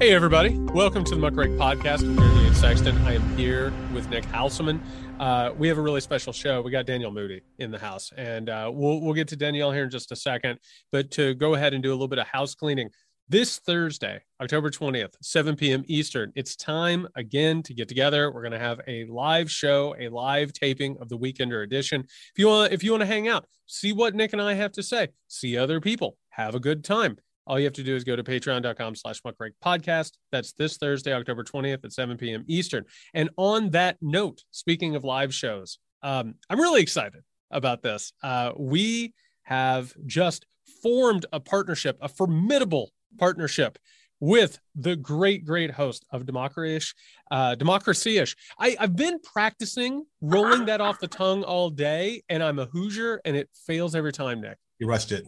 Hey, 0.00 0.14
everybody. 0.14 0.56
Welcome 0.56 1.02
to 1.02 1.16
the 1.16 1.20
Muckrake 1.20 1.58
Podcast. 1.58 2.02
I'm 2.02 2.16
Jared 2.16 2.36
Yates 2.36 2.60
Sexton. 2.60 2.96
I 2.98 3.16
am 3.16 3.36
here 3.36 3.72
with 3.92 4.08
Nick 4.08 4.22
Hauselman. 4.26 4.80
Uh, 5.18 5.52
we 5.58 5.66
have 5.66 5.76
a 5.76 5.80
really 5.80 6.00
special 6.00 6.32
show. 6.32 6.62
We 6.62 6.70
got 6.70 6.86
Danielle 6.86 7.10
Moodie 7.10 7.42
in 7.58 7.72
the 7.72 7.80
house, 7.80 8.12
and 8.16 8.48
uh, 8.48 8.70
we'll, 8.72 9.00
we'll 9.00 9.12
get 9.12 9.26
to 9.26 9.36
Danielle 9.36 9.72
here 9.72 9.82
in 9.82 9.90
just 9.90 10.12
a 10.12 10.16
second. 10.16 10.60
But 10.92 11.10
to 11.12 11.34
go 11.34 11.54
ahead 11.54 11.74
and 11.74 11.82
do 11.82 11.90
a 11.90 11.94
little 11.94 12.06
bit 12.06 12.20
of 12.20 12.28
house 12.28 12.54
cleaning, 12.54 12.90
this 13.28 13.58
Thursday, 13.58 14.22
October 14.40 14.70
20th, 14.70 15.14
7 15.20 15.56
p.m. 15.56 15.82
Eastern, 15.88 16.32
it's 16.36 16.54
time 16.54 17.08
again 17.16 17.64
to 17.64 17.74
get 17.74 17.88
together. 17.88 18.30
We're 18.30 18.42
going 18.42 18.52
to 18.52 18.60
have 18.60 18.80
a 18.86 19.04
live 19.06 19.50
show, 19.50 19.96
a 19.98 20.10
live 20.10 20.52
taping 20.52 20.96
of 21.00 21.08
the 21.08 21.18
Weekender 21.18 21.64
edition. 21.64 22.02
If 22.02 22.38
you 22.38 22.46
want, 22.46 22.72
if 22.72 22.84
you 22.84 22.92
want 22.92 23.00
to 23.00 23.06
hang 23.06 23.26
out, 23.26 23.46
see 23.66 23.92
what 23.92 24.14
Nick 24.14 24.32
and 24.32 24.40
I 24.40 24.54
have 24.54 24.70
to 24.74 24.82
say, 24.84 25.08
see 25.26 25.58
other 25.58 25.80
people, 25.80 26.18
have 26.30 26.54
a 26.54 26.60
good 26.60 26.84
time 26.84 27.18
all 27.48 27.58
you 27.58 27.64
have 27.64 27.74
to 27.74 27.82
do 27.82 27.96
is 27.96 28.04
go 28.04 28.14
to 28.14 28.22
patreon.com 28.22 28.94
slash 28.94 29.22
muckrake 29.22 29.52
podcast. 29.64 30.12
That's 30.30 30.52
this 30.52 30.76
Thursday, 30.76 31.12
October 31.12 31.42
20th 31.42 31.84
at 31.84 31.92
7 31.92 32.16
p.m. 32.18 32.44
Eastern. 32.46 32.84
And 33.14 33.30
on 33.36 33.70
that 33.70 33.96
note, 34.02 34.44
speaking 34.50 34.94
of 34.94 35.02
live 35.02 35.34
shows, 35.34 35.78
um, 36.02 36.34
I'm 36.50 36.60
really 36.60 36.82
excited 36.82 37.22
about 37.50 37.82
this. 37.82 38.12
Uh, 38.22 38.52
we 38.56 39.14
have 39.44 39.94
just 40.06 40.44
formed 40.82 41.24
a 41.32 41.40
partnership, 41.40 41.96
a 42.02 42.08
formidable 42.08 42.92
partnership 43.18 43.78
with 44.20 44.58
the 44.74 44.96
great, 44.96 45.46
great 45.46 45.70
host 45.70 46.04
of 46.10 46.26
Democracy-ish. 46.26 46.94
Uh, 47.30 47.54
Democracy-ish. 47.54 48.36
I, 48.58 48.76
I've 48.78 48.96
been 48.96 49.20
practicing 49.20 50.04
rolling 50.20 50.66
that 50.66 50.80
off 50.80 50.98
the 50.98 51.08
tongue 51.08 51.44
all 51.44 51.70
day, 51.70 52.22
and 52.28 52.42
I'm 52.42 52.58
a 52.58 52.66
Hoosier, 52.66 53.20
and 53.24 53.36
it 53.36 53.48
fails 53.66 53.94
every 53.94 54.12
time, 54.12 54.40
Nick. 54.40 54.58
You 54.78 54.86
rushed 54.86 55.12
it. 55.12 55.24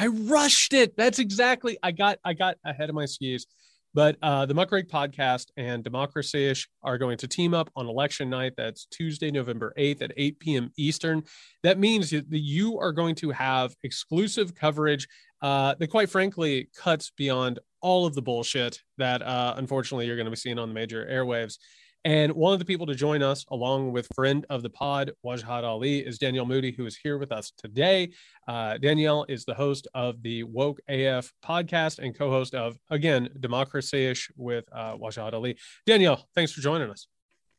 I 0.00 0.06
rushed 0.06 0.72
it. 0.72 0.96
That's 0.96 1.18
exactly. 1.18 1.76
I 1.82 1.92
got 1.92 2.18
I 2.24 2.32
got 2.32 2.56
ahead 2.64 2.88
of 2.88 2.94
my 2.94 3.04
skis. 3.04 3.46
But 3.92 4.16
uh, 4.22 4.46
the 4.46 4.54
Muckrake 4.54 4.88
podcast 4.88 5.48
and 5.58 5.84
Democracy-ish 5.84 6.68
are 6.82 6.96
going 6.96 7.18
to 7.18 7.28
team 7.28 7.52
up 7.52 7.70
on 7.76 7.86
election 7.86 8.30
night. 8.30 8.52
That's 8.56 8.86
Tuesday, 8.86 9.30
November 9.32 9.74
8th 9.76 10.00
at 10.00 10.12
8 10.16 10.38
p.m. 10.38 10.72
Eastern. 10.78 11.24
That 11.64 11.78
means 11.78 12.10
that 12.10 12.24
you 12.30 12.78
are 12.78 12.92
going 12.92 13.16
to 13.16 13.30
have 13.30 13.74
exclusive 13.82 14.54
coverage 14.54 15.08
uh, 15.42 15.74
that, 15.80 15.88
quite 15.88 16.08
frankly, 16.08 16.70
cuts 16.76 17.10
beyond 17.16 17.58
all 17.82 18.06
of 18.06 18.14
the 18.14 18.22
bullshit 18.22 18.80
that 18.98 19.22
uh, 19.22 19.54
unfortunately 19.56 20.06
you're 20.06 20.16
going 20.16 20.26
to 20.26 20.30
be 20.30 20.36
seeing 20.36 20.58
on 20.58 20.68
the 20.68 20.74
major 20.74 21.04
airwaves. 21.10 21.58
And 22.04 22.32
one 22.32 22.54
of 22.54 22.58
the 22.58 22.64
people 22.64 22.86
to 22.86 22.94
join 22.94 23.22
us, 23.22 23.44
along 23.50 23.92
with 23.92 24.08
friend 24.14 24.46
of 24.48 24.62
the 24.62 24.70
pod, 24.70 25.12
Wajahat 25.24 25.64
Ali, 25.64 25.98
is 25.98 26.18
Danielle 26.18 26.46
Moodie, 26.46 26.72
who 26.72 26.86
is 26.86 26.96
here 26.96 27.18
with 27.18 27.30
us 27.30 27.52
today. 27.58 28.12
Uh, 28.48 28.78
Danielle 28.78 29.26
is 29.28 29.44
the 29.44 29.52
host 29.52 29.86
of 29.92 30.22
the 30.22 30.44
Woke 30.44 30.80
AF 30.88 31.30
podcast 31.44 31.98
and 31.98 32.16
co 32.16 32.30
host 32.30 32.54
of, 32.54 32.78
again, 32.88 33.28
Democracy-ish 33.38 34.30
with 34.36 34.64
uh, 34.72 34.96
Wajahat 34.96 35.34
Ali. 35.34 35.58
Danielle, 35.84 36.26
thanks 36.34 36.52
for 36.52 36.62
joining 36.62 36.88
us. 36.88 37.06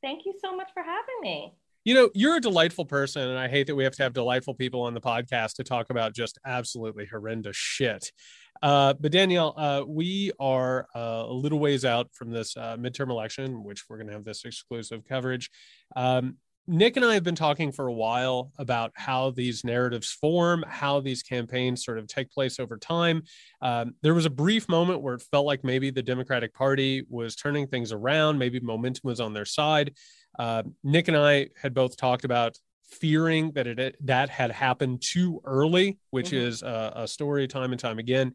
Thank 0.01 0.25
you 0.25 0.33
so 0.43 0.55
much 0.55 0.69
for 0.73 0.81
having 0.81 1.21
me. 1.21 1.53
You 1.83 1.93
know, 1.95 2.09
you're 2.15 2.37
a 2.37 2.41
delightful 2.41 2.85
person, 2.85 3.27
and 3.27 3.37
I 3.37 3.47
hate 3.47 3.67
that 3.67 3.75
we 3.75 3.83
have 3.83 3.95
to 3.95 4.03
have 4.03 4.13
delightful 4.13 4.55
people 4.55 4.81
on 4.81 4.95
the 4.95 5.01
podcast 5.01 5.53
to 5.55 5.63
talk 5.63 5.91
about 5.91 6.13
just 6.13 6.39
absolutely 6.45 7.05
horrendous 7.05 7.57
shit. 7.57 8.11
Uh, 8.61 8.93
but 8.93 9.11
Danielle, 9.11 9.53
uh, 9.57 9.83
we 9.87 10.31
are 10.39 10.87
uh, 10.95 11.25
a 11.27 11.33
little 11.33 11.59
ways 11.59 11.83
out 11.83 12.09
from 12.13 12.31
this 12.31 12.55
uh, 12.55 12.77
midterm 12.77 13.09
election, 13.09 13.63
which 13.63 13.85
we're 13.89 13.97
going 13.97 14.07
to 14.07 14.13
have 14.13 14.23
this 14.23 14.45
exclusive 14.45 15.03
coverage. 15.07 15.49
Um, 15.95 16.37
Nick 16.67 16.95
and 16.95 17.03
I 17.03 17.15
have 17.15 17.23
been 17.23 17.35
talking 17.35 17.71
for 17.71 17.87
a 17.87 17.93
while 17.93 18.51
about 18.57 18.91
how 18.93 19.31
these 19.31 19.63
narratives 19.63 20.11
form, 20.11 20.63
how 20.67 20.99
these 20.99 21.23
campaigns 21.23 21.83
sort 21.83 21.97
of 21.97 22.07
take 22.07 22.31
place 22.31 22.59
over 22.59 22.77
time. 22.77 23.23
Um, 23.61 23.95
there 24.03 24.13
was 24.13 24.27
a 24.27 24.29
brief 24.29 24.69
moment 24.69 25.01
where 25.01 25.15
it 25.15 25.23
felt 25.31 25.47
like 25.47 25.63
maybe 25.63 25.89
the 25.89 26.03
Democratic 26.03 26.53
Party 26.53 27.03
was 27.09 27.35
turning 27.35 27.65
things 27.65 27.91
around, 27.91 28.37
maybe 28.37 28.59
momentum 28.59 29.01
was 29.03 29.19
on 29.19 29.33
their 29.33 29.45
side. 29.45 29.95
Uh, 30.37 30.63
Nick 30.83 31.07
and 31.07 31.17
I 31.17 31.49
had 31.59 31.73
both 31.73 31.97
talked 31.97 32.25
about 32.25 32.55
fearing 32.91 33.51
that 33.53 33.67
it 33.67 33.95
that 34.05 34.29
had 34.29 34.51
happened 34.51 35.01
too 35.01 35.41
early, 35.45 35.97
which 36.11 36.27
mm-hmm. 36.27 36.47
is 36.47 36.61
a, 36.61 36.93
a, 36.97 37.07
story 37.07 37.47
time 37.47 37.71
and 37.71 37.79
time 37.79 37.99
again. 37.99 38.33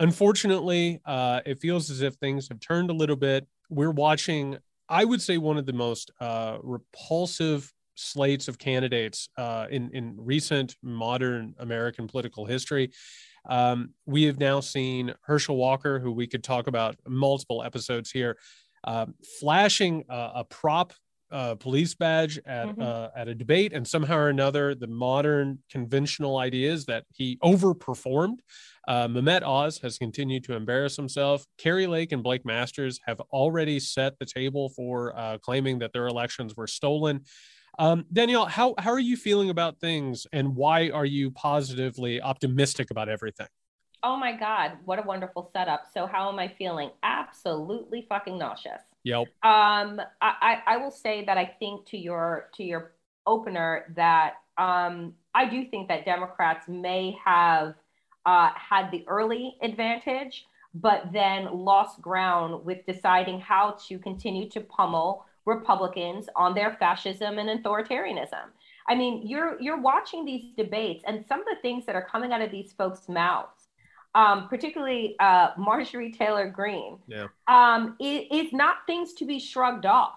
Unfortunately, 0.00 1.00
uh, 1.06 1.40
it 1.46 1.60
feels 1.60 1.88
as 1.90 2.02
if 2.02 2.14
things 2.14 2.48
have 2.48 2.60
turned 2.60 2.90
a 2.90 2.92
little 2.92 3.16
bit. 3.16 3.46
We're 3.70 3.92
watching, 3.92 4.58
I 4.88 5.04
would 5.04 5.22
say, 5.22 5.38
one 5.38 5.56
of 5.56 5.66
the 5.66 5.72
most 5.72 6.10
uh, 6.20 6.58
repulsive 6.62 7.72
slates 7.94 8.48
of 8.48 8.58
candidates 8.58 9.28
uh, 9.38 9.66
in 9.70 9.90
in 9.92 10.14
recent 10.18 10.76
modern 10.82 11.54
American 11.58 12.06
political 12.08 12.44
history. 12.44 12.90
Um, 13.48 13.90
we 14.04 14.24
have 14.24 14.40
now 14.40 14.58
seen 14.58 15.14
Herschel 15.22 15.56
Walker, 15.56 16.00
who 16.00 16.10
we 16.10 16.26
could 16.26 16.42
talk 16.42 16.66
about 16.66 16.96
multiple 17.06 17.62
episodes 17.62 18.10
here, 18.10 18.36
uh, 18.82 19.06
flashing 19.38 20.04
a 20.08 20.44
prop 20.44 20.92
uh, 21.30 21.54
police 21.56 21.94
badge 21.94 22.38
at 22.46 22.68
mm-hmm. 22.68 22.82
uh, 22.82 23.08
at 23.16 23.28
a 23.28 23.34
debate, 23.34 23.72
and 23.72 23.86
somehow 23.86 24.16
or 24.16 24.28
another, 24.28 24.74
the 24.74 24.86
modern 24.86 25.58
conventional 25.70 26.38
idea 26.38 26.72
is 26.72 26.84
that 26.86 27.04
he 27.12 27.38
overperformed. 27.42 28.38
Uh, 28.86 29.08
Mehmet 29.08 29.42
Oz 29.42 29.78
has 29.78 29.98
continued 29.98 30.44
to 30.44 30.54
embarrass 30.54 30.96
himself. 30.96 31.44
Kari 31.58 31.86
Lake 31.86 32.12
and 32.12 32.22
Blake 32.22 32.44
Masters 32.44 33.00
have 33.06 33.20
already 33.32 33.80
set 33.80 34.18
the 34.18 34.26
table 34.26 34.68
for 34.68 35.16
uh, 35.16 35.38
claiming 35.38 35.80
that 35.80 35.92
their 35.92 36.06
elections 36.06 36.56
were 36.56 36.68
stolen. 36.68 37.22
Um, 37.78 38.06
Danielle, 38.12 38.46
how 38.46 38.74
how 38.78 38.90
are 38.90 38.98
you 38.98 39.16
feeling 39.16 39.50
about 39.50 39.78
things, 39.80 40.26
and 40.32 40.54
why 40.54 40.90
are 40.90 41.04
you 41.04 41.30
positively 41.32 42.22
optimistic 42.22 42.90
about 42.90 43.08
everything? 43.08 43.48
Oh 44.02 44.16
my 44.16 44.32
God, 44.32 44.72
what 44.84 44.98
a 44.98 45.02
wonderful 45.02 45.50
setup. 45.52 45.84
So, 45.92 46.06
how 46.06 46.28
am 46.30 46.38
I 46.38 46.48
feeling? 46.48 46.90
Absolutely 47.02 48.06
fucking 48.08 48.38
nauseous. 48.38 48.82
Yep. 49.06 49.28
Um, 49.44 50.00
I, 50.20 50.62
I 50.66 50.76
will 50.78 50.90
say 50.90 51.24
that 51.26 51.38
I 51.38 51.44
think 51.60 51.86
to 51.86 51.96
your 51.96 52.50
to 52.56 52.64
your 52.64 52.90
opener 53.24 53.92
that 53.94 54.34
um, 54.58 55.14
I 55.32 55.48
do 55.48 55.64
think 55.64 55.86
that 55.86 56.04
Democrats 56.04 56.66
may 56.66 57.16
have 57.24 57.74
uh, 58.24 58.50
had 58.56 58.90
the 58.90 59.04
early 59.06 59.58
advantage, 59.62 60.46
but 60.74 61.04
then 61.12 61.44
lost 61.52 62.02
ground 62.02 62.64
with 62.64 62.84
deciding 62.84 63.38
how 63.38 63.76
to 63.86 63.96
continue 64.00 64.50
to 64.50 64.60
pummel 64.60 65.24
Republicans 65.44 66.26
on 66.34 66.52
their 66.52 66.72
fascism 66.72 67.38
and 67.38 67.62
authoritarianism. 67.62 68.46
I 68.88 68.96
mean, 68.96 69.24
you're 69.24 69.56
you're 69.60 69.80
watching 69.80 70.24
these 70.24 70.52
debates, 70.56 71.04
and 71.06 71.24
some 71.28 71.38
of 71.38 71.46
the 71.46 71.62
things 71.62 71.86
that 71.86 71.94
are 71.94 72.08
coming 72.10 72.32
out 72.32 72.42
of 72.42 72.50
these 72.50 72.72
folks' 72.72 73.08
mouths 73.08 73.55
um, 74.16 74.48
particularly 74.48 75.14
uh, 75.20 75.50
Marjorie 75.58 76.10
Taylor 76.10 76.48
Greene, 76.48 76.98
yeah. 77.06 77.26
um, 77.48 77.96
it, 78.00 78.26
it's 78.30 78.52
not 78.52 78.78
things 78.86 79.12
to 79.12 79.26
be 79.26 79.38
shrugged 79.38 79.84
off, 79.84 80.14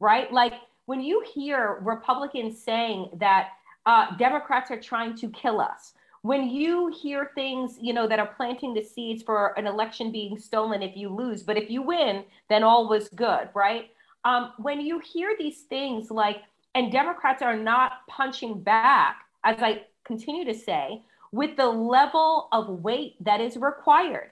right? 0.00 0.30
Like 0.30 0.52
when 0.84 1.00
you 1.00 1.24
hear 1.34 1.78
Republicans 1.80 2.62
saying 2.62 3.08
that 3.14 3.48
uh, 3.86 4.14
Democrats 4.16 4.70
are 4.70 4.78
trying 4.78 5.16
to 5.16 5.30
kill 5.30 5.62
us, 5.62 5.94
when 6.20 6.50
you 6.50 6.92
hear 7.00 7.30
things, 7.34 7.78
you 7.80 7.94
know, 7.94 8.06
that 8.06 8.18
are 8.18 8.34
planting 8.36 8.74
the 8.74 8.82
seeds 8.82 9.22
for 9.22 9.58
an 9.58 9.66
election 9.66 10.12
being 10.12 10.38
stolen 10.38 10.82
if 10.82 10.94
you 10.94 11.08
lose, 11.08 11.42
but 11.42 11.56
if 11.56 11.70
you 11.70 11.80
win, 11.80 12.24
then 12.50 12.62
all 12.62 12.86
was 12.86 13.08
good, 13.08 13.48
right? 13.54 13.90
Um, 14.24 14.52
when 14.58 14.80
you 14.80 14.98
hear 14.98 15.36
these 15.38 15.62
things 15.62 16.10
like, 16.10 16.42
and 16.74 16.92
Democrats 16.92 17.40
are 17.40 17.56
not 17.56 18.06
punching 18.08 18.60
back, 18.60 19.22
as 19.42 19.56
I 19.62 19.84
continue 20.04 20.44
to 20.44 20.54
say, 20.54 21.02
with 21.32 21.56
the 21.56 21.66
level 21.66 22.48
of 22.52 22.68
weight 22.68 23.16
that 23.20 23.40
is 23.40 23.56
required. 23.56 24.30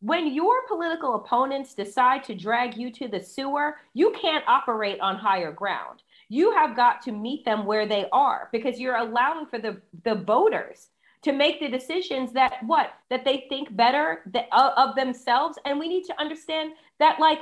When 0.00 0.34
your 0.34 0.66
political 0.66 1.14
opponents 1.14 1.74
decide 1.74 2.24
to 2.24 2.34
drag 2.34 2.76
you 2.76 2.90
to 2.92 3.06
the 3.06 3.20
sewer, 3.20 3.76
you 3.94 4.12
can't 4.20 4.44
operate 4.48 4.98
on 5.00 5.16
higher 5.16 5.52
ground. 5.52 6.02
You 6.28 6.52
have 6.52 6.74
got 6.74 7.02
to 7.02 7.12
meet 7.12 7.44
them 7.44 7.66
where 7.66 7.86
they 7.86 8.06
are 8.10 8.48
because 8.50 8.80
you're 8.80 8.96
allowing 8.96 9.46
for 9.46 9.58
the, 9.58 9.80
the 10.02 10.16
voters 10.16 10.88
to 11.22 11.32
make 11.32 11.60
the 11.60 11.68
decisions 11.68 12.32
that 12.32 12.54
what 12.66 12.92
that 13.10 13.24
they 13.24 13.46
think 13.48 13.74
better 13.76 14.22
uh, 14.34 14.70
of 14.76 14.94
themselves 14.96 15.58
and 15.64 15.78
we 15.78 15.88
need 15.88 16.04
to 16.04 16.20
understand 16.20 16.72
that 16.98 17.20
like 17.20 17.38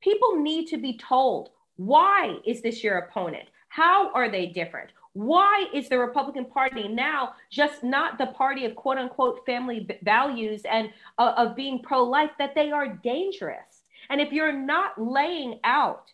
people 0.00 0.36
need 0.36 0.66
to 0.66 0.76
be 0.76 0.98
told 0.98 1.50
why 1.76 2.36
is 2.44 2.60
this 2.60 2.82
your 2.82 2.98
opponent 2.98 3.48
how 3.68 4.12
are 4.12 4.28
they 4.28 4.46
different 4.46 4.90
why 5.12 5.66
is 5.74 5.88
the 5.88 5.98
Republican 5.98 6.44
Party 6.44 6.86
now 6.86 7.34
just 7.50 7.82
not 7.82 8.16
the 8.18 8.26
party 8.26 8.64
of 8.64 8.76
quote 8.76 8.98
unquote 8.98 9.44
family 9.44 9.88
values 10.02 10.62
and 10.70 10.90
uh, 11.18 11.34
of 11.36 11.56
being 11.56 11.82
pro 11.82 12.04
life, 12.04 12.30
that 12.38 12.54
they 12.54 12.70
are 12.70 12.88
dangerous? 12.88 13.82
And 14.08 14.20
if 14.20 14.32
you're 14.32 14.52
not 14.52 15.00
laying 15.00 15.58
out, 15.64 16.12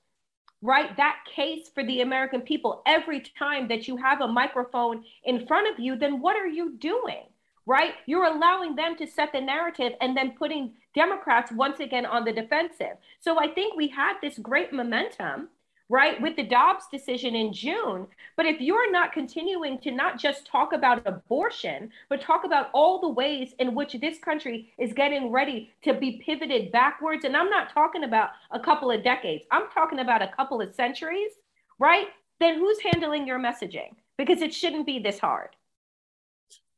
right, 0.63 0.97
that 0.97 1.17
case 1.35 1.71
for 1.75 1.85
the 1.85 2.01
American 2.01 2.41
people 2.41 2.83
every 2.87 3.21
time 3.21 3.69
that 3.69 3.87
you 3.87 3.97
have 3.97 4.23
a 4.23 4.29
microphone 4.29 5.05
in 5.25 5.47
front 5.47 5.73
of 5.73 5.79
you, 5.79 5.97
then 5.97 6.21
what 6.21 6.37
are 6.37 6.49
you 6.49 6.77
doing? 6.79 7.25
Right? 7.67 7.95
You're 8.07 8.25
allowing 8.25 8.77
them 8.77 8.97
to 8.97 9.07
set 9.07 9.33
the 9.33 9.41
narrative 9.41 9.93
and 10.01 10.17
then 10.17 10.37
putting 10.39 10.73
Democrats 10.95 11.53
once 11.53 11.81
again 11.81 12.07
on 12.07 12.25
the 12.25 12.33
defensive. 12.33 12.97
So 13.21 13.39
I 13.41 13.49
think 13.49 13.77
we 13.77 13.89
had 13.89 14.15
this 14.23 14.39
great 14.39 14.73
momentum 14.73 15.49
right, 15.89 16.21
with 16.21 16.37
the 16.37 16.43
Dobbs 16.43 16.85
decision 16.91 17.35
in 17.35 17.53
June. 17.53 18.07
But 18.37 18.47
if 18.47 18.61
you're 18.61 18.91
not 18.91 19.13
continuing 19.13 19.79
to 19.81 19.91
not 19.91 20.19
just 20.19 20.47
talk 20.47 20.73
about 20.73 21.07
abortion, 21.07 21.91
but 22.09 22.21
talk 22.21 22.45
about 22.45 22.71
all 22.73 23.01
the 23.01 23.09
ways 23.09 23.55
in 23.59 23.75
which 23.75 23.95
this 23.95 24.19
country 24.19 24.73
is 24.79 24.93
getting 24.93 25.31
ready 25.31 25.71
to 25.83 25.95
be 25.95 26.23
pivoted 26.25 26.73
backwards, 26.73 27.25
and 27.25 27.37
I'm 27.37 27.51
not 27.51 27.73
talking 27.73 28.05
about 28.05 28.31
a 28.51 28.59
couple 28.59 28.91
of 28.91 29.05
decades, 29.05 29.45
I'm 29.51 29.69
talking 29.73 30.01
about 30.01 30.23
a 30.23 30.29
couple 30.29 30.61
of 30.61 30.75
centuries, 30.75 31.33
right? 31.79 32.09
Then 32.41 32.59
who's 32.59 32.79
handling 32.81 33.27
your 33.27 33.39
messaging? 33.39 33.95
Because 34.19 34.43
it 34.43 34.53
shouldn't 34.53 34.87
be 34.87 34.99
this 34.99 35.19
hard. 35.19 35.51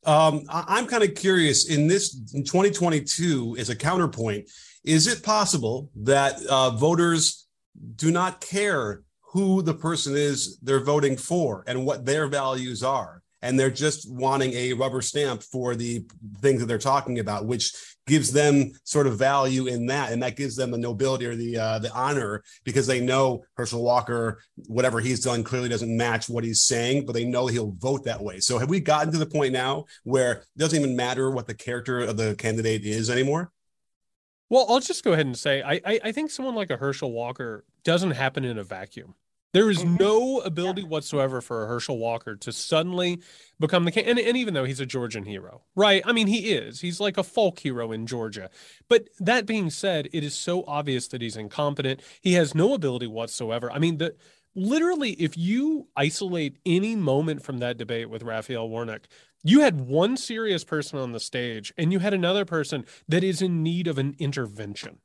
Um, 0.04 0.44
I'm 0.48 0.86
kind 0.86 1.02
of 1.02 1.14
curious 1.14 1.68
in 1.68 1.88
this 1.88 2.14
in 2.32 2.44
2022 2.44 3.56
as 3.58 3.68
a 3.68 3.76
counterpoint, 3.76 4.48
is 4.84 5.06
it 5.06 5.22
possible 5.22 5.90
that 5.96 6.40
uh, 6.46 6.70
voters 6.70 7.47
do 7.96 8.10
not 8.10 8.40
care 8.40 9.02
who 9.32 9.62
the 9.62 9.74
person 9.74 10.16
is 10.16 10.58
they're 10.62 10.80
voting 10.80 11.16
for 11.16 11.64
and 11.66 11.84
what 11.84 12.04
their 12.04 12.26
values 12.26 12.82
are. 12.82 13.22
And 13.40 13.58
they're 13.58 13.70
just 13.70 14.10
wanting 14.10 14.52
a 14.54 14.72
rubber 14.72 15.00
stamp 15.00 15.44
for 15.44 15.76
the 15.76 16.04
things 16.40 16.58
that 16.58 16.66
they're 16.66 16.76
talking 16.76 17.20
about, 17.20 17.46
which 17.46 17.72
gives 18.08 18.32
them 18.32 18.72
sort 18.82 19.06
of 19.06 19.16
value 19.16 19.68
in 19.68 19.86
that, 19.86 20.10
and 20.10 20.20
that 20.24 20.34
gives 20.34 20.56
them 20.56 20.72
the 20.72 20.78
nobility 20.78 21.24
or 21.24 21.36
the 21.36 21.56
uh, 21.56 21.78
the 21.78 21.92
honor 21.92 22.42
because 22.64 22.88
they 22.88 23.00
know 23.00 23.44
Herschel 23.54 23.84
Walker, 23.84 24.42
whatever 24.66 24.98
he's 24.98 25.20
done, 25.20 25.44
clearly 25.44 25.68
doesn't 25.68 25.96
match 25.96 26.28
what 26.28 26.42
he's 26.42 26.62
saying, 26.62 27.06
but 27.06 27.12
they 27.12 27.24
know 27.24 27.46
he'll 27.46 27.76
vote 27.78 28.02
that 28.04 28.20
way. 28.20 28.40
So 28.40 28.58
have 28.58 28.70
we 28.70 28.80
gotten 28.80 29.12
to 29.12 29.18
the 29.18 29.26
point 29.26 29.52
now 29.52 29.84
where 30.02 30.32
it 30.32 30.44
doesn't 30.56 30.80
even 30.80 30.96
matter 30.96 31.30
what 31.30 31.46
the 31.46 31.54
character 31.54 32.00
of 32.00 32.16
the 32.16 32.34
candidate 32.34 32.84
is 32.84 33.08
anymore? 33.08 33.52
Well, 34.50 34.66
I'll 34.68 34.80
just 34.80 35.04
go 35.04 35.12
ahead 35.12 35.26
and 35.26 35.36
say 35.36 35.62
I, 35.62 35.80
I, 35.84 36.00
I 36.04 36.12
think 36.12 36.30
someone 36.30 36.54
like 36.54 36.70
a 36.70 36.76
Herschel 36.76 37.12
Walker 37.12 37.64
doesn't 37.84 38.12
happen 38.12 38.44
in 38.44 38.58
a 38.58 38.64
vacuum. 38.64 39.14
There 39.54 39.70
is 39.70 39.78
mm-hmm. 39.78 39.96
no 39.96 40.40
ability 40.40 40.84
whatsoever 40.84 41.40
for 41.40 41.64
a 41.64 41.66
Herschel 41.66 41.98
Walker 41.98 42.36
to 42.36 42.52
suddenly 42.52 43.22
become 43.58 43.84
the 43.84 43.90
king. 43.90 44.04
And, 44.04 44.18
and 44.18 44.36
even 44.36 44.52
though 44.52 44.64
he's 44.64 44.80
a 44.80 44.86
Georgian 44.86 45.24
hero, 45.24 45.62
right? 45.74 46.02
I 46.04 46.12
mean, 46.12 46.26
he 46.26 46.52
is. 46.52 46.80
He's 46.80 47.00
like 47.00 47.16
a 47.16 47.22
folk 47.22 47.58
hero 47.58 47.90
in 47.90 48.06
Georgia. 48.06 48.50
But 48.88 49.08
that 49.20 49.46
being 49.46 49.70
said, 49.70 50.08
it 50.12 50.22
is 50.22 50.34
so 50.34 50.64
obvious 50.66 51.08
that 51.08 51.22
he's 51.22 51.36
incompetent. 51.36 52.02
He 52.20 52.34
has 52.34 52.54
no 52.54 52.74
ability 52.74 53.06
whatsoever. 53.06 53.72
I 53.72 53.78
mean, 53.78 53.96
the 53.96 54.16
literally, 54.54 55.12
if 55.12 55.36
you 55.38 55.88
isolate 55.96 56.58
any 56.66 56.94
moment 56.94 57.42
from 57.42 57.58
that 57.58 57.78
debate 57.78 58.10
with 58.10 58.22
Raphael 58.22 58.68
Warnock, 58.68 59.08
you 59.44 59.60
had 59.60 59.80
one 59.80 60.16
serious 60.16 60.64
person 60.64 60.98
on 60.98 61.12
the 61.12 61.20
stage 61.20 61.72
and 61.76 61.92
you 61.92 61.98
had 62.00 62.14
another 62.14 62.44
person 62.44 62.84
that 63.08 63.22
is 63.22 63.40
in 63.40 63.62
need 63.62 63.86
of 63.86 63.98
an 63.98 64.14
intervention. 64.18 64.98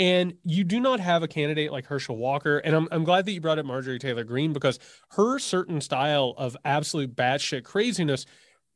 And 0.00 0.34
you 0.44 0.62
do 0.62 0.78
not 0.78 1.00
have 1.00 1.24
a 1.24 1.28
candidate 1.28 1.72
like 1.72 1.86
Herschel 1.86 2.16
Walker. 2.16 2.58
And 2.58 2.74
I'm, 2.76 2.88
I'm 2.92 3.02
glad 3.02 3.26
that 3.26 3.32
you 3.32 3.40
brought 3.40 3.58
up 3.58 3.66
Marjorie 3.66 3.98
Taylor 3.98 4.22
Greene 4.22 4.52
because 4.52 4.78
her 5.10 5.40
certain 5.40 5.80
style 5.80 6.34
of 6.38 6.56
absolute 6.64 7.16
batshit 7.16 7.64
craziness, 7.64 8.24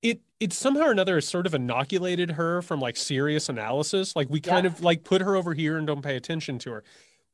it 0.02 0.20
it 0.40 0.52
somehow 0.52 0.86
or 0.86 0.90
another 0.90 1.14
has 1.14 1.28
sort 1.28 1.46
of 1.46 1.54
inoculated 1.54 2.32
her 2.32 2.60
from 2.60 2.80
like 2.80 2.96
serious 2.96 3.48
analysis. 3.48 4.16
Like 4.16 4.30
we 4.30 4.40
kind 4.40 4.64
yeah. 4.64 4.72
of 4.72 4.82
like 4.82 5.04
put 5.04 5.22
her 5.22 5.36
over 5.36 5.54
here 5.54 5.78
and 5.78 5.86
don't 5.86 6.02
pay 6.02 6.16
attention 6.16 6.58
to 6.60 6.72
her. 6.72 6.84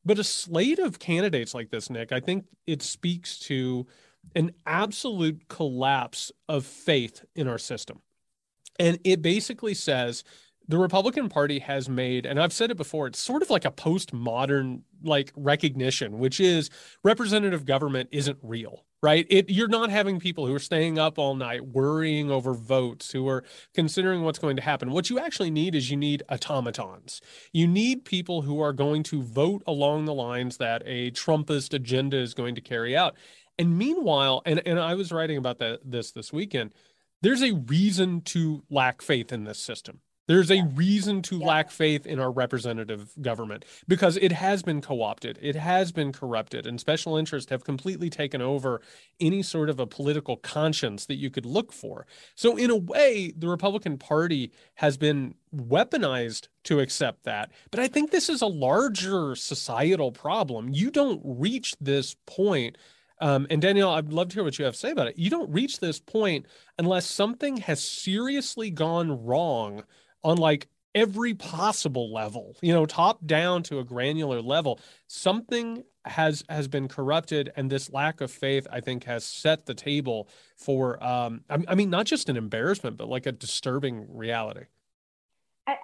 But 0.05 0.19
a 0.19 0.25
slate 0.25 0.79
of 0.79 0.99
candidates 0.99 1.55
like 1.55 1.70
this, 1.70 1.88
Nick, 1.88 2.12
I 2.12 2.20
think 2.20 2.44
it 2.67 2.82
speaks 2.82 3.38
to 3.41 3.87
an 4.34 4.52
absolute 4.66 5.48
collapse 5.48 6.32
of 6.48 6.64
faith 6.64 7.25
in 7.34 7.48
our 7.48 7.58
system. 7.58 8.00
And 8.78 8.98
it 9.04 9.22
basically 9.22 9.75
says 9.75 10.25
the 10.69 10.78
Republican 10.78 11.30
Party 11.30 11.60
has 11.60 11.88
made, 11.88 12.26
and 12.26 12.38
I've 12.38 12.52
said 12.52 12.70
it 12.70 12.76
before, 12.76 13.06
it's 13.06 13.19
sort 13.19 13.42
of 13.42 13.48
like 13.48 13.64
a 13.64 13.70
postmodern 13.70 14.82
like 15.02 15.32
recognition, 15.34 16.19
which 16.19 16.40
is 16.40 16.69
representative 17.02 17.64
government 17.64 18.10
isn't 18.12 18.38
real, 18.42 18.84
right? 19.02 19.26
It 19.30 19.48
you're 19.48 19.69
not 19.69 19.90
having 19.90 20.20
people 20.20 20.46
who 20.46 20.54
are 20.54 20.60
staying 20.60 20.98
up 20.98 21.19
all 21.19 21.34
night 21.34 21.66
worrying 21.69 22.31
over 22.31 22.52
votes, 22.52 23.10
who 23.10 23.26
are 23.28 23.44
considering 23.74 24.22
what's 24.22 24.38
going 24.38 24.56
to 24.56 24.62
happen. 24.62 24.90
What 24.90 25.08
you 25.08 25.19
actually 25.19 25.50
need 25.50 25.74
is 25.74 25.90
you 25.90 25.96
need 25.96 26.22
automatons. 26.31 27.22
You 27.52 27.66
need 27.66 28.04
people 28.04 28.42
who 28.42 28.60
are 28.60 28.74
going 28.74 29.04
to 29.04 29.22
vote 29.22 29.62
along 29.66 30.04
the 30.04 30.14
lines 30.14 30.58
that 30.58 30.82
a 30.84 31.10
Trumpist 31.12 31.72
agenda 31.72 32.19
is 32.19 32.34
going 32.34 32.54
to 32.56 32.60
carry 32.60 32.94
out. 32.94 33.16
And 33.58 33.76
meanwhile, 33.76 34.43
and, 34.46 34.62
and 34.66 34.78
I 34.78 34.94
was 34.94 35.10
writing 35.12 35.37
about 35.37 35.58
that 35.58 35.81
this 35.84 36.12
this 36.12 36.32
weekend, 36.32 36.72
there's 37.22 37.43
a 37.43 37.52
reason 37.52 38.20
to 38.22 38.62
lack 38.70 39.02
faith 39.02 39.32
in 39.32 39.44
this 39.44 39.58
system. 39.58 40.00
There's 40.28 40.50
a 40.50 40.62
reason 40.75 41.22
to 41.22 41.38
yeah. 41.38 41.46
lack 41.46 41.70
faith 41.70 42.06
in 42.06 42.20
our 42.20 42.31
representative 42.31 43.10
government 43.20 43.64
because 43.88 44.19
it 44.19 44.31
has 44.31 44.62
been 44.62 44.82
co 44.82 45.00
opted, 45.02 45.38
it 45.40 45.56
has 45.56 45.90
been 45.90 46.12
corrupted, 46.12 46.66
and 46.66 46.78
special 46.78 47.16
interests 47.16 47.50
have 47.50 47.64
completely 47.64 48.10
taken 48.10 48.43
over 48.43 48.82
any 49.19 49.43
sort 49.43 49.70
of 49.70 49.81
a 49.81 49.87
political 49.87 50.37
conscience 50.37 51.06
that 51.06 51.14
you 51.14 51.31
could 51.31 51.46
look 51.46 51.72
for. 51.72 52.06
So, 52.34 52.58
in 52.58 52.70
a 52.70 52.76
way, 52.76 53.32
the 53.34 53.49
Republican 53.49 53.96
Party 53.96 54.52
has 54.75 54.99
been 54.99 55.34
weaponized 55.56 56.49
to 56.64 56.78
accept 56.78 57.25
that. 57.25 57.50
But 57.70 57.81
I 57.81 57.88
think 57.88 58.10
this 58.10 58.28
is 58.28 58.43
a 58.43 58.46
larger 58.46 59.34
societal 59.34 60.12
problem. 60.12 60.69
You 60.69 60.90
don't 60.90 61.22
reach 61.25 61.75
this 61.81 62.16
point 62.26 62.76
um, 63.20 63.47
and 63.50 63.61
Danielle, 63.61 63.91
I'd 63.91 64.12
love 64.12 64.29
to 64.29 64.35
hear 64.35 64.44
what 64.44 64.59
you 64.59 64.65
have 64.65 64.75
to 64.75 64.81
say 64.81 64.91
about 64.91 65.09
it. 65.09 65.19
You 65.19 65.31
don't 65.31 65.50
reach 65.50 65.81
this 65.81 65.99
point 65.99 66.47
unless 66.79 67.06
something 67.06 67.59
has 67.59 67.82
seriously 67.82 68.70
gone 68.70 69.25
wrong 69.25 69.85
on 70.23 70.37
like 70.37 70.69
every 70.94 71.35
possible 71.35 72.12
level, 72.12 72.56
you 72.61 72.73
know, 72.73 72.87
top 72.87 73.25
down 73.26 73.62
to 73.65 73.79
a 73.79 73.85
granular 73.85 74.41
level. 74.41 74.81
Something 75.06 75.85
has 76.05 76.43
has 76.49 76.69
been 76.69 76.88
corrupted, 76.88 77.53
and 77.56 77.70
this 77.70 77.93
lack 77.93 78.20
of 78.20 78.31
faith, 78.31 78.67
I 78.70 78.81
think, 78.81 79.05
has 79.05 79.25
set 79.25 79.67
the 79.67 79.75
table 79.75 80.29
for. 80.56 81.03
Um, 81.03 81.43
I, 81.50 81.59
I 81.69 81.75
mean, 81.75 81.91
not 81.91 82.06
just 82.06 82.29
an 82.29 82.37
embarrassment, 82.37 82.97
but 82.97 83.09
like 83.09 83.26
a 83.26 83.32
disturbing 83.32 84.06
reality. 84.09 84.67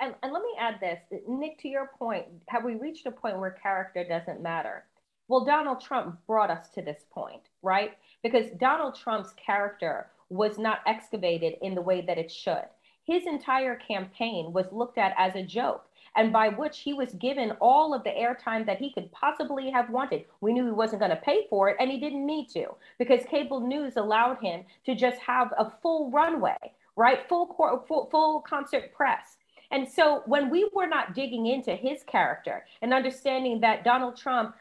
And, 0.01 0.15
and, 0.23 0.33
let 0.33 0.41
me 0.41 0.49
add 0.59 0.81
this, 0.81 0.99
Nick, 1.29 1.59
to 1.59 1.69
your 1.69 1.91
point, 1.99 2.25
have 2.49 2.65
we 2.65 2.75
reached 2.75 3.05
a 3.05 3.11
point 3.11 3.39
where 3.39 3.51
character 3.51 4.03
doesn't 4.03 4.41
matter? 4.41 4.87
Well, 5.27 5.45
Donald 5.45 5.81
Trump 5.81 6.19
brought 6.27 6.51
us 6.51 6.69
to 6.71 6.83
this 6.83 7.07
point, 7.11 7.49
right? 7.63 7.93
Because 8.23 8.51
Donald 8.59 8.95
Trump's 8.95 9.33
character 9.35 10.11
was 10.29 10.59
not 10.59 10.81
excavated 10.87 11.55
in 11.63 11.75
the 11.75 11.81
way 11.81 12.03
that 12.03 12.19
it 12.19 12.31
should. 12.31 12.65
His 13.05 13.27
entire 13.27 13.77
campaign 13.77 14.53
was 14.53 14.67
looked 14.71 14.99
at 14.99 15.15
as 15.17 15.35
a 15.35 15.43
joke, 15.43 15.87
and 16.17 16.33
by 16.33 16.49
which 16.49 16.81
he 16.81 16.93
was 16.93 17.15
given 17.15 17.53
all 17.53 17.95
of 17.95 18.05
the 18.05 18.11
airtime 18.11 18.67
that 18.67 18.79
he 18.79 18.93
could 18.93 19.11
possibly 19.13 19.71
have 19.71 19.91
wanted. 19.91 20.25
We 20.41 20.53
knew 20.53 20.67
he 20.67 20.73
wasn't 20.73 21.01
going 21.01 21.11
to 21.11 21.17
pay 21.17 21.47
for 21.49 21.71
it, 21.71 21.77
and 21.81 21.91
he 21.91 21.99
didn't 21.99 22.27
need 22.27 22.49
to 22.51 22.75
because 22.99 23.25
cable 23.25 23.61
news 23.61 23.97
allowed 23.97 24.39
him 24.41 24.65
to 24.85 24.95
just 24.95 25.19
have 25.21 25.53
a 25.59 25.73
full 25.83 26.11
runway, 26.11 26.75
right? 26.97 27.27
Full, 27.29 27.55
full, 27.89 28.09
full 28.11 28.41
concert 28.43 28.93
press. 28.93 29.37
And 29.71 29.89
so 29.89 30.23
when 30.27 30.51
we 30.51 30.71
were 30.73 30.87
not 30.87 31.15
digging 31.15 31.47
into 31.47 31.75
his 31.75 32.05
character 32.05 32.65
and 32.81 32.95
understanding 32.95 33.61
that 33.61 33.83
Donald 33.83 34.17
Trump 34.17 34.55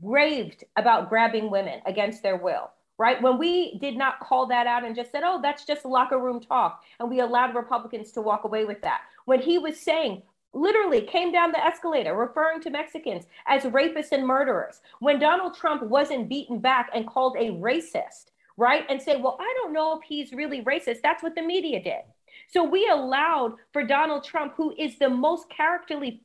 raved 0.00 0.64
about 0.76 1.08
grabbing 1.08 1.50
women 1.50 1.80
against 1.84 2.22
their 2.22 2.36
will, 2.36 2.70
right? 2.98 3.20
When 3.20 3.38
we 3.38 3.78
did 3.78 3.96
not 3.96 4.20
call 4.20 4.46
that 4.46 4.66
out 4.66 4.84
and 4.84 4.96
just 4.96 5.12
said, 5.12 5.22
oh, 5.24 5.40
that's 5.42 5.64
just 5.64 5.84
locker 5.84 6.18
room 6.18 6.40
talk, 6.40 6.82
and 6.98 7.10
we 7.10 7.20
allowed 7.20 7.54
Republicans 7.54 8.12
to 8.12 8.22
walk 8.22 8.44
away 8.44 8.64
with 8.64 8.80
that. 8.82 9.02
When 9.26 9.40
he 9.40 9.58
was 9.58 9.78
saying, 9.78 10.22
literally 10.54 11.02
came 11.02 11.32
down 11.32 11.50
the 11.52 11.64
escalator 11.64 12.14
referring 12.14 12.60
to 12.60 12.70
Mexicans 12.70 13.24
as 13.46 13.62
rapists 13.64 14.12
and 14.12 14.26
murderers, 14.26 14.80
when 15.00 15.18
Donald 15.18 15.54
Trump 15.54 15.82
wasn't 15.82 16.28
beaten 16.28 16.58
back 16.58 16.90
and 16.94 17.06
called 17.06 17.36
a 17.36 17.50
racist, 17.52 18.26
right? 18.56 18.84
And 18.88 19.00
say, 19.00 19.16
well, 19.16 19.38
I 19.40 19.54
don't 19.58 19.72
know 19.72 19.98
if 19.98 20.02
he's 20.02 20.32
really 20.32 20.62
racist. 20.62 21.00
That's 21.02 21.22
what 21.22 21.34
the 21.34 21.42
media 21.42 21.82
did. 21.82 22.02
So 22.48 22.64
we 22.64 22.88
allowed 22.88 23.54
for 23.72 23.82
Donald 23.82 24.24
Trump, 24.24 24.54
who 24.56 24.74
is 24.76 24.98
the 24.98 25.08
most 25.08 25.48
characterly 25.48 26.22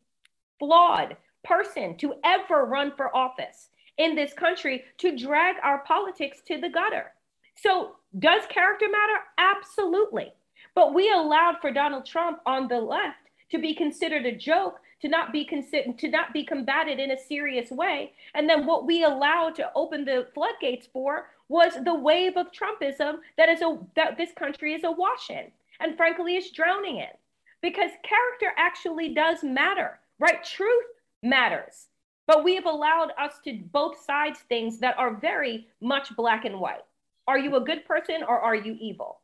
flawed 0.59 1.15
person 1.47 1.95
to 1.97 2.15
ever 2.23 2.65
run 2.65 2.91
for 2.95 3.15
office 3.15 3.69
in 3.97 4.15
this 4.15 4.33
country 4.33 4.83
to 4.97 5.17
drag 5.17 5.55
our 5.63 5.79
politics 5.79 6.39
to 6.47 6.59
the 6.59 6.69
gutter. 6.69 7.11
So, 7.55 7.95
does 8.19 8.43
character 8.49 8.87
matter? 8.89 9.19
Absolutely. 9.37 10.33
But 10.75 10.93
we 10.93 11.11
allowed 11.11 11.55
for 11.59 11.71
Donald 11.71 12.05
Trump 12.05 12.39
on 12.45 12.67
the 12.67 12.79
left 12.79 13.17
to 13.49 13.57
be 13.57 13.73
considered 13.73 14.25
a 14.25 14.35
joke, 14.35 14.79
to 15.01 15.07
not 15.07 15.31
be 15.31 15.43
considered, 15.43 15.97
to 15.99 16.09
not 16.09 16.33
be 16.33 16.43
combated 16.43 16.99
in 16.99 17.11
a 17.11 17.17
serious 17.17 17.71
way. 17.71 18.13
And 18.35 18.47
then 18.47 18.65
what 18.65 18.85
we 18.85 19.03
allowed 19.03 19.55
to 19.55 19.71
open 19.75 20.05
the 20.05 20.27
floodgates 20.33 20.87
for 20.91 21.29
was 21.49 21.73
the 21.83 21.95
wave 21.95 22.37
of 22.37 22.51
Trumpism 22.51 23.17
that 23.37 23.49
is 23.49 23.61
a 23.61 23.79
that 23.95 24.17
this 24.17 24.31
country 24.37 24.73
is 24.73 24.83
awash 24.83 25.29
in, 25.29 25.51
and 25.79 25.97
frankly 25.97 26.35
is 26.35 26.51
drowning 26.51 26.97
in, 26.97 27.15
because 27.61 27.91
character 28.03 28.53
actually 28.57 29.13
does 29.13 29.43
matter, 29.43 29.99
right? 30.19 30.43
Truth 30.43 30.85
matters. 31.27 31.87
But 32.25 32.43
we 32.43 32.55
have 32.55 32.65
allowed 32.65 33.11
us 33.17 33.33
to 33.45 33.59
both 33.71 34.03
sides 34.03 34.39
things 34.49 34.79
that 34.79 34.97
are 34.97 35.15
very 35.15 35.67
much 35.81 36.15
black 36.15 36.45
and 36.45 36.59
white. 36.59 36.83
Are 37.27 37.39
you 37.39 37.55
a 37.55 37.61
good 37.61 37.85
person 37.85 38.23
or 38.27 38.39
are 38.39 38.55
you 38.55 38.75
evil? 38.79 39.21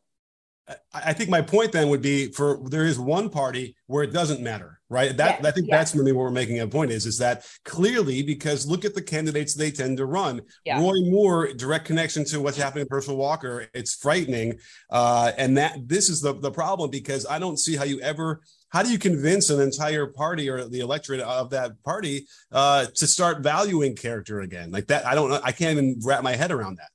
I 0.94 1.12
think 1.12 1.30
my 1.30 1.42
point 1.42 1.74
then 1.74 1.90
would 1.90 2.02
be 2.02 2.32
for 2.32 2.58
there 2.70 2.86
is 2.86 2.98
one 2.98 3.30
party 3.30 3.76
where 3.88 4.02
it 4.02 4.14
doesn't 4.14 4.42
matter, 4.42 4.80
right? 4.90 5.16
That 5.18 5.40
yes, 5.42 5.46
I 5.46 5.52
think 5.52 5.68
yes. 5.68 5.78
that's 5.78 5.96
maybe 5.96 6.14
what 6.14 6.22
we're 6.22 6.32
making 6.32 6.62
a 6.62 6.68
point 6.68 6.92
is 6.92 7.06
is 7.06 7.18
that 7.18 7.46
clearly 7.66 8.24
because 8.24 8.66
look 8.66 8.86
at 8.86 8.96
the 8.96 9.02
candidates 9.02 9.56
they 9.56 9.72
tend 9.72 9.98
to 9.98 10.06
run. 10.06 10.42
Yeah. 10.64 10.80
Roy 10.80 11.02
Moore, 11.02 11.52
direct 11.54 11.84
connection 11.84 12.24
to 12.26 12.40
what's 12.40 12.56
happening 12.56 12.86
to 12.86 12.90
Herschel 12.90 13.18
Walker, 13.18 13.68
it's 13.74 13.94
frightening, 13.96 14.58
uh, 14.90 15.34
and 15.38 15.58
that 15.58 15.90
this 15.90 16.08
is 16.08 16.22
the 16.22 16.34
the 16.34 16.52
problem 16.52 16.90
because 16.90 17.26
I 17.30 17.40
don't 17.40 17.60
see 17.60 17.76
how 17.76 17.84
you 17.84 18.00
ever 18.00 18.42
how 18.74 18.84
do 18.84 18.92
you 18.92 19.00
convince 19.00 19.50
an 19.50 19.62
entire 19.62 20.08
party 20.08 20.50
or 20.50 20.66
the 20.66 20.80
electorate 20.82 21.22
of 21.22 21.52
that 21.52 21.82
party 21.84 22.28
uh, 22.52 22.88
to 22.96 23.08
start 23.08 23.40
valuing 23.40 23.96
character 23.96 24.42
again 24.42 24.72
like 24.72 24.88
that? 24.88 25.06
I 25.06 25.16
don't. 25.16 25.32
I 25.32 25.52
can't 25.52 25.78
even 25.78 26.00
wrap 26.04 26.24
my 26.24 26.36
head 26.36 26.52
around 26.52 26.80
that. 26.80 26.90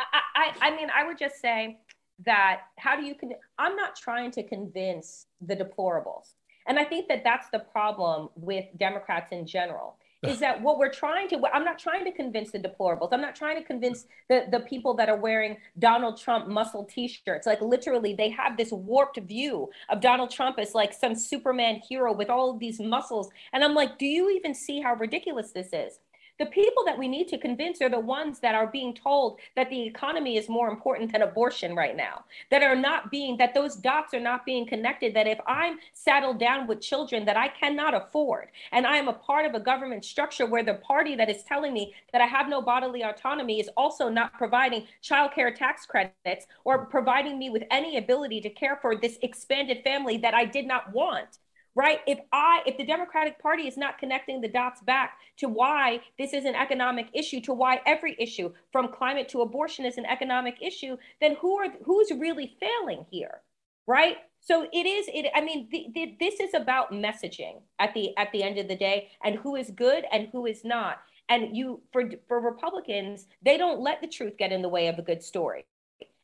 I, 0.00 0.06
I, 0.34 0.68
I 0.68 0.76
mean, 0.76 0.88
I 0.96 1.06
would 1.06 1.18
just 1.18 1.40
say 1.40 1.78
that 2.24 2.62
how 2.78 2.96
do 2.96 3.04
you 3.04 3.14
con- 3.14 3.32
i'm 3.58 3.76
not 3.76 3.96
trying 3.96 4.30
to 4.30 4.42
convince 4.42 5.26
the 5.40 5.56
deplorables 5.56 6.34
and 6.66 6.78
i 6.78 6.84
think 6.84 7.08
that 7.08 7.22
that's 7.24 7.48
the 7.50 7.58
problem 7.58 8.28
with 8.34 8.64
democrats 8.76 9.32
in 9.32 9.46
general 9.46 9.96
is 10.22 10.38
that 10.38 10.60
what 10.62 10.78
we're 10.78 10.92
trying 10.92 11.28
to 11.28 11.40
i'm 11.52 11.64
not 11.64 11.78
trying 11.78 12.04
to 12.04 12.12
convince 12.12 12.50
the 12.50 12.58
deplorables. 12.58 13.08
I'm 13.12 13.20
not 13.20 13.34
trying 13.34 13.56
to 13.56 13.64
convince 13.64 14.06
the, 14.28 14.46
the 14.50 14.60
people 14.60 14.94
that 14.94 15.08
are 15.08 15.16
wearing 15.16 15.56
donald 15.78 16.20
trump 16.20 16.48
muscle 16.48 16.84
t-shirts. 16.84 17.46
Like 17.46 17.60
literally 17.60 18.14
they 18.14 18.30
have 18.30 18.56
this 18.56 18.70
warped 18.72 19.18
view 19.20 19.68
of 19.88 20.00
donald 20.00 20.30
trump 20.30 20.58
as 20.58 20.74
like 20.74 20.92
some 20.92 21.14
superman 21.14 21.80
hero 21.88 22.12
with 22.12 22.30
all 22.30 22.50
of 22.50 22.58
these 22.58 22.80
muscles. 22.80 23.30
And 23.52 23.64
i'm 23.64 23.74
like 23.74 23.98
do 23.98 24.06
you 24.06 24.30
even 24.30 24.54
see 24.54 24.80
how 24.80 24.94
ridiculous 24.94 25.52
this 25.52 25.68
is 25.72 25.98
the 26.38 26.46
people 26.46 26.84
that 26.86 26.98
we 26.98 27.08
need 27.08 27.28
to 27.28 27.38
convince 27.38 27.80
are 27.82 27.88
the 27.88 28.00
ones 28.00 28.40
that 28.40 28.54
are 28.54 28.66
being 28.66 28.94
told 28.94 29.38
that 29.54 29.68
the 29.70 29.82
economy 29.82 30.36
is 30.36 30.48
more 30.48 30.68
important 30.68 31.12
than 31.12 31.22
abortion 31.22 31.76
right 31.76 31.96
now, 31.96 32.24
that 32.50 32.62
are 32.62 32.74
not 32.74 33.10
being, 33.10 33.36
that 33.36 33.54
those 33.54 33.76
dots 33.76 34.14
are 34.14 34.20
not 34.20 34.46
being 34.46 34.66
connected. 34.66 35.14
That 35.14 35.26
if 35.26 35.38
I'm 35.46 35.78
saddled 35.92 36.40
down 36.40 36.66
with 36.66 36.80
children 36.80 37.24
that 37.26 37.36
I 37.36 37.48
cannot 37.48 37.94
afford, 37.94 38.48
and 38.72 38.86
I 38.86 38.96
am 38.96 39.08
a 39.08 39.12
part 39.12 39.44
of 39.44 39.54
a 39.54 39.60
government 39.60 40.04
structure 40.04 40.46
where 40.46 40.64
the 40.64 40.74
party 40.74 41.14
that 41.16 41.30
is 41.30 41.42
telling 41.44 41.72
me 41.72 41.94
that 42.12 42.22
I 42.22 42.26
have 42.26 42.48
no 42.48 42.62
bodily 42.62 43.02
autonomy 43.02 43.60
is 43.60 43.70
also 43.76 44.08
not 44.08 44.32
providing 44.34 44.86
childcare 45.02 45.54
tax 45.54 45.86
credits 45.86 46.46
or 46.64 46.86
providing 46.86 47.38
me 47.38 47.50
with 47.50 47.64
any 47.70 47.98
ability 47.98 48.40
to 48.40 48.50
care 48.50 48.78
for 48.80 48.96
this 48.96 49.18
expanded 49.22 49.82
family 49.84 50.16
that 50.18 50.34
I 50.34 50.44
did 50.46 50.66
not 50.66 50.92
want 50.92 51.38
right? 51.74 52.00
If 52.06 52.18
i 52.32 52.60
if 52.66 52.76
the 52.76 52.84
democratic 52.84 53.40
party 53.40 53.66
is 53.66 53.76
not 53.76 53.98
connecting 53.98 54.40
the 54.40 54.48
dots 54.48 54.80
back 54.82 55.18
to 55.38 55.48
why 55.48 56.00
this 56.18 56.32
is 56.32 56.44
an 56.44 56.54
economic 56.54 57.08
issue 57.14 57.40
to 57.42 57.52
why 57.52 57.80
every 57.86 58.16
issue 58.18 58.52
from 58.70 58.92
climate 58.92 59.28
to 59.30 59.40
abortion 59.40 59.84
is 59.84 59.98
an 59.98 60.06
economic 60.06 60.56
issue 60.60 60.96
then 61.20 61.36
who 61.40 61.56
are 61.58 61.68
who's 61.84 62.10
really 62.10 62.56
failing 62.60 63.06
here 63.10 63.40
right? 63.86 64.18
So 64.40 64.66
it 64.72 64.86
is 64.86 65.06
it 65.12 65.30
i 65.34 65.40
mean 65.40 65.68
the, 65.70 65.86
the, 65.94 66.16
this 66.18 66.40
is 66.40 66.54
about 66.54 66.92
messaging 66.92 67.60
at 67.78 67.94
the 67.94 68.16
at 68.16 68.32
the 68.32 68.42
end 68.42 68.58
of 68.58 68.66
the 68.68 68.76
day 68.76 69.10
and 69.22 69.36
who 69.36 69.56
is 69.56 69.70
good 69.70 70.04
and 70.12 70.28
who 70.32 70.46
is 70.46 70.64
not. 70.64 70.98
And 71.28 71.56
you 71.56 71.80
for 71.92 72.10
for 72.26 72.40
republicans 72.40 73.26
they 73.42 73.56
don't 73.56 73.80
let 73.80 74.00
the 74.00 74.08
truth 74.08 74.36
get 74.36 74.50
in 74.50 74.60
the 74.60 74.68
way 74.68 74.88
of 74.88 74.98
a 74.98 75.02
good 75.02 75.22
story. 75.22 75.64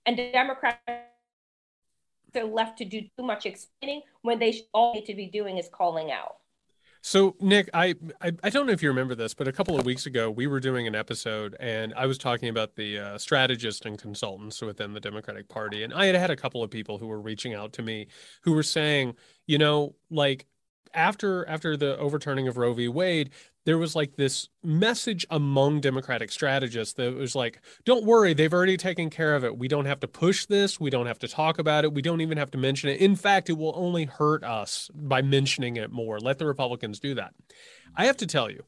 And 0.04 0.16
democrats 0.16 0.80
they're 2.32 2.44
left 2.44 2.78
to 2.78 2.84
do 2.84 3.00
too 3.00 3.24
much 3.24 3.46
explaining 3.46 4.02
when 4.22 4.38
they 4.38 4.60
all 4.72 4.94
need 4.94 5.06
to 5.06 5.14
be 5.14 5.26
doing 5.26 5.58
is 5.58 5.68
calling 5.72 6.10
out. 6.10 6.36
So 7.00 7.36
Nick, 7.40 7.70
I, 7.72 7.94
I, 8.20 8.32
I 8.42 8.50
don't 8.50 8.66
know 8.66 8.72
if 8.72 8.82
you 8.82 8.88
remember 8.88 9.14
this, 9.14 9.32
but 9.32 9.46
a 9.46 9.52
couple 9.52 9.78
of 9.78 9.86
weeks 9.86 10.06
ago 10.06 10.30
we 10.30 10.46
were 10.46 10.60
doing 10.60 10.86
an 10.86 10.94
episode, 10.94 11.56
and 11.60 11.94
I 11.96 12.06
was 12.06 12.18
talking 12.18 12.48
about 12.48 12.74
the 12.74 12.98
uh, 12.98 13.18
strategists 13.18 13.86
and 13.86 13.98
consultants 13.98 14.60
within 14.60 14.92
the 14.92 15.00
Democratic 15.00 15.48
Party, 15.48 15.84
and 15.84 15.94
I 15.94 16.06
had 16.06 16.16
had 16.16 16.30
a 16.30 16.36
couple 16.36 16.62
of 16.62 16.70
people 16.70 16.98
who 16.98 17.06
were 17.06 17.20
reaching 17.20 17.54
out 17.54 17.72
to 17.74 17.82
me 17.82 18.08
who 18.42 18.52
were 18.52 18.64
saying, 18.64 19.14
you 19.46 19.58
know, 19.58 19.94
like 20.10 20.46
after 20.94 21.46
after 21.48 21.76
the 21.76 21.96
overturning 21.98 22.48
of 22.48 22.56
Roe 22.56 22.72
v. 22.72 22.88
Wade, 22.88 23.30
there 23.64 23.78
was 23.78 23.94
like 23.94 24.16
this 24.16 24.48
message 24.62 25.26
among 25.28 25.80
Democratic 25.80 26.32
strategists 26.32 26.94
that 26.94 27.14
was 27.14 27.34
like, 27.34 27.60
don't 27.84 28.06
worry, 28.06 28.32
they've 28.32 28.52
already 28.52 28.76
taken 28.78 29.10
care 29.10 29.34
of 29.34 29.44
it. 29.44 29.58
We 29.58 29.68
don't 29.68 29.84
have 29.84 30.00
to 30.00 30.08
push 30.08 30.46
this. 30.46 30.80
We 30.80 30.90
don't 30.90 31.06
have 31.06 31.18
to 31.18 31.28
talk 31.28 31.58
about 31.58 31.84
it. 31.84 31.92
We 31.92 32.00
don't 32.00 32.22
even 32.22 32.38
have 32.38 32.50
to 32.52 32.58
mention 32.58 32.88
it. 32.88 33.00
In 33.00 33.14
fact, 33.14 33.50
it 33.50 33.58
will 33.58 33.74
only 33.76 34.06
hurt 34.06 34.42
us 34.42 34.90
by 34.94 35.20
mentioning 35.20 35.76
it 35.76 35.90
more. 35.90 36.18
Let 36.18 36.38
the 36.38 36.46
Republicans 36.46 36.98
do 36.98 37.14
that. 37.16 37.34
I 37.94 38.06
have 38.06 38.16
to 38.18 38.26
tell 38.26 38.50
you, 38.50 38.64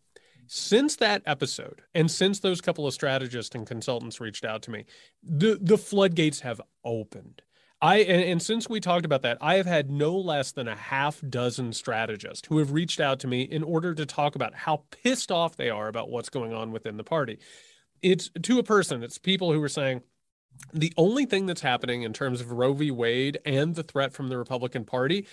since 0.46 0.96
that 0.96 1.22
episode 1.26 1.80
and 1.94 2.10
since 2.10 2.40
those 2.40 2.60
couple 2.60 2.86
of 2.86 2.92
strategists 2.92 3.54
and 3.54 3.66
consultants 3.66 4.20
reached 4.20 4.44
out 4.44 4.62
to 4.62 4.70
me, 4.70 4.84
the, 5.22 5.58
the 5.60 5.78
floodgates 5.78 6.40
have 6.40 6.60
opened. 6.84 7.40
I 7.82 7.98
and, 7.98 8.22
and, 8.22 8.42
since 8.42 8.68
we 8.68 8.78
talked 8.78 9.06
about 9.06 9.22
that, 9.22 9.38
I 9.40 9.54
have 9.54 9.66
had 9.66 9.90
no 9.90 10.16
less 10.16 10.52
than 10.52 10.68
a 10.68 10.76
half 10.76 11.22
dozen 11.26 11.72
strategists 11.72 12.46
who 12.46 12.58
have 12.58 12.72
reached 12.72 13.00
out 13.00 13.20
to 13.20 13.26
me 13.26 13.42
in 13.42 13.62
order 13.62 13.94
to 13.94 14.04
talk 14.04 14.34
about 14.34 14.54
how 14.54 14.84
pissed 14.90 15.32
off 15.32 15.56
they 15.56 15.70
are 15.70 15.88
about 15.88 16.10
what's 16.10 16.28
going 16.28 16.52
on 16.52 16.72
within 16.72 16.98
the 16.98 17.04
party. 17.04 17.38
It's 18.02 18.30
to 18.42 18.58
a 18.58 18.62
person, 18.62 19.02
it's 19.02 19.18
people 19.18 19.52
who 19.52 19.62
are 19.62 19.68
saying 19.68 20.02
the 20.74 20.92
only 20.98 21.24
thing 21.24 21.46
that's 21.46 21.62
happening 21.62 22.02
in 22.02 22.12
terms 22.12 22.40
of 22.40 22.52
Roe 22.52 22.74
v. 22.74 22.90
Wade 22.90 23.38
and 23.46 23.74
the 23.74 23.82
threat 23.82 24.12
from 24.12 24.28
the 24.28 24.36
Republican 24.36 24.84
Party, 24.84 25.26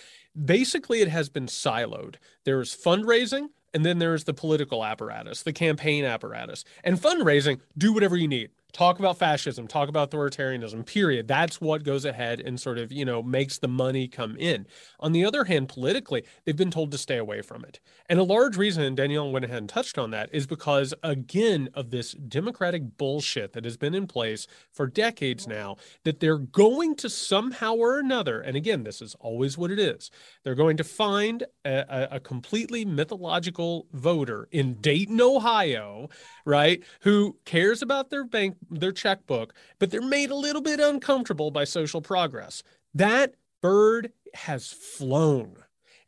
basically 0.46 1.01
it 1.01 1.10
has 1.10 1.27
been 1.27 1.48
siloed. 1.48 2.16
There's 2.46 2.75
fundraising, 2.75 3.50
and 3.74 3.86
then 3.86 4.00
there's 4.00 4.24
the 4.24 4.34
political 4.34 4.86
apparatus, 4.86 5.44
the 5.44 5.51
campaign 5.54 6.06
apparatus. 6.06 6.63
And 6.84 6.98
fundraising, 6.98 7.60
do 7.77 7.94
whatever 7.94 8.16
you 8.16 8.27
need 8.27 8.51
talk 8.74 9.00
about 9.00 9.17
fascism, 9.17 9.67
talk 9.67 9.89
about 9.89 10.12
authoritarianism, 10.12 10.86
period. 10.86 11.27
That's 11.27 11.59
what 11.62 11.83
goes 11.83 12.05
ahead 12.05 12.39
and 12.39 12.59
sort 12.59 12.77
of, 12.77 12.91
you 12.91 13.05
know, 13.05 13.24
makes 13.24 13.57
the 13.57 13.67
money 13.67 14.07
come 14.07 14.36
in. 14.38 14.67
On 15.00 15.13
the 15.13 15.25
other 15.25 15.45
hand, 15.45 15.69
politically, 15.69 16.24
they've 16.45 16.55
been 16.55 16.71
told 16.71 16.91
to 16.91 16.97
stay 16.97 17.17
away 17.17 17.41
from 17.41 17.63
it. 17.63 17.79
And 18.09 18.19
a 18.19 18.24
large 18.24 18.57
reason, 18.57 18.95
Danielle 18.95 19.31
went 19.31 19.45
ahead 19.45 19.57
and 19.57 19.69
touched 19.69 19.97
on 19.97 20.12
that, 20.12 20.29
is 20.31 20.47
because, 20.47 20.93
again, 21.01 21.69
of 21.74 21.89
this 21.89 22.12
democratic 22.12 22.97
bullshit 22.97 23.53
that 23.53 23.65
has 23.65 23.77
been 23.77 23.95
in 23.95 24.05
place 24.05 24.47
for 24.71 24.86
decades 24.86 25.47
now, 25.47 25.77
that 26.03 26.19
they're 26.19 26.38
going 26.38 26.95
to 26.97 27.09
somehow 27.09 27.74
or 27.74 28.00
another, 28.00 28.41
and 28.41 28.55
again, 28.55 28.83
this 28.83 29.01
is 29.01 29.15
always 29.19 29.57
what 29.57 29.71
it 29.71 29.79
is, 29.79 30.12
they're 30.43 30.55
going 30.55 30.77
to 30.77 30.83
find 30.83 31.43
a, 31.65 32.07
a 32.12 32.19
completely 32.19 32.86
mythological 32.86 33.88
voter 33.91 34.47
in 34.51 34.75
Dayton, 34.75 35.19
Ohio, 35.21 36.09
right, 36.45 36.83
who 37.01 37.38
cares 37.45 37.81
about 37.81 38.09
their 38.09 38.24
bank 38.25 38.57
their 38.70 38.92
checkbook, 38.92 39.54
but 39.80 39.92
they're 39.92 40.02
made 40.02 40.32
a 40.32 40.36
little 40.36 40.62
bit 40.62 40.80
uncomfortable 40.80 41.52
by 41.52 41.64
social 41.64 42.02
progress. 42.02 42.64
That 42.94 43.36
bird 43.62 44.12
has 44.34 44.72
flown. 44.72 45.58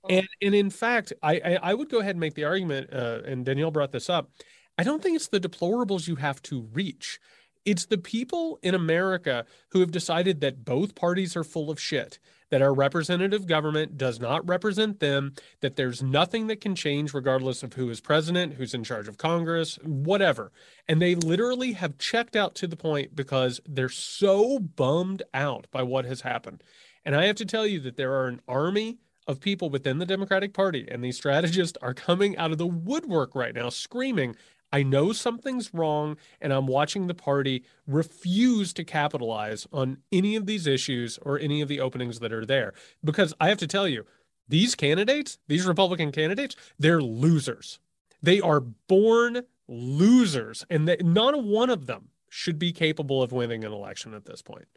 Oh. 0.03 0.10
And, 0.10 0.27
and 0.41 0.56
in 0.56 0.70
fact, 0.70 1.13
I, 1.22 1.36
I, 1.36 1.60
I 1.62 1.74
would 1.74 1.89
go 1.89 2.00
ahead 2.00 2.12
and 2.12 2.20
make 2.20 2.36
the 2.36 2.46
argument, 2.46 2.94
uh, 2.94 3.22
and 3.25 3.46
Danielle 3.46 3.72
brought 3.72 3.91
this 3.91 4.10
up. 4.10 4.29
I 4.77 4.84
don't 4.84 5.03
think 5.03 5.15
it's 5.15 5.27
the 5.27 5.41
deplorables 5.41 6.08
you 6.08 6.15
have 6.15 6.41
to 6.44 6.62
reach. 6.72 7.20
It's 7.65 7.86
the 7.86 7.98
people 7.98 8.60
in 8.63 8.74
America 8.74 9.46
who 9.72 9.82
have 9.82 9.91
decided 9.91 10.41
that 10.41 10.63
both 10.63 10.96
parties 10.96 11.36
are 11.36 11.44
full 11.44 11.70
of 11.70 11.79
shit 11.79 12.18
that 12.50 12.62
our 12.62 12.74
representative 12.74 13.46
government 13.46 13.98
does 13.98 14.20
not 14.20 14.48
represent 14.48 15.00
them, 15.00 15.34
that 15.62 15.75
there's 15.75 16.01
nothing 16.01 16.48
that 16.48 16.62
can 16.62 16.75
change 16.75 17.13
regardless 17.13 17.63
of 17.63 17.74
who 17.74 17.89
is 17.89 18.01
president, 18.01 18.53
who's 18.53 18.74
in 18.74 18.84
charge 18.84 19.08
of 19.08 19.18
Congress, 19.18 19.77
whatever. 19.84 20.51
And 20.88 21.01
they 21.01 21.15
literally 21.15 21.74
have 21.74 21.98
checked 21.98 22.36
out 22.36 22.56
to 22.56 22.68
the 22.68 22.77
point 22.77 23.15
because 23.15 23.62
they're 23.68 23.89
so 23.89 24.60
bummed 24.60 25.24
out 25.34 25.68
by 25.72 25.84
what 25.84 26.06
has 26.06 26.22
happened. 26.22 26.63
And 27.06 27.15
I 27.15 27.25
have 27.25 27.38
to 27.38 27.46
tell 27.46 27.65
you 27.65 27.79
that 27.82 27.98
there 27.98 28.13
are 28.13 28.27
an 28.27 28.41
army 28.48 28.98
of 29.27 29.39
people 29.39 29.70
within 29.70 30.00
the 30.00 30.06
Democratic 30.06 30.53
Party, 30.53 30.88
and 30.89 31.03
these 31.03 31.15
strategists 31.15 31.77
are 31.84 31.94
coming 31.94 32.36
out 32.38 32.51
of 32.51 32.58
the 32.58 32.65
woodwork 32.65 33.36
right 33.36 33.53
now 33.53 33.70
screaming 33.70 34.36
I 34.71 34.83
know 34.83 35.13
something's 35.13 35.73
wrong, 35.73 36.17
and 36.39 36.53
I'm 36.53 36.67
watching 36.67 37.07
the 37.07 37.15
party 37.15 37.63
refuse 37.88 38.71
to 38.73 38.83
capitalize 38.83 39.67
on 39.73 39.97
any 40.11 40.35
of 40.35 40.45
these 40.45 40.67
issues 40.67 41.17
or 41.23 41.39
any 41.39 41.61
of 41.61 41.67
the 41.67 41.79
openings 41.79 42.19
that 42.19 42.31
are 42.31 42.45
there. 42.45 42.73
Because 43.03 43.33
I 43.39 43.49
have 43.49 43.57
to 43.59 43.67
tell 43.67 43.88
you, 43.88 44.05
these 44.47 44.75
candidates, 44.75 45.39
these 45.47 45.65
Republican 45.65 46.11
candidates, 46.11 46.55
they're 46.77 47.01
losers. 47.01 47.79
They 48.21 48.39
are 48.41 48.59
born 48.59 49.43
losers, 49.67 50.65
and 50.69 50.88
they, 50.88 50.97
not 50.97 51.43
one 51.43 51.69
of 51.69 51.85
them 51.85 52.09
should 52.29 52.59
be 52.59 52.71
capable 52.71 53.23
of 53.23 53.31
winning 53.31 53.63
an 53.63 53.71
election 53.71 54.13
at 54.13 54.25
this 54.25 54.41
point. 54.41 54.67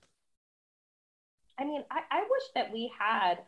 I 1.59 1.65
mean, 1.65 1.85
I, 1.91 2.01
I 2.11 2.21
wish 2.21 2.43
that 2.55 2.73
we 2.73 2.91
had 2.99 3.39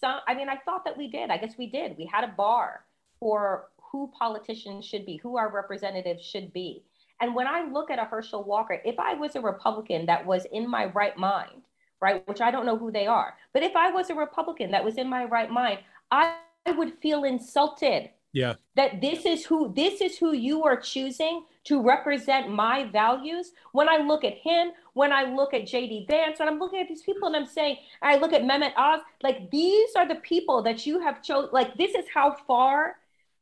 some. 0.00 0.20
I 0.26 0.34
mean, 0.34 0.48
I 0.48 0.56
thought 0.64 0.84
that 0.84 0.98
we 0.98 1.08
did. 1.08 1.30
I 1.30 1.38
guess 1.38 1.54
we 1.58 1.66
did. 1.66 1.96
We 1.96 2.06
had 2.06 2.24
a 2.24 2.28
bar 2.28 2.84
for 3.20 3.68
who 3.94 4.10
politicians 4.18 4.84
should 4.84 5.06
be, 5.06 5.18
who 5.18 5.36
our 5.36 5.52
representatives 5.52 6.26
should 6.26 6.52
be. 6.52 6.82
And 7.20 7.32
when 7.32 7.46
I 7.46 7.62
look 7.70 7.92
at 7.92 8.00
a 8.00 8.04
Herschel 8.04 8.42
Walker, 8.42 8.82
if 8.84 8.98
I 8.98 9.14
was 9.14 9.36
a 9.36 9.40
Republican 9.40 10.06
that 10.06 10.26
was 10.26 10.46
in 10.46 10.68
my 10.68 10.86
right 10.86 11.16
mind, 11.16 11.62
right, 12.00 12.26
which 12.26 12.40
I 12.40 12.50
don't 12.50 12.66
know 12.66 12.76
who 12.76 12.90
they 12.90 13.06
are, 13.06 13.34
but 13.52 13.62
if 13.62 13.76
I 13.76 13.92
was 13.92 14.10
a 14.10 14.14
Republican 14.16 14.72
that 14.72 14.84
was 14.84 14.98
in 14.98 15.08
my 15.08 15.26
right 15.26 15.48
mind, 15.48 15.78
I 16.10 16.34
would 16.66 16.94
feel 17.00 17.22
insulted. 17.22 18.10
Yeah. 18.32 18.54
That 18.74 19.00
this 19.00 19.24
is 19.26 19.46
who 19.46 19.72
this 19.72 20.00
is 20.00 20.18
who 20.18 20.32
you 20.32 20.64
are 20.64 20.76
choosing 20.76 21.44
to 21.66 21.80
represent 21.80 22.50
my 22.50 22.88
values, 22.90 23.52
when 23.70 23.88
I 23.88 23.98
look 23.98 24.24
at 24.24 24.34
him, 24.34 24.72
when 24.94 25.12
I 25.12 25.22
look 25.22 25.54
at 25.54 25.62
JD 25.62 26.08
Vance, 26.08 26.40
when 26.40 26.48
I'm 26.48 26.58
looking 26.58 26.80
at 26.80 26.88
these 26.88 27.02
people 27.02 27.28
and 27.28 27.36
I'm 27.36 27.46
saying, 27.46 27.76
I 28.02 28.16
look 28.16 28.32
at 28.32 28.42
Mehmet 28.42 28.72
Oz, 28.76 29.02
like 29.22 29.52
these 29.52 29.90
are 29.94 30.08
the 30.08 30.16
people 30.16 30.62
that 30.64 30.84
you 30.84 30.98
have 30.98 31.22
chosen. 31.22 31.50
Like 31.52 31.76
this 31.76 31.94
is 31.94 32.06
how 32.12 32.36
far 32.48 32.96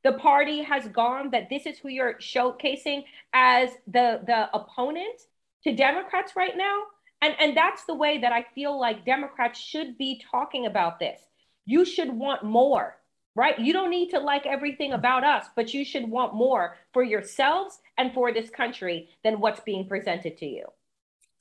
the 0.04 0.12
party 0.14 0.62
has 0.62 0.88
gone 0.88 1.30
that 1.30 1.48
this 1.48 1.66
is 1.66 1.78
who 1.78 1.88
you're 1.88 2.14
showcasing 2.14 3.04
as 3.32 3.70
the 3.86 4.20
the 4.26 4.48
opponent 4.54 5.20
to 5.64 5.74
Democrats 5.74 6.34
right 6.36 6.56
now. 6.56 6.82
And, 7.20 7.36
and 7.38 7.56
that's 7.56 7.84
the 7.84 7.94
way 7.94 8.18
that 8.18 8.32
I 8.32 8.44
feel 8.52 8.80
like 8.80 9.06
Democrats 9.06 9.60
should 9.60 9.96
be 9.96 10.20
talking 10.28 10.66
about 10.66 10.98
this. 10.98 11.20
You 11.66 11.84
should 11.84 12.12
want 12.12 12.42
more 12.42 12.96
right? 13.34 13.58
You 13.58 13.72
don't 13.72 13.90
need 13.90 14.10
to 14.10 14.20
like 14.20 14.46
everything 14.46 14.92
about 14.92 15.24
us, 15.24 15.46
but 15.56 15.72
you 15.72 15.84
should 15.84 16.08
want 16.08 16.34
more 16.34 16.76
for 16.92 17.02
yourselves 17.02 17.78
and 17.96 18.12
for 18.12 18.32
this 18.32 18.50
country 18.50 19.08
than 19.24 19.40
what's 19.40 19.60
being 19.60 19.88
presented 19.88 20.36
to 20.38 20.46
you. 20.46 20.66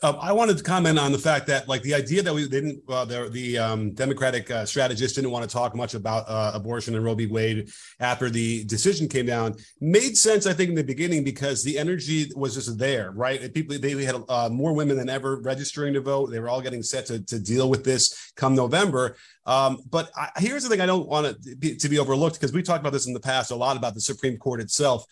Um, 0.03 0.17
I 0.19 0.33
wanted 0.33 0.57
to 0.57 0.63
comment 0.63 0.97
on 0.97 1.11
the 1.11 1.19
fact 1.19 1.45
that, 1.47 1.67
like, 1.67 1.83
the 1.83 1.93
idea 1.93 2.23
that 2.23 2.33
we 2.33 2.47
didn't, 2.47 2.81
uh, 2.89 3.05
the, 3.05 3.29
the 3.29 3.59
um, 3.59 3.93
Democratic 3.93 4.49
uh, 4.49 4.65
strategist 4.65 5.13
didn't 5.13 5.29
want 5.29 5.47
to 5.47 5.53
talk 5.53 5.75
much 5.75 5.93
about 5.93 6.25
uh, 6.27 6.51
abortion 6.55 6.95
and 6.95 7.05
Roe 7.05 7.13
v. 7.13 7.27
Wade 7.27 7.69
after 7.99 8.27
the 8.27 8.63
decision 8.63 9.07
came 9.07 9.27
down 9.27 9.55
made 9.79 10.17
sense, 10.17 10.47
I 10.47 10.53
think, 10.53 10.69
in 10.69 10.75
the 10.75 10.83
beginning 10.83 11.23
because 11.23 11.63
the 11.63 11.77
energy 11.77 12.31
was 12.35 12.55
just 12.55 12.79
there, 12.79 13.11
right? 13.11 13.53
people, 13.53 13.77
they 13.77 14.03
had 14.03 14.15
uh, 14.27 14.49
more 14.49 14.73
women 14.73 14.97
than 14.97 15.07
ever 15.07 15.39
registering 15.39 15.93
to 15.93 16.01
vote. 16.01 16.31
They 16.31 16.39
were 16.39 16.49
all 16.49 16.61
getting 16.61 16.81
set 16.81 17.05
to, 17.07 17.23
to 17.25 17.39
deal 17.39 17.69
with 17.69 17.83
this 17.83 18.31
come 18.35 18.55
November. 18.55 19.17
Um, 19.45 19.81
but 19.87 20.09
I, 20.15 20.29
here's 20.37 20.63
the 20.63 20.69
thing 20.69 20.81
I 20.81 20.87
don't 20.87 21.07
want 21.07 21.27
to 21.43 21.55
be, 21.55 21.75
to 21.75 21.89
be 21.89 21.99
overlooked 21.99 22.35
because 22.35 22.53
we 22.53 22.63
talked 22.63 22.79
about 22.79 22.93
this 22.93 23.05
in 23.05 23.13
the 23.13 23.19
past 23.19 23.51
a 23.51 23.55
lot 23.55 23.77
about 23.77 23.93
the 23.93 24.01
Supreme 24.01 24.37
Court 24.37 24.61
itself. 24.61 25.05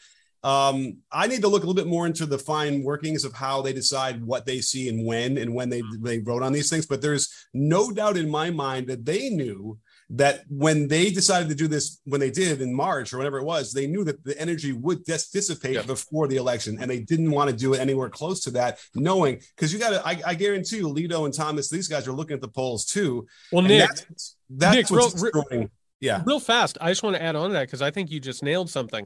Um, 0.44 0.98
I 1.12 1.28
need 1.28 1.42
to 1.42 1.50
look 1.50 1.64
a 1.64 1.68
little 1.68 1.82
bit 1.82 1.90
more 1.90 2.06
into 2.06 2.26
the 2.26 2.40
fine 2.40 2.84
workings 2.84 3.26
of 3.26 3.34
how 3.34 3.62
they 3.62 3.74
decide 3.74 4.24
what 4.24 4.46
they 4.46 4.62
see 4.62 4.88
and 4.88 5.06
when 5.06 5.38
and 5.38 5.54
when 5.54 5.70
they 5.70 5.82
they 6.00 6.20
vote 6.20 6.44
on 6.44 6.54
these 6.54 6.70
things. 6.70 6.86
But 6.86 7.02
there's 7.02 7.30
no 7.54 7.92
doubt 7.92 8.18
in 8.18 8.30
my 8.30 8.50
mind 8.50 8.88
that 8.88 9.06
they 9.06 9.30
knew 9.30 9.78
that 10.12 10.42
when 10.50 10.88
they 10.88 11.12
decided 11.12 11.50
to 11.50 11.56
do 11.56 11.68
this, 11.68 12.00
when 12.06 12.20
they 12.20 12.32
did 12.32 12.62
in 12.62 12.74
March 12.74 13.14
or 13.14 13.18
whatever 13.18 13.38
it 13.38 13.44
was, 13.44 13.74
they 13.74 13.86
knew 13.86 14.04
that 14.04 14.24
the 14.24 14.40
energy 14.40 14.72
would 14.72 15.04
dis- 15.04 15.30
dissipate 15.30 15.76
yeah. 15.76 15.82
before 15.84 16.28
the 16.28 16.38
election, 16.38 16.80
and 16.82 16.90
they 16.90 17.00
didn't 17.00 17.32
want 17.32 17.50
to 17.50 17.56
do 17.56 17.74
it 17.74 17.80
anywhere 17.80 18.10
close 18.10 18.42
to 18.42 18.52
that, 18.52 18.80
knowing 18.96 19.42
because 19.56 19.72
you 19.72 19.78
got 19.78 19.92
to. 19.92 20.08
I, 20.08 20.22
I, 20.26 20.34
guarantee 20.36 20.78
you, 20.78 20.88
Alito 20.88 21.26
and 21.26 21.34
Thomas, 21.34 21.70
these 21.70 21.88
guys 21.88 22.08
are 22.08 22.14
looking 22.14 22.34
at 22.34 22.42
the 22.42 22.48
polls 22.48 22.86
too. 22.86 23.28
Well, 23.52 23.62
Nick, 23.62 23.88
that's, 23.88 24.36
that's 24.50 24.76
Nick, 24.76 24.90
what's 24.90 25.22
real, 25.22 25.70
yeah, 26.00 26.24
real 26.26 26.40
fast. 26.40 26.78
I 26.82 26.90
just 26.90 27.04
want 27.04 27.16
to 27.16 27.22
add 27.22 27.36
on 27.36 27.50
to 27.50 27.54
that 27.54 27.68
because 27.68 27.82
I 27.82 27.92
think 27.92 28.10
you 28.10 28.20
just 28.20 28.42
nailed 28.42 28.70
something 28.70 29.06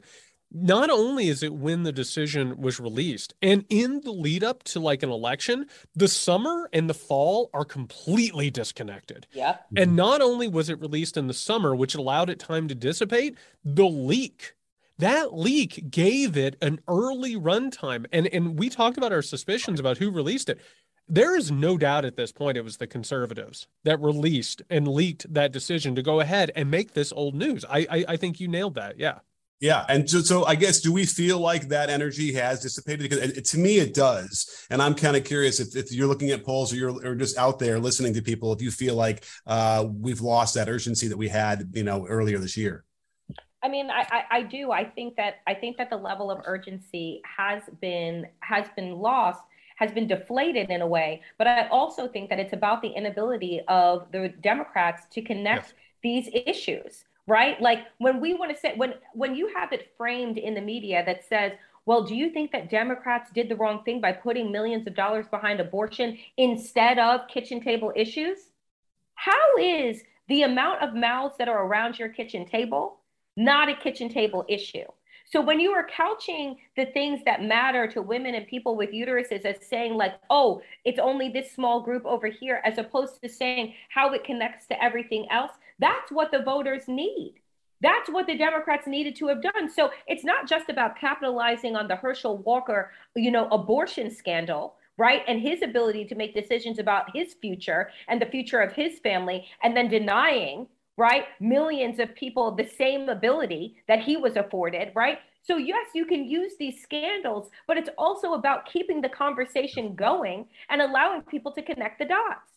not 0.53 0.89
only 0.91 1.27
is 1.27 1.41
it 1.41 1.53
when 1.53 1.83
the 1.83 1.91
decision 1.91 2.61
was 2.61 2.79
released 2.79 3.33
and 3.41 3.65
in 3.69 4.01
the 4.01 4.11
lead 4.11 4.43
up 4.43 4.63
to 4.63 4.79
like 4.79 5.01
an 5.01 5.09
election 5.09 5.65
the 5.95 6.07
summer 6.07 6.69
and 6.71 6.87
the 6.89 6.93
fall 6.93 7.49
are 7.53 7.65
completely 7.65 8.51
disconnected. 8.51 9.25
Yeah 9.31 9.57
and 9.75 9.95
not 9.95 10.21
only 10.21 10.47
was 10.47 10.69
it 10.69 10.79
released 10.79 11.17
in 11.17 11.27
the 11.27 11.33
summer 11.33 11.75
which 11.75 11.95
allowed 11.95 12.29
it 12.29 12.39
time 12.39 12.67
to 12.67 12.75
dissipate 12.75 13.35
the 13.65 13.85
leak 13.85 14.53
that 14.99 15.33
leak 15.33 15.89
gave 15.89 16.37
it 16.37 16.55
an 16.61 16.79
early 16.87 17.35
runtime. 17.35 18.05
And 18.11 18.27
and 18.27 18.59
we 18.59 18.69
talked 18.69 18.97
about 18.97 19.11
our 19.11 19.23
suspicions 19.23 19.79
about 19.79 19.97
who 19.97 20.11
released 20.11 20.49
it. 20.49 20.59
There 21.09 21.35
is 21.35 21.51
no 21.51 21.77
doubt 21.77 22.05
at 22.05 22.15
this 22.15 22.31
point 22.31 22.57
it 22.57 22.63
was 22.63 22.77
the 22.77 22.87
conservatives 22.87 23.67
that 23.83 23.99
released 23.99 24.61
and 24.69 24.87
leaked 24.87 25.33
that 25.33 25.51
decision 25.51 25.95
to 25.95 26.01
go 26.01 26.21
ahead 26.21 26.51
and 26.55 26.71
make 26.71 26.93
this 26.93 27.11
old 27.11 27.33
news. 27.33 27.65
I 27.67 27.87
i, 27.89 28.05
I 28.09 28.17
think 28.17 28.39
you 28.39 28.47
nailed 28.47 28.75
that. 28.75 28.99
Yeah 28.99 29.19
yeah, 29.63 29.85
and 29.87 30.09
so, 30.09 30.19
so 30.19 30.43
I 30.43 30.55
guess 30.55 30.81
do 30.81 30.91
we 30.91 31.05
feel 31.05 31.39
like 31.39 31.69
that 31.69 31.89
energy 31.89 32.33
has 32.33 32.59
dissipated? 32.59 33.09
Because 33.09 33.19
it, 33.19 33.45
to 33.45 33.57
me, 33.57 33.77
it 33.77 33.93
does, 33.93 34.67
and 34.69 34.81
I'm 34.81 34.93
kind 34.93 35.15
of 35.15 35.23
curious 35.23 35.61
if, 35.61 35.73
if 35.73 35.89
you're 35.89 36.05
looking 36.05 36.31
at 36.31 36.43
polls 36.43 36.73
or 36.73 36.75
you're 36.75 37.07
or 37.07 37.15
just 37.15 37.37
out 37.37 37.59
there 37.59 37.79
listening 37.79 38.13
to 38.15 38.21
people, 38.21 38.51
if 38.51 38.61
you 38.61 38.71
feel 38.71 38.95
like 38.95 39.23
uh, 39.47 39.87
we've 39.89 40.19
lost 40.19 40.55
that 40.55 40.67
urgency 40.67 41.07
that 41.07 41.15
we 41.15 41.29
had, 41.29 41.69
you 41.71 41.85
know, 41.85 42.05
earlier 42.05 42.39
this 42.39 42.57
year. 42.57 42.83
I 43.63 43.69
mean, 43.69 43.89
I, 43.89 44.05
I, 44.11 44.23
I 44.31 44.41
do. 44.41 44.73
I 44.73 44.83
think 44.83 45.15
that 45.15 45.35
I 45.47 45.53
think 45.53 45.77
that 45.77 45.89
the 45.89 45.95
level 45.95 46.29
of 46.29 46.41
urgency 46.43 47.21
has 47.23 47.63
been 47.79 48.27
has 48.41 48.67
been 48.75 48.97
lost 48.97 49.39
has 49.77 49.93
been 49.93 50.07
deflated 50.07 50.71
in 50.71 50.81
a 50.81 50.87
way. 50.87 51.21
But 51.37 51.47
I 51.47 51.69
also 51.69 52.09
think 52.09 52.29
that 52.31 52.37
it's 52.37 52.51
about 52.51 52.81
the 52.81 52.89
inability 52.89 53.61
of 53.69 54.11
the 54.11 54.27
Democrats 54.41 55.07
to 55.11 55.21
connect 55.21 55.67
yes. 55.67 55.73
these 56.03 56.43
issues 56.45 57.05
right? 57.27 57.59
Like 57.61 57.85
when 57.97 58.19
we 58.19 58.33
want 58.33 58.51
to 58.53 58.57
say 58.59 58.73
when 58.75 58.95
when 59.13 59.35
you 59.35 59.51
have 59.55 59.71
it 59.71 59.91
framed 59.97 60.37
in 60.37 60.53
the 60.53 60.61
media 60.61 61.03
that 61.05 61.25
says, 61.27 61.53
well, 61.85 62.03
do 62.03 62.15
you 62.15 62.29
think 62.29 62.51
that 62.51 62.69
Democrats 62.69 63.29
did 63.31 63.49
the 63.49 63.55
wrong 63.55 63.83
thing 63.83 63.99
by 63.99 64.13
putting 64.13 64.51
millions 64.51 64.87
of 64.87 64.95
dollars 64.95 65.27
behind 65.27 65.59
abortion 65.59 66.17
instead 66.37 66.97
of 66.97 67.27
kitchen 67.27 67.61
table 67.61 67.91
issues? 67.95 68.37
How 69.15 69.57
is 69.59 70.01
the 70.27 70.43
amount 70.43 70.81
of 70.81 70.95
mouths 70.95 71.35
that 71.37 71.49
are 71.49 71.65
around 71.65 71.99
your 71.99 72.09
kitchen 72.09 72.45
table 72.45 72.99
not 73.35 73.67
a 73.67 73.75
kitchen 73.75 74.09
table 74.09 74.45
issue? 74.47 74.85
So 75.25 75.41
when 75.41 75.59
you 75.59 75.71
are 75.71 75.87
couching 75.87 76.57
the 76.75 76.85
things 76.85 77.21
that 77.25 77.41
matter 77.41 77.87
to 77.87 78.03
women 78.03 78.35
and 78.35 78.45
people 78.45 78.75
with 78.75 78.91
uteruses 78.91 79.45
as 79.45 79.65
saying 79.65 79.95
like, 79.95 80.13
oh, 80.29 80.61
it's 80.85 80.99
only 80.99 81.29
this 81.29 81.51
small 81.51 81.81
group 81.81 82.05
over 82.05 82.27
here, 82.27 82.61
as 82.63 82.77
opposed 82.77 83.19
to 83.21 83.29
saying 83.29 83.73
how 83.89 84.13
it 84.13 84.23
connects 84.23 84.67
to 84.67 84.83
everything 84.83 85.25
else, 85.31 85.53
that's 85.83 86.11
what 86.11 86.31
the 86.31 86.41
voters 86.41 86.87
need. 86.87 87.35
That's 87.81 88.09
what 88.09 88.27
the 88.27 88.37
Democrats 88.37 88.87
needed 88.87 89.17
to 89.17 89.27
have 89.27 89.41
done. 89.41 89.69
So 89.69 89.91
it's 90.07 90.23
not 90.23 90.47
just 90.47 90.69
about 90.69 90.97
capitalizing 90.97 91.75
on 91.75 91.89
the 91.89 91.97
Herschel 91.97 92.37
Walker, 92.37 92.91
you 93.15 93.29
know, 93.29 93.49
abortion 93.49 94.09
scandal, 94.09 94.75
right? 94.97 95.23
And 95.27 95.41
his 95.41 95.61
ability 95.61 96.05
to 96.05 96.15
make 96.15 96.33
decisions 96.33 96.79
about 96.79 97.13
his 97.13 97.33
future 97.33 97.89
and 98.07 98.21
the 98.21 98.27
future 98.27 98.61
of 98.61 98.71
his 98.71 98.99
family, 98.99 99.45
and 99.61 99.75
then 99.75 99.89
denying, 99.89 100.67
right, 100.95 101.25
millions 101.41 101.99
of 101.99 102.15
people 102.15 102.55
the 102.55 102.65
same 102.65 103.09
ability 103.09 103.75
that 103.89 104.01
he 104.01 104.15
was 104.15 104.37
afforded, 104.37 104.93
right? 104.95 105.19
So, 105.41 105.57
yes, 105.57 105.87
you 105.93 106.05
can 106.05 106.23
use 106.23 106.53
these 106.57 106.81
scandals, 106.81 107.49
but 107.67 107.75
it's 107.75 107.89
also 107.97 108.33
about 108.33 108.65
keeping 108.65 109.01
the 109.01 109.09
conversation 109.09 109.93
going 109.93 110.45
and 110.69 110.81
allowing 110.81 111.23
people 111.23 111.51
to 111.51 111.61
connect 111.61 111.99
the 111.99 112.05
dots. 112.05 112.49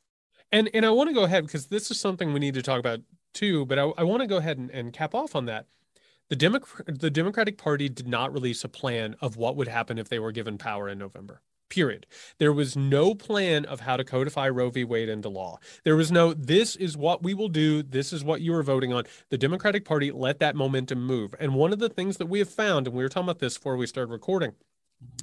And 0.53 0.71
and 0.73 0.87
I 0.87 0.91
want 0.91 1.11
to 1.11 1.15
go 1.15 1.25
ahead 1.25 1.45
because 1.45 1.67
this 1.67 1.91
is 1.91 1.99
something 1.99 2.33
we 2.33 2.39
need 2.39 2.55
to 2.55 2.63
talk 2.63 2.79
about 2.79 3.01
too, 3.37 3.65
but 3.67 3.79
I, 3.79 3.85
I 3.99 4.03
want 4.03 4.23
to 4.23 4.27
go 4.27 4.39
ahead 4.39 4.59
and, 4.59 4.71
and 4.71 4.93
cap 4.93 5.15
off 5.15 5.37
on 5.37 5.45
that. 5.47 5.67
The 6.29 6.37
Democrat 6.37 6.99
the 6.99 7.11
Democratic 7.11 7.57
Party 7.57 7.89
did 7.89 8.09
not 8.09 8.33
release 8.33 8.65
a 8.65 8.69
plan 8.69 9.15
of 9.21 9.37
what 9.37 9.55
would 9.55 9.69
happen 9.69 9.99
if 9.99 10.09
they 10.09 10.19
were 10.19 10.33
given 10.33 10.59
power 10.59 10.89
in 10.89 10.99
November. 10.99 11.41
Period. 11.69 12.07
There 12.39 12.53
was 12.53 12.77
no 12.77 13.15
plan 13.15 13.65
of 13.65 13.81
how 13.81 13.97
to 13.97 14.05
codify 14.05 14.49
Roe 14.49 14.71
v. 14.71 14.85
Wade 14.85 15.09
into 15.09 15.29
law. 15.29 15.59
There 15.85 15.97
was 15.97 16.13
no, 16.13 16.33
this 16.33 16.77
is 16.77 16.97
what 16.97 17.23
we 17.25 17.35
will 17.35 17.49
do. 17.49 17.83
This 17.83 18.13
is 18.13 18.23
what 18.23 18.41
you 18.41 18.55
are 18.55 18.63
voting 18.63 18.93
on. 18.93 19.05
The 19.31 19.39
Democratic 19.39 19.85
Party 19.85 20.13
let 20.13 20.39
that 20.39 20.55
momentum 20.55 21.05
move. 21.05 21.35
And 21.41 21.55
one 21.55 21.73
of 21.73 21.81
the 21.81 21.89
things 21.89 22.19
that 22.19 22.27
we 22.27 22.39
have 22.39 22.49
found, 22.49 22.87
and 22.87 22.95
we 22.95 23.03
were 23.03 23.09
talking 23.09 23.29
about 23.29 23.41
this 23.41 23.57
before 23.59 23.77
we 23.77 23.89
started 23.89 24.13
recording, 24.13 24.53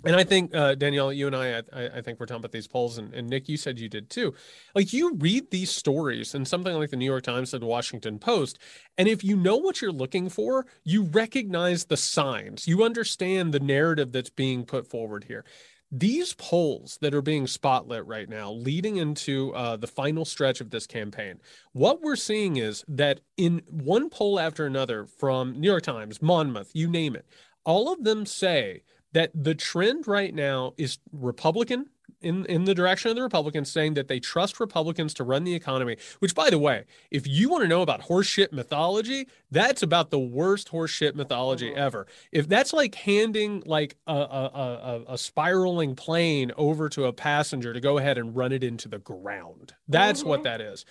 and 0.06 0.16
I 0.16 0.24
think 0.24 0.54
uh, 0.54 0.76
Danielle, 0.76 1.14
you 1.14 1.28
and 1.28 1.36
I, 1.36 1.64
I, 1.74 1.86
I, 1.98 2.02
think 2.02 2.20
we're 2.20 2.26
talking 2.26 2.42
about 2.42 2.52
these 2.52 2.68
polls, 2.68 2.98
and, 2.98 3.14
and 3.14 3.30
Nick, 3.30 3.48
you 3.48 3.58
said 3.58 3.80
you 3.80 3.90
did 3.90 4.10
too. 4.10 4.34
Like 4.76 4.92
you 4.92 5.16
read 5.16 5.50
these 5.50 5.72
stories, 5.72 6.36
and 6.36 6.48
something 6.48 6.76
like 6.76 6.90
the 6.90 6.98
New 6.98 7.06
York 7.06 7.24
Times 7.24 7.54
or 7.54 7.60
the 7.60 7.66
Washington 7.66 8.20
Post, 8.20 8.60
and 8.98 9.08
if 9.08 9.24
you 9.24 9.38
know 9.38 9.58
what 9.58 9.82
you're 9.82 9.92
looking 9.92 10.30
for, 10.30 10.66
you 10.84 11.04
recognize 11.04 11.86
the 11.86 11.98
signs. 11.98 12.68
You 12.68 12.84
understand 12.84 13.54
the 13.54 13.60
narrative 13.60 14.12
that's 14.12 14.30
being 14.30 14.66
put 14.66 14.88
forward 14.88 15.26
here. 15.26 15.46
These 15.90 16.34
polls 16.34 16.98
that 17.02 17.14
are 17.14 17.22
being 17.22 17.46
spotlit 17.46 18.04
right 18.06 18.28
now, 18.28 18.52
leading 18.52 18.98
into 18.98 19.54
uh, 19.54 19.78
the 19.78 19.88
final 19.88 20.26
stretch 20.26 20.60
of 20.60 20.72
this 20.72 20.88
campaign, 20.88 21.40
what 21.74 22.02
we're 22.02 22.16
seeing 22.16 22.58
is 22.58 22.84
that 22.88 23.20
in 23.38 23.62
one 23.70 24.10
poll 24.10 24.40
after 24.40 24.66
another, 24.66 25.06
from 25.06 25.60
New 25.60 25.70
York 25.70 25.84
Times, 25.84 26.22
Monmouth, 26.22 26.72
you 26.74 26.90
name 26.90 27.16
it, 27.16 27.28
all 27.64 27.94
of 27.94 28.04
them 28.04 28.26
say 28.26 28.82
that 29.14 29.32
the 29.34 29.56
trend 29.56 30.08
right 30.08 30.34
now 30.34 30.74
is 30.78 30.98
Republican 31.12 31.88
in, 32.24 32.46
in 32.46 32.64
the 32.64 32.74
direction 32.74 33.10
of 33.10 33.16
the 33.16 33.22
Republicans 33.22 33.70
saying 33.70 33.94
that 33.96 34.08
they 34.08 34.20
trust 34.20 34.60
Republicans 34.60 35.14
to 35.16 35.24
run 35.24 35.44
the 35.44 35.54
economy, 35.54 35.98
which, 36.20 36.34
by 36.34 36.50
the 36.50 36.58
way, 36.58 36.86
if 37.12 37.28
you 37.28 37.50
want 37.50 37.64
to 37.64 37.68
know 37.68 37.82
about 37.82 38.02
horseshit 38.02 38.52
mythology, 38.52 39.28
that's 39.52 39.84
about 39.84 40.10
the 40.10 40.20
worst 40.20 40.72
horseshit 40.72 41.16
mythology 41.16 41.72
uh-huh. 41.72 41.86
ever. 41.86 42.08
If 42.32 42.48
that's 42.48 42.74
like 42.74 42.96
handing 42.96 43.62
like 43.66 43.98
a, 44.08 44.14
a, 44.14 44.16
a, 44.18 45.04
a, 45.14 45.18
spiraling 45.18 45.96
plane 45.96 46.52
over 46.58 46.90
to 46.90 47.06
a 47.06 47.14
passenger 47.14 47.74
to 47.74 47.82
go 47.82 47.98
ahead 47.98 48.18
and 48.18 48.36
run 48.36 48.52
it 48.52 48.64
into 48.64 48.88
the 48.88 49.00
ground, 49.00 49.74
that's 49.88 50.22
mm-hmm. 50.22 50.30
what 50.30 50.44
that 50.44 50.62
is. 50.62 50.86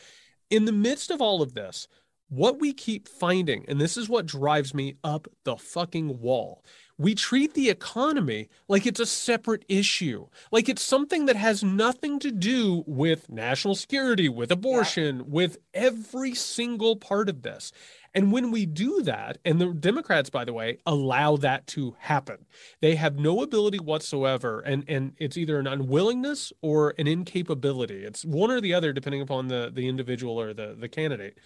In 0.51 0.67
the 0.67 0.73
midst 0.73 1.11
of 1.11 1.23
all 1.23 1.41
of 1.41 1.55
this, 1.55 1.89
what 2.29 2.61
we 2.61 2.73
keep 2.73 3.09
finding, 3.09 3.65
and 3.69 3.81
this 3.81 3.97
is 3.97 4.09
what 4.09 4.27
drives 4.27 4.75
me 4.75 4.97
up 5.03 5.29
the 5.45 5.57
fucking 5.57 6.21
wall, 6.21 6.65
we 6.99 7.15
treat 7.15 7.55
the 7.55 7.71
economy 7.71 8.49
like 8.69 8.87
it's 8.87 9.01
a 9.01 9.07
separate 9.07 9.65
issue, 9.69 10.27
like 10.51 10.69
it's 10.69 10.83
something 10.83 11.27
that 11.27 11.37
has 11.37 11.65
nothing 11.65 12.19
to 12.21 12.31
do 12.31 12.85
with 12.87 13.31
national 13.31 13.75
security, 13.75 14.29
with 14.29 14.53
abortion, 14.53 15.17
yeah. 15.17 15.25
with 15.27 15.59
every 15.75 16.35
single 16.35 16.97
part 16.97 17.29
of 17.29 17.43
this. 17.43 17.73
And 18.15 18.31
when 18.31 18.51
we 18.51 18.67
do 18.67 19.03
that, 19.03 19.39
and 19.45 19.61
the 19.61 19.73
Democrats, 19.73 20.29
by 20.29 20.45
the 20.45 20.53
way, 20.53 20.79
allow 20.85 21.37
that 21.39 21.67
to 21.69 21.97
happen, 21.99 22.45
they 22.81 22.95
have 22.97 23.17
no 23.17 23.43
ability 23.43 23.79
whatsoever. 23.79 24.61
And, 24.61 24.85
and 24.87 25.15
it's 25.17 25.39
either 25.39 25.59
an 25.59 25.67
unwillingness 25.67 26.53
or 26.61 26.95
an 26.99 27.07
incapability. 27.07 28.05
It's 28.05 28.25
one 28.25 28.51
or 28.51 28.61
the 28.61 28.75
other, 28.75 28.93
depending 28.93 29.23
upon 29.23 29.49
the, 29.49 29.71
the 29.73 29.89
individual 29.89 30.39
or 30.39 30.53
the, 30.53 30.77
the 30.79 30.89
candidate. 30.89 31.39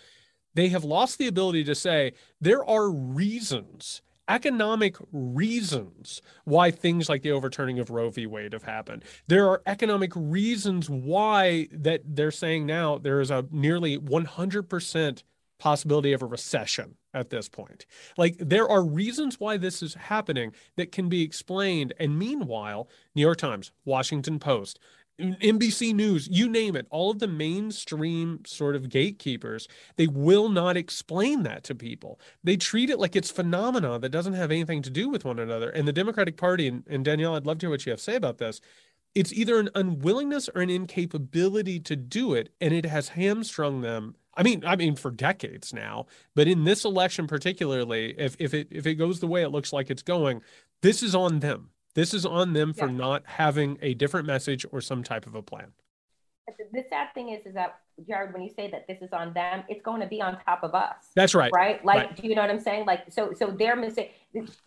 They 0.55 0.69
have 0.69 0.85
lost 0.85 1.19
the 1.19 1.29
ability 1.29 1.65
to 1.65 1.75
say 1.75 2.15
there 2.41 2.65
are 2.65 2.91
reasons 2.91 4.03
economic 4.29 4.97
reasons 5.13 6.21
why 6.45 6.71
things 6.71 7.09
like 7.09 7.23
the 7.23 7.31
overturning 7.31 7.79
of 7.79 7.91
Roe 7.91 8.11
v. 8.11 8.27
Wade 8.27 8.53
have 8.53 8.65
happened. 8.65 9.05
There 9.29 9.49
are 9.49 9.63
economic 9.67 10.13
reasons 10.15 10.91
why 10.91 11.69
that 11.73 12.03
they're 12.05 12.31
saying 12.31 12.67
now 12.67 12.99
there 12.99 13.21
is 13.21 13.31
a 13.31 13.47
nearly 13.51 13.99
100% 13.99 15.23
possibility 15.59 16.13
of 16.13 16.23
a 16.23 16.27
recession 16.27 16.97
at 17.15 17.31
this 17.31 17.49
point. 17.49 17.87
Like 18.19 18.37
there 18.39 18.69
are 18.69 18.85
reasons 18.85 19.41
why 19.41 19.57
this 19.57 19.83
is 19.83 19.95
happening 19.95 20.53
that 20.77 20.93
can 20.93 21.09
be 21.09 21.23
explained. 21.23 21.95
And 21.99 22.19
meanwhile, 22.19 22.89
New 23.15 23.23
York 23.23 23.39
Times, 23.39 23.73
Washington 23.85 24.39
Post, 24.39 24.79
NBC 25.19 25.95
News, 25.95 26.29
you 26.31 26.49
name 26.49 26.77
it, 26.77 26.87
all 26.91 27.11
of 27.11 27.21
the 27.21 27.29
mainstream 27.29 28.41
sort 28.45 28.77
of 28.77 28.89
gatekeepers, 28.89 29.67
they 29.97 30.07
will 30.07 30.49
not 30.49 30.77
explain 30.77 31.43
that 31.45 31.65
to 31.65 31.75
people. 31.75 32.21
They 32.45 32.57
treat 32.57 32.91
it 32.91 32.99
like 32.99 33.17
it's 33.17 33.31
phenomena 33.31 33.99
that 33.99 34.11
doesn't 34.11 34.35
have 34.35 34.51
anything 34.51 34.83
to 34.83 34.91
do 34.91 35.09
with 35.09 35.25
one 35.25 35.39
another. 35.39 35.71
And 35.71 35.89
the 35.89 35.93
Democratic 35.93 36.37
Party, 36.37 36.69
and, 36.69 36.85
and 36.87 37.05
Danielle, 37.05 37.35
I'd 37.35 37.47
love 37.47 37.59
to 37.59 37.67
hear 37.67 37.71
what 37.71 37.87
you 37.87 37.91
have 37.91 37.99
to 37.99 38.05
say 38.05 38.17
about 38.17 38.39
this. 38.39 38.61
It's 39.15 39.33
either 39.33 39.59
an 39.59 39.71
unwillingness 39.75 40.51
or 40.55 40.61
an 40.61 40.69
incapability 40.69 41.81
to 41.81 41.97
do 41.97 42.35
it, 42.35 42.51
and 42.61 42.75
it 42.75 42.85
has 42.85 43.09
hamstrung 43.09 43.81
them. 43.81 44.17
I 44.37 44.43
mean, 44.43 44.63
I 44.67 44.77
mean, 44.77 44.97
for 44.97 45.11
decades 45.11 45.73
now. 45.73 46.07
But 46.35 46.47
in 46.47 46.65
this 46.65 46.85
election, 46.85 47.27
particularly, 47.27 48.15
if 48.19 48.37
if 48.39 48.53
it 48.53 48.69
if 48.71 48.87
it 48.87 48.97
goes 48.97 49.21
the 49.21 49.27
way 49.27 49.43
it 49.43 49.49
looks 49.49 49.73
like 49.73 49.89
it's 49.89 50.03
going, 50.03 50.43
this 50.83 51.03
is 51.03 51.15
on 51.15 51.41
them 51.41 51.71
this 51.97 52.13
is 52.13 52.27
on 52.27 52.53
them 52.53 52.75
for 52.75 52.87
yeah. 52.87 52.97
not 52.97 53.23
having 53.25 53.79
a 53.81 53.95
different 53.95 54.27
message 54.27 54.67
or 54.71 54.83
some 54.83 55.03
type 55.03 55.27
of 55.27 55.35
a 55.35 55.43
plan. 55.43 55.73
The 56.73 56.85
sad 56.91 57.13
thing 57.15 57.31
is, 57.31 57.45
is 57.47 57.55
that 57.55 57.81
Jared, 58.07 58.35
when 58.35 58.43
you 58.43 58.51
say 58.55 58.71
that 58.71 58.87
this 58.87 59.01
is 59.01 59.13
on 59.13 59.33
them, 59.33 59.65
it's 59.69 59.81
going 59.83 60.03
to 60.03 60.07
be 60.07 60.21
on 60.21 60.39
top 60.45 60.63
of 60.63 60.75
us. 60.75 61.11
That's 61.17 61.35
right. 61.35 61.51
Right? 61.53 61.83
Like, 61.85 61.97
right. 61.97 62.17
do 62.17 62.29
you 62.29 62.35
know 62.35 62.43
what 62.43 62.51
I'm 62.51 62.61
saying? 62.61 62.85
Like, 62.85 63.11
so, 63.11 63.33
so 63.35 63.51
they're 63.51 63.75
missing. 63.75 64.11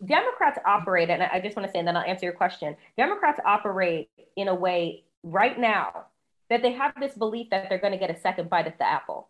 Democrats 0.04 0.58
operate, 0.66 1.08
and 1.08 1.22
I 1.22 1.40
just 1.40 1.56
want 1.56 1.68
to 1.68 1.72
say, 1.72 1.78
and 1.78 1.86
then 1.86 1.96
I'll 1.96 2.04
answer 2.04 2.26
your 2.26 2.34
question. 2.34 2.76
Democrats 2.98 3.40
operate 3.46 4.10
in 4.36 4.48
a 4.48 4.54
way 4.54 5.04
right 5.22 5.58
now 5.58 6.06
that 6.50 6.62
they 6.62 6.72
have 6.72 6.92
this 7.00 7.14
belief 7.14 7.48
that 7.50 7.68
they're 7.68 7.78
going 7.78 7.92
to 7.92 7.98
get 7.98 8.10
a 8.10 8.20
second 8.20 8.50
bite 8.50 8.66
at 8.66 8.76
the 8.78 8.86
apple. 8.86 9.28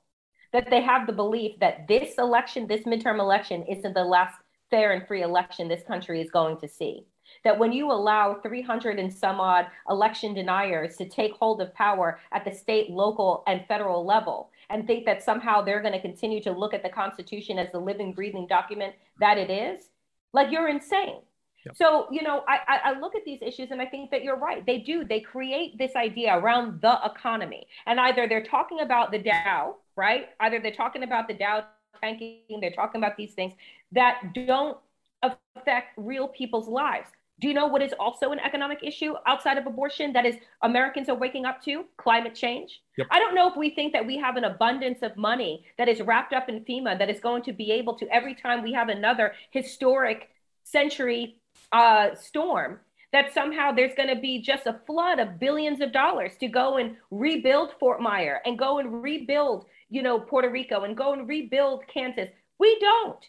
That 0.53 0.71
they 0.71 0.81
have 0.81 1.07
the 1.07 1.13
belief 1.13 1.61
that 1.61 1.87
this 1.87 2.15
election, 2.19 2.67
this 2.67 2.83
midterm 2.83 3.21
election, 3.21 3.63
isn't 3.69 3.95
the 3.95 4.05
last 4.05 4.35
fair 4.71 4.93
and 4.93 5.07
free 5.07 5.23
election 5.23 5.69
this 5.69 5.83
country 5.87 6.23
is 6.23 6.31
going 6.31 6.57
to 6.59 6.69
see 6.69 7.05
that 7.45 7.59
when 7.59 7.73
you 7.73 7.91
allow 7.91 8.35
300 8.35 8.99
and 8.99 9.13
some 9.13 9.41
odd 9.41 9.67
election 9.89 10.35
deniers 10.35 10.97
to 10.97 11.09
take 11.09 11.33
hold 11.35 11.61
of 11.61 11.75
power 11.75 12.19
at 12.33 12.45
the 12.45 12.53
state, 12.53 12.91
local, 12.91 13.43
and 13.47 13.65
federal 13.67 14.05
level 14.05 14.51
and 14.69 14.87
think 14.87 15.05
that 15.07 15.23
somehow 15.23 15.63
they're 15.63 15.81
going 15.83 15.95
to 15.95 16.01
continue 16.01 16.43
to 16.43 16.53
look 16.53 16.75
at 16.75 16.83
the 16.83 16.89
Constitution 16.89 17.59
as 17.59 17.71
the 17.73 17.79
living, 17.79 18.13
breathing 18.13 18.47
document 18.47 18.95
that 19.19 19.39
it 19.39 19.51
is, 19.51 19.89
like 20.33 20.51
you're 20.51 20.69
insane. 20.69 21.21
Yep. 21.67 21.77
So, 21.77 22.07
you 22.11 22.23
know, 22.23 22.43
I, 22.49 22.81
I 22.85 22.99
look 22.99 23.15
at 23.15 23.25
these 23.27 23.41
issues 23.43 23.71
and 23.71 23.83
I 23.83 23.87
think 23.87 24.11
that 24.13 24.25
you're 24.25 24.39
right. 24.39 24.65
They 24.65 24.79
do. 24.79 25.05
They 25.05 25.21
create 25.21 25.77
this 25.77 25.95
idea 25.95 26.39
around 26.39 26.81
the 26.81 26.99
economy. 27.05 27.67
And 27.87 28.01
either 28.01 28.27
they're 28.27 28.45
talking 28.45 28.81
about 28.81 29.11
the 29.11 29.19
Dow, 29.19 29.77
right? 29.95 30.29
Either 30.41 30.59
they're 30.59 30.73
talking 30.73 31.03
about 31.03 31.29
the 31.29 31.35
Dow 31.35 31.65
tanking, 32.01 32.61
they're 32.61 32.71
talking 32.71 32.99
about 32.99 33.17
these 33.19 33.35
things 33.35 33.53
that 33.93 34.33
don't 34.33 34.79
affect 35.23 35.93
real 35.99 36.29
people's 36.29 36.69
lives. 36.69 37.11
Do 37.41 37.49
you 37.49 37.55
know 37.55 37.67
what 37.67 37.83
is 37.83 37.95
also 37.99 38.33
an 38.33 38.39
economic 38.39 38.81
issue 38.83 39.15
outside 39.27 39.57
of 39.57 39.67
abortion 39.67 40.13
that 40.13 40.27
is 40.27 40.37
Americans 40.63 41.09
are 41.09 41.15
waking 41.15 41.47
up 41.47 41.63
to? 41.65 41.87
Climate 41.97 42.35
change. 42.35 42.83
Yep. 42.99 43.07
I 43.11 43.19
don't 43.19 43.35
know 43.35 43.49
if 43.49 43.57
we 43.57 43.71
think 43.71 43.95
that 43.95 44.07
we 44.07 44.19
have 44.19 44.37
an 44.37 44.45
abundance 44.45 44.99
of 45.03 45.17
money 45.17 45.65
that 45.79 45.89
is 45.89 46.03
wrapped 46.03 46.35
up 46.35 46.51
in 46.51 46.65
FEMA 46.65 46.99
that 46.99 47.09
is 47.09 47.19
going 47.19 47.43
to 47.45 47.53
be 47.53 47.73
able 47.73 47.95
to 47.95 48.07
every 48.15 48.35
time 48.35 48.63
we 48.63 48.75
have 48.75 48.91
another 48.91 49.33
historic 49.51 50.29
century 50.65 51.37
uh, 51.73 52.15
storm 52.15 52.81
that 53.13 53.33
somehow 53.33 53.73
there's 53.73 53.95
going 53.95 54.15
to 54.15 54.21
be 54.21 54.41
just 54.41 54.67
a 54.67 54.79
flood 54.87 55.19
of 55.19 55.41
billions 55.41 55.81
of 55.81 55.93
dollars 55.93 56.33
to 56.39 56.47
go 56.47 56.77
and 56.77 56.97
rebuild 57.11 57.73
Fort 57.81 58.01
Myer 58.01 58.41
and 58.45 58.59
go 58.59 58.79
and 58.79 59.03
rebuild, 59.03 59.65
you 59.89 60.03
know, 60.03 60.21
Puerto 60.21 60.51
Rico 60.51 60.83
and 60.83 60.97
go 60.97 61.13
and 61.13 61.27
rebuild 61.27 61.87
Kansas. 61.93 62.29
We 62.59 62.79
don't, 62.81 63.25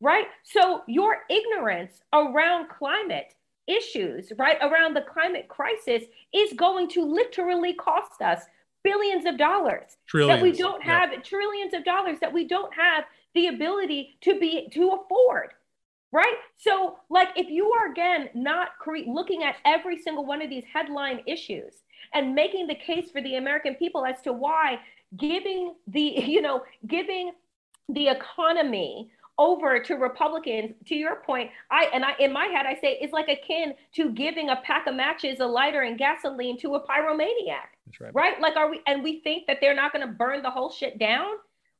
right? 0.00 0.26
So 0.42 0.82
your 0.86 1.18
ignorance 1.30 2.02
around 2.12 2.68
climate 2.68 3.32
issues, 3.66 4.32
right, 4.38 4.58
around 4.60 4.94
the 4.94 5.02
climate 5.02 5.48
crisis 5.48 6.04
is 6.32 6.52
going 6.54 6.88
to 6.90 7.04
literally 7.04 7.74
cost 7.74 8.20
us 8.20 8.42
billions 8.84 9.24
of 9.24 9.36
dollars 9.36 9.96
trillions. 10.06 10.40
that 10.40 10.42
we 10.42 10.52
don't 10.52 10.82
have 10.82 11.10
yeah. 11.10 11.20
trillions 11.20 11.74
of 11.74 11.84
dollars 11.84 12.18
that 12.20 12.32
we 12.32 12.46
don't 12.46 12.72
have 12.74 13.04
the 13.34 13.48
ability 13.48 14.16
to 14.20 14.38
be 14.38 14.68
to 14.70 14.90
afford 14.90 15.54
right 16.12 16.36
so 16.58 16.98
like 17.08 17.30
if 17.34 17.48
you 17.48 17.72
are 17.72 17.90
again 17.90 18.28
not 18.34 18.78
cre- 18.78 19.08
looking 19.08 19.42
at 19.42 19.56
every 19.64 19.98
single 19.98 20.24
one 20.24 20.42
of 20.42 20.50
these 20.50 20.64
headline 20.70 21.20
issues 21.26 21.82
and 22.12 22.34
making 22.34 22.66
the 22.66 22.74
case 22.74 23.10
for 23.10 23.22
the 23.22 23.36
american 23.36 23.74
people 23.74 24.04
as 24.04 24.20
to 24.20 24.32
why 24.32 24.78
giving 25.16 25.74
the 25.88 26.00
you 26.26 26.42
know 26.42 26.62
giving 26.86 27.32
the 27.88 28.08
economy 28.08 29.10
over 29.38 29.80
to 29.80 29.94
Republicans, 29.94 30.74
to 30.86 30.94
your 30.94 31.16
point, 31.16 31.50
I 31.70 31.88
and 31.92 32.04
I 32.04 32.14
in 32.20 32.32
my 32.32 32.46
head 32.46 32.66
I 32.66 32.74
say 32.74 32.98
it's 33.00 33.12
like 33.12 33.28
akin 33.28 33.74
to 33.94 34.10
giving 34.10 34.50
a 34.50 34.56
pack 34.64 34.86
of 34.86 34.94
matches, 34.94 35.40
a 35.40 35.46
lighter, 35.46 35.82
and 35.82 35.98
gasoline 35.98 36.58
to 36.60 36.76
a 36.76 36.86
pyromaniac. 36.86 37.70
That's 37.86 38.00
right. 38.00 38.14
Right? 38.14 38.40
Like 38.40 38.56
are 38.56 38.70
we 38.70 38.80
and 38.86 39.02
we 39.02 39.20
think 39.20 39.46
that 39.46 39.58
they're 39.60 39.74
not 39.74 39.92
going 39.92 40.06
to 40.06 40.12
burn 40.12 40.42
the 40.42 40.50
whole 40.50 40.70
shit 40.70 40.98
down? 40.98 41.32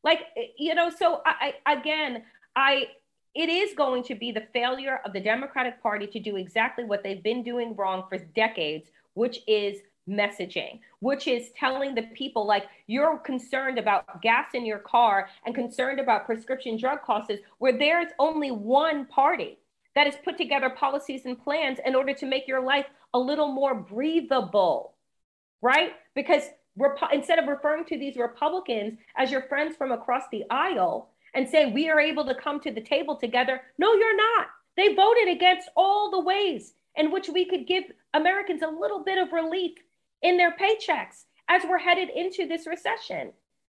Like 0.03 0.21
eh, 0.37 0.47
you 0.59 0.75
know, 0.75 0.91
so 0.91 1.23
I, 1.25 1.55
I 1.67 1.73
again, 1.75 2.25
I 2.57 2.89
it 3.35 3.49
is 3.49 3.75
going 3.75 4.03
to 4.05 4.15
be 4.15 4.31
the 4.33 4.47
failure 4.53 5.01
of 5.05 5.13
the 5.13 5.21
Democratic 5.21 5.83
Party 5.83 6.07
to 6.09 6.21
do 6.21 6.37
exactly 6.37 6.85
what 6.85 7.03
they've 7.03 7.23
been 7.23 7.43
doing 7.43 7.75
wrong 7.77 8.05
for 8.09 8.19
decades, 8.19 8.91
which 9.15 9.41
is 9.47 9.79
messaging, 10.09 10.81
which 11.01 11.27
is 11.27 11.51
telling 11.59 11.95
the 11.95 12.03
people 12.15 12.47
like 12.47 12.65
you're 12.87 13.19
concerned 13.19 13.79
about 13.79 14.21
gas 14.23 14.49
in 14.55 14.67
your 14.67 14.79
car 14.79 15.29
and 15.47 15.55
concerned 15.55 16.01
about 16.01 16.27
prescription 16.27 16.77
drug 16.77 17.03
costs, 17.03 17.33
where 17.59 17.79
there's 17.79 18.13
only 18.19 18.51
one 18.51 19.07
party 19.07 19.59
that 19.95 20.07
has 20.07 20.17
put 20.25 20.37
together 20.37 20.71
policies 20.71 21.25
and 21.25 21.43
plans 21.43 21.79
in 21.87 21.95
order 21.95 22.13
to 22.13 22.27
make 22.27 22.49
your 22.49 22.61
life 22.61 22.87
a 23.15 23.19
little 23.19 23.53
more 23.53 23.75
breathable, 23.75 24.95
right? 25.63 25.93
Because 26.15 26.43
instead 27.13 27.39
of 27.39 27.47
referring 27.47 27.85
to 27.85 27.99
these 27.99 28.17
Republicans 28.17 28.99
as 29.17 29.31
your 29.31 29.43
friends 29.43 29.77
from 29.77 29.93
across 29.93 30.25
the 30.33 30.45
aisle 30.51 31.11
and 31.35 31.49
saying 31.49 31.73
we 31.73 31.89
are 31.89 32.01
able 32.01 32.25
to 32.25 32.35
come 32.35 32.61
to 32.61 32.73
the 32.73 32.81
table 32.81 33.17
together, 33.17 33.61
no, 33.79 33.95
you're 33.95 34.17
not. 34.17 34.49
They 34.77 34.95
voted 34.95 35.29
against 35.29 35.69
all 35.77 36.11
the 36.11 36.21
ways 36.21 36.75
in 36.97 37.13
which 37.13 37.29
we 37.29 37.45
could 37.45 37.67
give 37.67 37.85
Americans 38.13 38.63
a 38.63 38.69
little 38.69 39.05
bit 39.05 39.19
of 39.19 39.33
relief 39.33 39.73
in 40.25 40.37
their 40.39 40.57
paychecks 40.57 41.27
as 41.49 41.63
we're 41.69 41.79
headed 41.79 42.09
into 42.09 42.49
this 42.49 42.67
recession. 42.67 43.33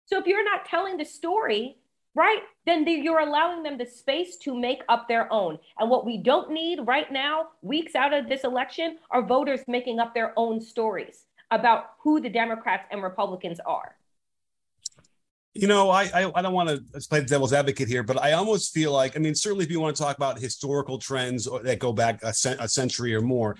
So 0.05 0.17
if 0.17 0.25
you're 0.25 0.45
not 0.45 0.65
telling 0.65 0.97
the 0.97 1.05
story, 1.05 1.77
right, 2.15 2.41
then 2.65 2.85
the, 2.85 2.93
you're 2.93 3.19
allowing 3.19 3.61
them 3.61 3.77
the 3.77 3.85
space 3.85 4.37
to 4.37 4.57
make 4.57 4.81
up 4.87 5.07
their 5.07 5.31
own. 5.31 5.59
And 5.77 5.89
what 5.89 6.05
we 6.05 6.17
don't 6.17 6.49
need 6.49 6.79
right 6.87 7.11
now, 7.11 7.49
weeks 7.61 7.93
out 7.93 8.13
of 8.13 8.29
this 8.29 8.45
election, 8.45 8.97
are 9.11 9.21
voters 9.21 9.59
making 9.67 9.99
up 9.99 10.15
their 10.15 10.33
own 10.37 10.61
stories 10.61 11.25
about 11.51 11.91
who 11.99 12.21
the 12.21 12.29
Democrats 12.29 12.87
and 12.89 13.03
Republicans 13.03 13.59
are. 13.65 13.95
You 15.53 15.67
know, 15.67 15.89
I, 15.89 16.03
I, 16.13 16.31
I 16.35 16.41
don't 16.43 16.53
want 16.53 16.69
to 16.69 17.09
play 17.09 17.19
the 17.19 17.25
devil's 17.25 17.51
advocate 17.51 17.87
here, 17.87 18.03
but 18.03 18.21
I 18.21 18.33
almost 18.33 18.73
feel 18.73 18.91
like 18.91 19.15
I 19.15 19.19
mean, 19.19 19.33
certainly 19.33 19.65
if 19.65 19.71
you 19.71 19.79
want 19.79 19.95
to 19.95 20.01
talk 20.01 20.15
about 20.15 20.39
historical 20.39 20.99
trends 20.99 21.49
that 21.63 21.79
go 21.79 21.91
back 21.91 22.21
a, 22.21 22.33
a 22.59 22.67
century 22.67 23.15
or 23.15 23.21
more, 23.21 23.57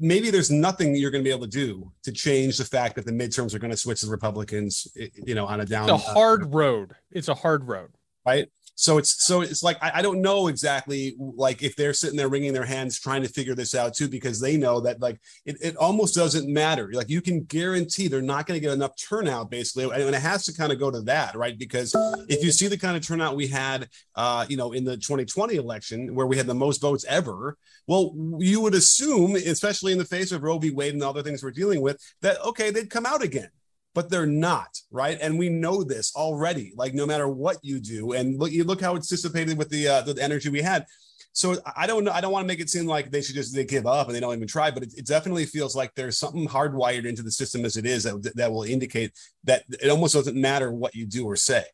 maybe 0.00 0.30
there's 0.30 0.50
nothing 0.50 0.94
you're 0.94 1.10
going 1.10 1.22
to 1.22 1.28
be 1.28 1.34
able 1.34 1.46
to 1.46 1.50
do 1.50 1.92
to 2.02 2.12
change 2.12 2.58
the 2.58 2.64
fact 2.64 2.96
that 2.96 3.06
the 3.06 3.12
midterms 3.12 3.54
are 3.54 3.58
going 3.58 3.70
to 3.70 3.76
switch 3.76 4.00
the 4.02 4.10
Republicans, 4.10 4.88
you 5.14 5.34
know, 5.34 5.46
on 5.46 5.60
a 5.60 5.64
down. 5.64 5.88
It's 5.88 6.06
a 6.08 6.12
hard 6.12 6.44
uh, 6.44 6.48
road. 6.48 6.92
It's 7.10 7.28
a 7.28 7.34
hard 7.34 7.66
road, 7.66 7.90
right? 8.26 8.48
So 8.76 8.98
it's 8.98 9.24
so 9.24 9.42
it's 9.42 9.62
like 9.62 9.78
I, 9.80 9.92
I, 9.96 10.02
don't 10.02 10.20
know 10.20 10.48
exactly 10.48 11.14
like 11.18 11.62
if 11.62 11.76
they're 11.76 11.92
sitting 11.92 12.16
there 12.16 12.28
wringing 12.28 12.52
their 12.52 12.64
hands 12.64 12.98
trying 12.98 13.22
to 13.22 13.28
figure 13.28 13.54
this 13.54 13.72
out 13.72 13.94
too 13.94 14.08
because 14.08 14.40
they 14.40 14.56
know 14.56 14.80
that 14.80 15.00
like 15.00 15.20
it, 15.46 15.56
it 15.60 15.76
almost 15.76 16.16
doesn't 16.16 16.52
matter. 16.52 16.90
Like 16.92 17.08
you 17.08 17.20
can 17.20 17.44
guarantee 17.44 18.08
they're 18.08 18.20
not 18.20 18.46
going 18.46 18.58
to 18.58 18.60
get 18.60 18.72
enough 18.72 18.96
turnout 18.96 19.48
basically, 19.48 19.84
and 19.84 20.14
it 20.14 20.20
has 20.20 20.44
to 20.46 20.54
kind 20.54 20.72
of 20.72 20.80
go 20.80 20.90
to 20.90 21.02
that, 21.02 21.36
right? 21.36 21.56
Because 21.56 21.94
if 22.28 22.42
you 22.42 22.50
see 22.50 22.66
the 22.66 22.76
kind 22.76 22.96
of 22.96 23.06
turnout 23.06 23.36
we 23.36 23.46
had, 23.46 23.88
uh, 24.16 24.44
you 24.48 24.56
know, 24.56 24.72
in 24.72 24.84
the 24.84 24.96
2020 24.96 25.54
election 25.54 26.14
where 26.14 26.26
we 26.26 26.36
had 26.36 26.46
the 26.46 26.54
most 26.54 26.80
votes 26.80 27.04
ever, 27.08 27.56
well, 27.86 28.12
you 28.38 28.60
would 28.60 28.74
assume, 28.74 29.36
especially 29.36 29.92
in 29.92 29.98
the 29.98 30.04
face 30.04 30.32
of 30.32 30.42
Roe 30.42 30.58
v. 30.58 30.70
Wade 30.70 30.94
and 30.94 31.02
other 31.02 31.22
things 31.22 31.44
we're 31.44 31.52
dealing 31.52 31.80
with, 31.80 32.00
that 32.22 32.40
okay, 32.44 32.70
they'd 32.70 32.90
come 32.90 33.06
out 33.06 33.22
again 33.22 33.50
but 33.94 34.10
they're 34.10 34.26
not, 34.26 34.78
right? 34.90 35.18
And 35.20 35.38
we 35.38 35.48
know 35.48 35.84
this 35.84 36.14
already. 36.14 36.72
Like 36.76 36.94
no 36.94 37.06
matter 37.06 37.28
what 37.28 37.58
you 37.62 37.80
do, 37.80 38.12
and 38.12 38.38
look, 38.38 38.52
you 38.52 38.64
look 38.64 38.80
how 38.80 38.96
it's 38.96 39.08
dissipated 39.08 39.56
with 39.56 39.70
the 39.70 39.88
uh, 39.88 40.02
the 40.02 40.20
energy 40.22 40.48
we 40.48 40.62
had. 40.62 40.86
So 41.32 41.56
I 41.76 41.86
don't 41.86 42.04
know. 42.04 42.12
I 42.12 42.20
don't 42.20 42.32
want 42.32 42.44
to 42.44 42.46
make 42.46 42.60
it 42.60 42.70
seem 42.70 42.86
like 42.86 43.10
they 43.10 43.22
should 43.22 43.34
just 43.34 43.54
they 43.54 43.64
give 43.64 43.86
up 43.86 44.06
and 44.06 44.14
they 44.14 44.20
don't 44.20 44.34
even 44.34 44.46
try, 44.46 44.70
but 44.70 44.82
it, 44.82 44.94
it 44.96 45.06
definitely 45.06 45.46
feels 45.46 45.74
like 45.74 45.94
there's 45.94 46.18
something 46.18 46.46
hardwired 46.46 47.06
into 47.06 47.22
the 47.22 47.30
system 47.30 47.64
as 47.64 47.76
it 47.76 47.86
is 47.86 48.04
that, 48.04 48.32
that 48.36 48.52
will 48.52 48.62
indicate 48.62 49.12
that 49.44 49.64
it 49.68 49.88
almost 49.90 50.14
doesn't 50.14 50.40
matter 50.40 50.70
what 50.70 50.94
you 50.94 51.06
do 51.06 51.24
or 51.24 51.36
say 51.36 51.64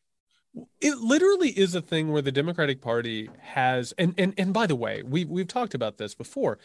it 0.81 0.99
literally 0.99 1.51
is 1.51 1.75
a 1.75 1.81
thing 1.81 2.11
where 2.11 2.23
the 2.23 2.33
Democratic 2.33 2.81
Party 2.81 3.31
has 3.41 3.93
and 3.99 4.15
and 4.19 4.35
and 4.37 4.53
by 4.53 4.67
the 4.67 4.77
way, 4.77 5.03
we 5.03 5.25
we've 5.25 5.47
talked 5.47 5.75
about 5.75 5.99
this 5.99 6.15
before. 6.15 6.59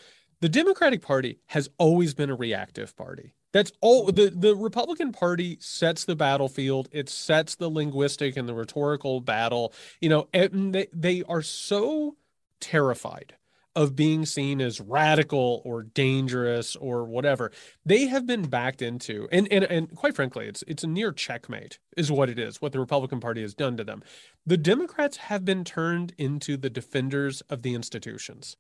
The 0.46 0.50
Democratic 0.50 1.02
Party 1.02 1.40
has 1.48 1.72
always 1.80 2.14
been 2.14 2.30
a 2.30 2.36
reactive 2.36 2.96
party. 2.96 3.34
That's 3.52 3.72
all 3.82 4.06
the 4.12 4.30
the 4.30 4.56
Republican 4.56 5.12
Party 5.12 5.58
sets 5.60 6.06
the 6.06 6.16
battlefield. 6.16 6.88
It 6.92 7.10
sets 7.10 7.56
the 7.56 7.68
linguistic 7.68 8.38
and 8.38 8.48
the 8.48 8.54
rhetorical 8.54 9.22
battle. 9.22 9.74
You 10.02 10.10
know, 10.10 10.28
and 10.36 10.76
they 10.76 10.86
they 10.94 11.24
are 11.24 11.42
so 11.42 12.18
terrified 12.60 13.34
of 13.76 13.96
being 13.96 14.24
seen 14.24 14.62
as 14.62 14.80
radical 14.80 15.64
or 15.66 15.82
dangerous 15.82 16.76
or 16.76 17.06
whatever 17.06 17.52
they 17.84 18.06
have 18.06 18.28
been 18.28 18.44
backed 18.44 18.82
into 18.84 19.28
and 19.32 19.52
and, 19.52 19.66
and 19.66 19.96
quite 19.96 20.16
frankly 20.16 20.46
it's 20.48 20.64
it's 20.66 20.84
a 20.84 20.88
near 20.88 21.12
checkmate 21.12 21.78
is 21.98 22.10
what 22.10 22.30
it 22.30 22.40
is 22.40 22.62
what 22.62 22.72
the 22.72 22.80
republican 22.80 23.20
party 23.20 23.42
has 23.42 23.54
done 23.54 23.76
to 23.76 23.84
them 23.84 24.02
the 24.46 24.56
democrats 24.56 25.18
have 25.18 25.44
been 25.44 25.66
turned 25.66 26.14
into 26.18 26.56
the 26.56 26.70
defenders 26.70 27.42
of 27.50 27.64
the 27.64 27.74
institutions 27.74 28.56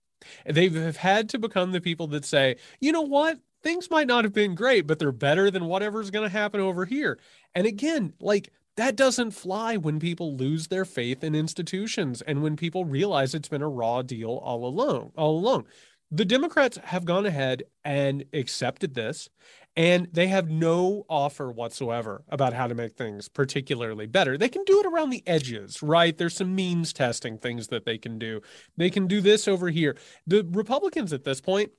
they've 0.45 0.97
had 0.97 1.29
to 1.29 1.39
become 1.39 1.71
the 1.71 1.81
people 1.81 2.07
that 2.07 2.25
say 2.25 2.55
you 2.79 2.91
know 2.91 3.01
what? 3.01 3.39
Things 3.63 3.89
might 3.89 4.07
not 4.07 4.23
have 4.25 4.33
been 4.33 4.55
great 4.55 4.87
but 4.87 4.99
they're 4.99 5.11
better 5.11 5.49
than 5.49 5.65
whatever's 5.65 6.11
going 6.11 6.29
to 6.29 6.37
happen 6.37 6.59
over 6.59 6.85
here. 6.85 7.19
And 7.53 7.65
again 7.65 8.13
like 8.19 8.51
that 8.77 8.95
doesn't 8.95 9.31
fly 9.31 9.77
when 9.77 9.99
people 9.99 10.35
lose 10.35 10.67
their 10.67 10.85
faith 10.85 11.23
in 11.23 11.33
institutions 11.33 12.21
and 12.21 12.43
when 12.43 12.57
people 12.57 12.83
realize 12.85 13.33
it's 13.33 13.47
been 13.47 13.61
a 13.61 13.69
raw 13.69 14.01
deal 14.01 14.31
all 14.43 14.65
along 14.65 15.11
all 15.17 15.37
along. 15.37 15.65
The 16.11 16.25
democrats 16.25 16.77
have 16.83 17.05
gone 17.05 17.25
ahead 17.25 17.63
and 17.83 18.25
accepted 18.33 18.93
this 18.93 19.29
and 19.77 20.07
they 20.11 20.27
have 20.27 20.49
no 20.49 21.05
offer 21.09 21.51
whatsoever 21.51 22.23
about 22.29 22.53
how 22.53 22.67
to 22.67 22.75
make 22.75 22.95
things 22.95 23.27
particularly 23.27 24.05
better 24.05 24.37
they 24.37 24.49
can 24.49 24.63
do 24.63 24.79
it 24.79 24.85
around 24.85 25.09
the 25.09 25.23
edges 25.27 25.81
right 25.83 26.17
there's 26.17 26.35
some 26.35 26.55
means 26.55 26.93
testing 26.93 27.37
things 27.37 27.67
that 27.67 27.85
they 27.85 27.97
can 27.97 28.17
do 28.17 28.41
they 28.77 28.89
can 28.89 29.07
do 29.07 29.21
this 29.21 29.47
over 29.47 29.69
here 29.69 29.95
the 30.25 30.47
republicans 30.51 31.13
at 31.13 31.23
this 31.23 31.41
point 31.41 31.71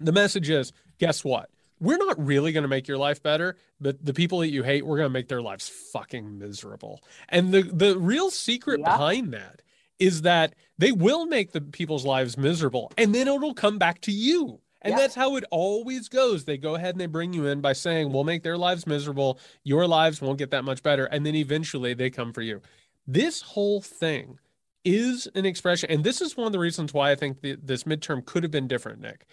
the 0.00 0.12
message 0.12 0.50
is 0.50 0.72
guess 0.98 1.24
what 1.24 1.50
we're 1.80 1.98
not 1.98 2.24
really 2.24 2.52
going 2.52 2.62
to 2.62 2.68
make 2.68 2.88
your 2.88 2.98
life 2.98 3.22
better, 3.22 3.56
but 3.80 4.02
the 4.04 4.14
people 4.14 4.38
that 4.38 4.48
you 4.48 4.62
hate, 4.62 4.86
we're 4.86 4.96
going 4.96 5.08
to 5.08 5.12
make 5.12 5.28
their 5.28 5.42
lives 5.42 5.68
fucking 5.68 6.38
miserable. 6.38 7.02
And 7.28 7.52
the 7.52 7.62
the 7.62 7.98
real 7.98 8.30
secret 8.30 8.80
yeah. 8.80 8.92
behind 8.92 9.32
that 9.34 9.60
is 9.98 10.22
that 10.22 10.54
they 10.78 10.92
will 10.92 11.26
make 11.26 11.52
the 11.52 11.60
people's 11.60 12.04
lives 12.04 12.36
miserable 12.36 12.92
and 12.98 13.14
then 13.14 13.28
it'll 13.28 13.54
come 13.54 13.78
back 13.78 14.00
to 14.02 14.12
you. 14.12 14.60
And 14.84 14.92
yeah. 14.92 14.98
that's 14.98 15.14
how 15.14 15.36
it 15.36 15.44
always 15.50 16.08
goes. 16.08 16.44
They 16.44 16.58
go 16.58 16.74
ahead 16.74 16.94
and 16.94 17.00
they 17.00 17.06
bring 17.06 17.32
you 17.32 17.46
in 17.46 17.60
by 17.60 17.72
saying, 17.72 18.12
"We'll 18.12 18.24
make 18.24 18.42
their 18.42 18.58
lives 18.58 18.86
miserable. 18.86 19.40
Your 19.64 19.86
lives 19.86 20.20
won't 20.20 20.38
get 20.38 20.50
that 20.50 20.64
much 20.64 20.82
better." 20.82 21.06
And 21.06 21.24
then 21.24 21.34
eventually 21.34 21.94
they 21.94 22.10
come 22.10 22.32
for 22.32 22.42
you. 22.42 22.60
This 23.06 23.42
whole 23.42 23.80
thing 23.80 24.38
is 24.84 25.26
an 25.34 25.46
expression 25.46 25.90
and 25.90 26.04
this 26.04 26.20
is 26.20 26.36
one 26.36 26.46
of 26.46 26.52
the 26.52 26.58
reasons 26.58 26.92
why 26.92 27.10
I 27.10 27.14
think 27.14 27.40
the, 27.40 27.56
this 27.62 27.84
midterm 27.84 28.22
could 28.22 28.42
have 28.42 28.52
been 28.52 28.68
different, 28.68 29.00
Nick 29.00 29.24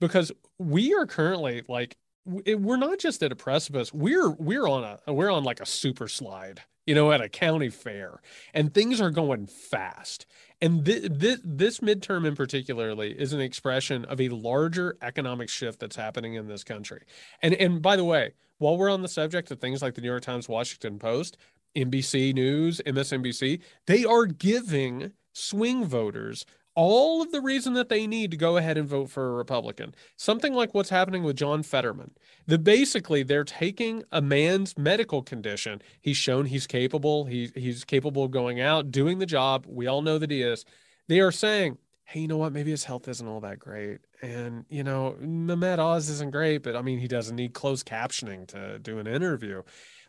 because 0.00 0.32
we 0.58 0.94
are 0.94 1.06
currently 1.06 1.62
like 1.68 1.96
we're 2.24 2.76
not 2.76 2.98
just 2.98 3.22
at 3.22 3.32
a 3.32 3.36
precipice 3.36 3.94
we're 3.94 4.30
we're 4.30 4.66
on 4.66 4.98
a 5.06 5.12
we're 5.12 5.30
on 5.30 5.44
like 5.44 5.60
a 5.60 5.66
super 5.66 6.08
slide 6.08 6.62
you 6.86 6.94
know 6.94 7.12
at 7.12 7.20
a 7.20 7.28
county 7.28 7.68
fair 7.68 8.20
and 8.52 8.74
things 8.74 9.00
are 9.00 9.10
going 9.10 9.46
fast 9.46 10.26
and 10.62 10.84
th- 10.84 11.18
th- 11.18 11.40
this 11.44 11.80
midterm 11.80 12.26
in 12.26 12.36
particularly 12.36 13.12
is 13.12 13.32
an 13.32 13.40
expression 13.40 14.04
of 14.04 14.20
a 14.20 14.28
larger 14.28 14.96
economic 15.02 15.48
shift 15.48 15.80
that's 15.80 15.96
happening 15.96 16.34
in 16.34 16.48
this 16.48 16.64
country. 16.64 17.02
And 17.42 17.54
and 17.54 17.80
by 17.82 17.96
the 17.96 18.04
way 18.04 18.32
while 18.60 18.76
we're 18.76 18.90
on 18.90 19.02
the 19.02 19.08
subject 19.08 19.50
of 19.50 19.58
things 19.58 19.82
like 19.82 19.94
the 19.94 20.00
new 20.00 20.08
york 20.08 20.22
times 20.22 20.48
washington 20.48 20.98
post 20.98 21.36
nbc 21.74 22.34
news 22.34 22.80
msnbc 22.86 23.60
they 23.86 24.04
are 24.04 24.26
giving 24.26 25.12
swing 25.32 25.84
voters 25.84 26.44
all 26.74 27.22
of 27.22 27.32
the 27.32 27.40
reason 27.40 27.74
that 27.74 27.88
they 27.88 28.06
need 28.06 28.30
to 28.30 28.36
go 28.36 28.56
ahead 28.56 28.78
and 28.78 28.88
vote 28.88 29.10
for 29.10 29.28
a 29.28 29.34
Republican. 29.34 29.94
Something 30.16 30.54
like 30.54 30.72
what's 30.72 30.90
happening 30.90 31.22
with 31.22 31.36
John 31.36 31.62
Fetterman. 31.62 32.12
That 32.46 32.64
basically 32.64 33.22
they're 33.22 33.44
taking 33.44 34.04
a 34.12 34.22
man's 34.22 34.78
medical 34.78 35.22
condition. 35.22 35.82
He's 36.00 36.16
shown 36.16 36.46
he's 36.46 36.66
capable. 36.66 37.24
He, 37.24 37.50
he's 37.54 37.84
capable 37.84 38.24
of 38.24 38.30
going 38.30 38.60
out, 38.60 38.90
doing 38.90 39.18
the 39.18 39.26
job. 39.26 39.66
We 39.68 39.86
all 39.86 40.02
know 40.02 40.18
that 40.18 40.30
he 40.30 40.42
is. 40.42 40.64
They 41.08 41.20
are 41.20 41.32
saying, 41.32 41.78
hey, 42.04 42.20
you 42.20 42.28
know 42.28 42.38
what? 42.38 42.52
Maybe 42.52 42.70
his 42.72 42.84
health 42.84 43.06
isn't 43.06 43.26
all 43.26 43.40
that 43.40 43.58
great. 43.60 43.98
And, 44.20 44.64
you 44.68 44.82
know, 44.82 45.16
Mehmet 45.20 45.78
Oz 45.78 46.08
isn't 46.08 46.32
great, 46.32 46.62
but 46.64 46.74
I 46.74 46.82
mean, 46.82 46.98
he 46.98 47.06
doesn't 47.06 47.36
need 47.36 47.54
closed 47.54 47.86
captioning 47.86 48.48
to 48.48 48.78
do 48.80 48.98
an 48.98 49.06
interview. 49.06 49.62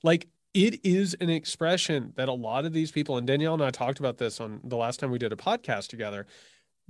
Like, 0.04 0.28
it 0.54 0.86
is 0.86 1.16
an 1.22 1.30
expression 1.30 2.14
that 2.16 2.28
a 2.28 2.34
lot 2.34 2.66
of 2.66 2.74
these 2.74 2.92
people, 2.92 3.18
and 3.18 3.26
Danielle 3.26 3.54
and 3.54 3.64
I 3.64 3.72
talked 3.72 4.00
about 4.00 4.18
this 4.18 4.40
on 4.40 4.60
the 4.64 4.78
last 4.78 5.00
time 5.00 5.12
we 5.12 5.18
did 5.18 5.34
a 5.34 5.38
podcast 5.38 5.88
together 5.88 6.26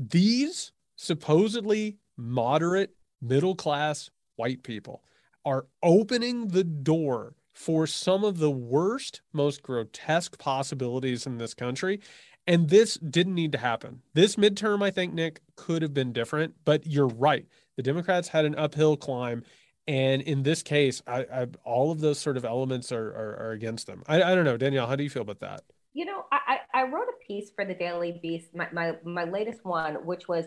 these 0.09 0.71
supposedly 0.95 1.97
moderate 2.17 2.95
middle 3.21 3.55
class 3.55 4.09
white 4.35 4.63
people 4.63 5.03
are 5.45 5.67
opening 5.83 6.47
the 6.47 6.63
door 6.63 7.35
for 7.53 7.85
some 7.85 8.23
of 8.23 8.39
the 8.39 8.51
worst, 8.51 9.21
most 9.33 9.61
grotesque 9.61 10.37
possibilities 10.37 11.25
in 11.25 11.37
this 11.37 11.53
country. 11.53 11.99
And 12.47 12.69
this 12.69 12.95
didn't 12.95 13.35
need 13.35 13.51
to 13.51 13.57
happen. 13.57 14.01
This 14.13 14.35
midterm, 14.35 14.81
I 14.81 14.89
think, 14.89 15.13
Nick, 15.13 15.41
could 15.55 15.81
have 15.83 15.93
been 15.93 16.11
different, 16.11 16.55
but 16.65 16.87
you're 16.87 17.07
right. 17.07 17.45
The 17.77 17.83
Democrats 17.83 18.29
had 18.29 18.45
an 18.45 18.55
uphill 18.55 18.97
climb. 18.97 19.43
And 19.87 20.21
in 20.21 20.43
this 20.43 20.61
case, 20.61 21.01
I, 21.07 21.25
I, 21.33 21.47
all 21.63 21.91
of 21.91 21.99
those 21.99 22.19
sort 22.19 22.37
of 22.37 22.45
elements 22.45 22.91
are, 22.91 23.09
are, 23.09 23.47
are 23.47 23.51
against 23.51 23.87
them. 23.87 24.03
I, 24.07 24.21
I 24.21 24.35
don't 24.35 24.45
know. 24.45 24.57
Danielle, 24.57 24.87
how 24.87 24.95
do 24.95 25.03
you 25.03 25.09
feel 25.09 25.23
about 25.23 25.39
that? 25.39 25.63
You 25.93 26.05
know, 26.05 26.25
I, 26.31 26.59
I 26.73 26.83
wrote 26.83 27.07
a 27.09 27.25
piece 27.25 27.49
for 27.49 27.65
the 27.65 27.73
Daily 27.73 28.19
Beast, 28.21 28.55
my, 28.55 28.67
my, 28.71 28.95
my 29.03 29.23
latest 29.25 29.65
one, 29.65 29.95
which 30.05 30.27
was 30.27 30.45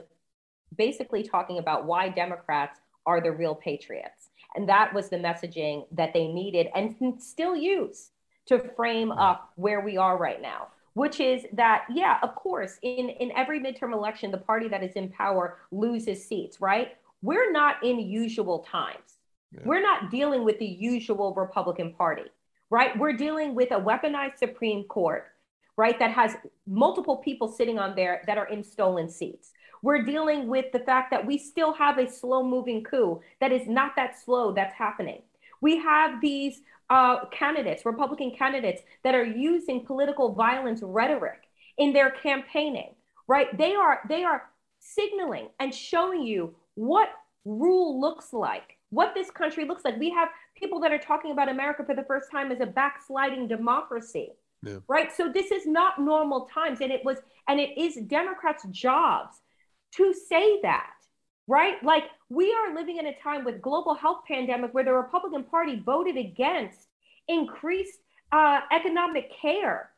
basically 0.76 1.22
talking 1.22 1.58
about 1.58 1.84
why 1.84 2.08
Democrats 2.08 2.80
are 3.06 3.20
the 3.20 3.32
real 3.32 3.54
patriots. 3.54 4.30
And 4.54 4.68
that 4.68 4.94
was 4.94 5.08
the 5.08 5.16
messaging 5.16 5.86
that 5.92 6.14
they 6.14 6.28
needed 6.28 6.68
and 6.74 6.96
can 6.96 7.20
still 7.20 7.56
use 7.56 8.10
to 8.46 8.58
frame 8.76 9.10
up 9.10 9.52
where 9.56 9.80
we 9.80 9.96
are 9.96 10.16
right 10.16 10.40
now, 10.40 10.68
which 10.94 11.20
is 11.20 11.44
that, 11.52 11.84
yeah, 11.92 12.18
of 12.22 12.34
course, 12.34 12.78
in, 12.82 13.08
in 13.08 13.32
every 13.32 13.60
midterm 13.60 13.92
election, 13.92 14.30
the 14.30 14.38
party 14.38 14.68
that 14.68 14.82
is 14.82 14.92
in 14.92 15.10
power 15.10 15.58
loses 15.72 16.24
seats, 16.26 16.60
right? 16.60 16.92
We're 17.20 17.52
not 17.52 17.82
in 17.82 17.98
usual 17.98 18.60
times. 18.60 19.13
Yeah. 19.54 19.60
We're 19.64 19.82
not 19.82 20.10
dealing 20.10 20.44
with 20.44 20.58
the 20.58 20.66
usual 20.66 21.34
Republican 21.34 21.94
Party, 21.94 22.30
right? 22.70 22.98
We're 22.98 23.12
dealing 23.12 23.54
with 23.54 23.70
a 23.70 23.80
weaponized 23.80 24.38
Supreme 24.38 24.84
Court 24.84 25.26
right? 25.76 25.98
That 25.98 26.12
has 26.12 26.36
multiple 26.66 27.16
people 27.16 27.48
sitting 27.48 27.78
on 27.78 27.94
there 27.94 28.22
that 28.26 28.38
are 28.38 28.46
in 28.46 28.62
stolen 28.62 29.08
seats. 29.08 29.52
We're 29.82 30.02
dealing 30.02 30.46
with 30.46 30.72
the 30.72 30.78
fact 30.80 31.10
that 31.10 31.26
we 31.26 31.36
still 31.36 31.72
have 31.74 31.98
a 31.98 32.10
slow 32.10 32.42
moving 32.42 32.82
coup 32.84 33.20
that 33.40 33.52
is 33.52 33.66
not 33.66 33.96
that 33.96 34.18
slow 34.18 34.52
that's 34.52 34.74
happening. 34.74 35.22
We 35.60 35.78
have 35.78 36.20
these 36.20 36.62
uh, 36.90 37.26
candidates, 37.26 37.84
Republican 37.84 38.34
candidates, 38.36 38.82
that 39.02 39.14
are 39.14 39.24
using 39.24 39.84
political 39.84 40.32
violence 40.32 40.80
rhetoric 40.82 41.42
in 41.76 41.92
their 41.92 42.10
campaigning, 42.10 42.94
right? 43.26 43.56
They 43.56 43.74
are 43.74 44.00
they 44.08 44.24
are 44.24 44.44
signaling 44.78 45.48
and 45.58 45.74
showing 45.74 46.22
you 46.22 46.54
what 46.74 47.08
rule 47.44 48.00
looks 48.00 48.32
like, 48.32 48.73
what 48.94 49.14
this 49.14 49.30
country 49.30 49.64
looks 49.64 49.84
like. 49.84 49.98
We 49.98 50.10
have 50.10 50.28
people 50.56 50.80
that 50.80 50.92
are 50.92 50.98
talking 50.98 51.32
about 51.32 51.48
America 51.48 51.84
for 51.84 51.94
the 51.94 52.04
first 52.04 52.30
time 52.30 52.52
as 52.52 52.60
a 52.60 52.66
backsliding 52.66 53.48
democracy 53.48 54.30
yeah. 54.64 54.78
Right. 54.88 55.12
So 55.14 55.30
this 55.30 55.50
is 55.50 55.66
not 55.66 56.00
normal 56.00 56.46
times. 56.46 56.80
And 56.80 56.90
it 56.90 57.04
was, 57.04 57.18
and 57.48 57.60
it 57.60 57.78
is 57.78 57.96
Democrats' 58.06 58.64
jobs 58.70 59.36
to 59.96 60.14
say 60.14 60.60
that. 60.62 60.90
Right. 61.46 61.82
Like 61.82 62.04
we 62.30 62.52
are 62.52 62.74
living 62.74 62.96
in 62.96 63.06
a 63.06 63.18
time 63.20 63.44
with 63.44 63.60
global 63.60 63.94
health 63.94 64.22
pandemic 64.26 64.72
where 64.72 64.84
the 64.84 64.92
Republican 64.92 65.44
Party 65.44 65.78
voted 65.84 66.16
against 66.16 66.88
increased 67.28 67.98
uh, 68.32 68.60
economic 68.72 69.30
care 69.40 69.90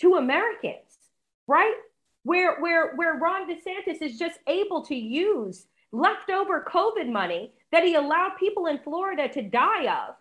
to 0.00 0.14
Americans. 0.14 0.98
Right. 1.46 1.74
Where, 2.24 2.60
where, 2.60 2.96
where 2.96 3.14
Ron 3.14 3.48
DeSantis 3.48 4.02
is 4.02 4.18
just 4.18 4.38
able 4.48 4.84
to 4.86 4.94
use 4.94 5.66
leftover 5.92 6.64
COVID 6.68 7.10
money 7.10 7.52
that 7.72 7.84
he 7.84 7.94
allowed 7.94 8.36
people 8.38 8.66
in 8.66 8.78
Florida 8.78 9.28
to 9.28 9.42
die 9.42 9.86
of 9.86 10.14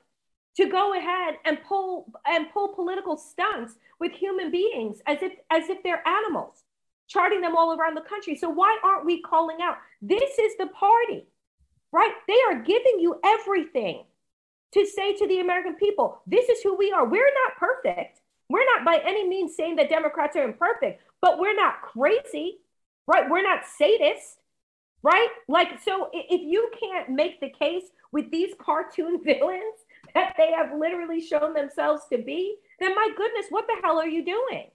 to 0.55 0.69
go 0.69 0.97
ahead 0.97 1.35
and 1.45 1.59
pull 1.67 2.11
and 2.25 2.51
pull 2.51 2.69
political 2.69 3.17
stunts 3.17 3.75
with 3.99 4.11
human 4.11 4.51
beings 4.51 4.99
as 5.07 5.21
if 5.21 5.33
as 5.51 5.69
if 5.69 5.83
they're 5.83 6.07
animals 6.07 6.63
charting 7.07 7.41
them 7.41 7.55
all 7.55 7.77
around 7.77 7.95
the 7.95 8.01
country 8.01 8.35
so 8.35 8.49
why 8.49 8.77
aren't 8.83 9.05
we 9.05 9.21
calling 9.21 9.57
out 9.61 9.77
this 10.01 10.37
is 10.39 10.57
the 10.57 10.67
party 10.67 11.25
right 11.91 12.11
they 12.27 12.39
are 12.49 12.61
giving 12.63 12.99
you 12.99 13.19
everything 13.23 14.03
to 14.73 14.85
say 14.85 15.15
to 15.15 15.27
the 15.27 15.39
American 15.39 15.75
people, 15.75 16.21
this 16.27 16.49
is 16.49 16.61
who 16.61 16.75
we 16.75 16.91
are. 16.91 17.07
We're 17.07 17.31
not 17.45 17.57
perfect. 17.57 18.21
We're 18.49 18.65
not 18.65 18.85
by 18.85 19.01
any 19.05 19.27
means 19.27 19.55
saying 19.55 19.75
that 19.77 19.89
Democrats 19.89 20.35
are 20.35 20.43
imperfect, 20.43 21.01
but 21.21 21.39
we're 21.39 21.55
not 21.55 21.81
crazy, 21.81 22.59
right? 23.07 23.29
We're 23.29 23.43
not 23.43 23.61
sadists, 23.79 24.35
right? 25.03 25.29
Like, 25.47 25.79
so 25.83 26.09
if 26.13 26.41
you 26.41 26.69
can't 26.79 27.09
make 27.09 27.39
the 27.39 27.49
case 27.49 27.85
with 28.11 28.29
these 28.31 28.53
cartoon 28.59 29.21
villains 29.25 29.75
that 30.13 30.33
they 30.37 30.51
have 30.51 30.77
literally 30.77 31.21
shown 31.21 31.53
themselves 31.53 32.03
to 32.11 32.17
be, 32.17 32.57
then 32.79 32.95
my 32.95 33.09
goodness, 33.15 33.47
what 33.49 33.65
the 33.67 33.75
hell 33.83 33.99
are 33.99 34.07
you 34.07 34.23
doing? 34.23 34.67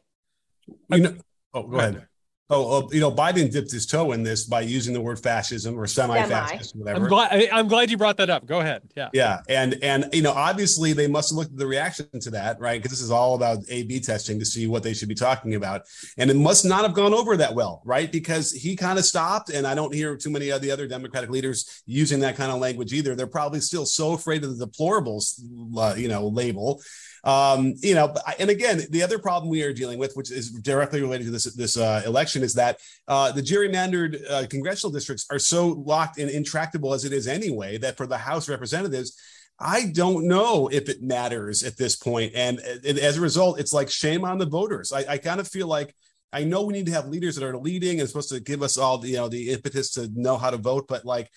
You 0.89 0.99
know, 0.99 1.17
oh, 1.55 1.63
go 1.65 1.79
ahead. 1.79 2.07
Oh, 2.55 2.87
you 2.93 3.01
know, 3.01 3.11
Biden 3.11 3.51
dipped 3.51 3.71
his 3.71 3.87
toe 3.87 4.13
in 4.13 4.23
this 4.23 4.45
by 4.45 4.61
using 4.61 4.93
the 4.93 5.01
word 5.01 5.19
fascism 5.19 5.79
or 5.79 5.87
semi-fascist, 5.87 6.73
Semi. 6.73 6.85
whatever. 6.85 7.05
I'm 7.05 7.09
glad, 7.09 7.49
I'm 7.51 7.69
glad 7.69 7.91
you 7.91 7.97
brought 7.97 8.19
that 8.19 8.29
up. 8.29 8.45
Go 8.45 8.61
ahead. 8.61 8.83
Yeah. 8.95 9.09
Yeah, 9.15 9.41
and 9.49 9.79
and 9.83 10.11
you 10.13 10.21
know, 10.21 10.33
obviously 10.33 10.93
they 10.93 11.07
must 11.07 11.31
have 11.31 11.39
looked 11.39 11.53
at 11.53 11.59
the 11.59 11.67
reaction 11.67 12.09
to 12.21 12.31
that, 12.33 12.61
right? 12.61 12.79
Because 12.79 12.91
this 12.91 13.01
is 13.01 13.11
all 13.11 13.35
about 13.35 13.59
A/B 13.71 14.01
testing 14.01 14.39
to 14.39 14.45
see 14.45 14.67
what 14.67 14.83
they 14.83 14.93
should 14.93 15.09
be 15.09 15.15
talking 15.15 15.55
about, 15.55 15.83
and 16.19 16.31
it 16.31 16.37
must 16.37 16.67
not 16.67 16.83
have 16.83 16.93
gone 16.93 17.15
over 17.15 17.39
that 17.39 17.55
well, 17.55 17.81
right? 17.87 18.13
Because 18.13 18.53
he 18.53 18.77
kind 18.77 18.99
of 18.99 19.07
stopped, 19.07 19.49
and 19.49 19.67
I 19.67 19.75
don't 19.75 19.95
hear 19.95 20.15
too 20.15 20.31
many 20.31 20.51
of 20.51 20.61
the 20.61 20.71
other 20.71 20.87
Democratic 20.87 21.31
leaders 21.31 21.83
using 21.87 22.21
that 22.21 22.37
kind 22.37 22.53
of 22.53 22.61
language 22.61 22.93
either. 22.93 23.15
They're 23.15 23.27
probably 23.27 23.61
still 23.61 23.87
so 23.87 24.13
afraid 24.13 24.45
of 24.45 24.59
the 24.59 24.67
deplorables, 24.67 25.41
uh, 25.79 25.95
you 25.97 26.09
know, 26.09 26.29
label 26.29 26.83
um, 27.25 27.75
you 27.79 27.95
know, 27.95 28.15
and 28.39 28.51
again, 28.51 28.83
the 28.91 29.03
other 29.03 29.19
problem 29.19 29.49
we 29.49 29.63
are 29.63 29.73
dealing 29.73 29.99
with, 29.99 30.17
which 30.17 30.33
is 30.33 30.51
directly 30.51 31.01
related 31.01 31.25
to 31.25 31.31
this 31.31 31.45
this 31.55 31.77
uh, 31.77 32.03
election, 32.05 32.42
is 32.43 32.55
that 32.55 32.79
uh, 33.09 33.33
the 33.33 33.43
gerrymandered 33.43 34.21
uh, 34.31 34.47
congressional 34.49 34.93
districts 34.93 35.27
are 35.31 35.39
so 35.39 35.69
locked 35.69 36.19
and 36.19 36.31
intractable 36.31 36.95
as 36.95 37.05
it 37.05 37.13
is 37.13 37.27
anyway 37.27 37.79
that 37.79 37.97
for 37.97 38.07
the 38.07 38.19
House 38.19 38.49
representatives. 38.49 39.17
I 39.61 39.93
don't 39.93 40.27
know 40.27 40.69
if 40.73 40.89
it 40.89 41.03
matters 41.03 41.63
at 41.63 41.77
this 41.77 41.95
point. 41.95 42.33
And, 42.35 42.59
and 42.59 42.99
as 42.99 43.17
a 43.17 43.21
result, 43.21 43.61
it's 43.61 43.73
like 43.73 43.91
shame 43.91 44.25
on 44.25 44.39
the 44.39 44.47
voters. 44.47 44.93
I, 44.93 45.05
I 45.09 45.19
kind 45.19 45.39
of 45.39 45.47
feel 45.47 45.69
like 45.69 45.95
I 46.33 46.43
know 46.43 46.63
we 46.63 46.73
need 46.73 46.87
to 46.87 46.93
have 46.93 47.09
leaders 47.09 47.37
that 47.37 47.45
are 47.45 47.57
leading 47.57 48.01
and 48.01 48.09
supposed 48.09 48.31
to 48.31 48.41
give 48.41 48.63
us 48.63 48.77
all 48.77 48.99
the, 48.99 49.11
you 49.11 49.17
know, 49.17 49.29
the 49.29 49.51
impetus 49.51 49.93
to 49.93 50.09
know 50.15 50.37
how 50.37 50.51
to 50.51 50.57
vote, 50.57 50.87
but 50.89 51.05
like 51.05 51.31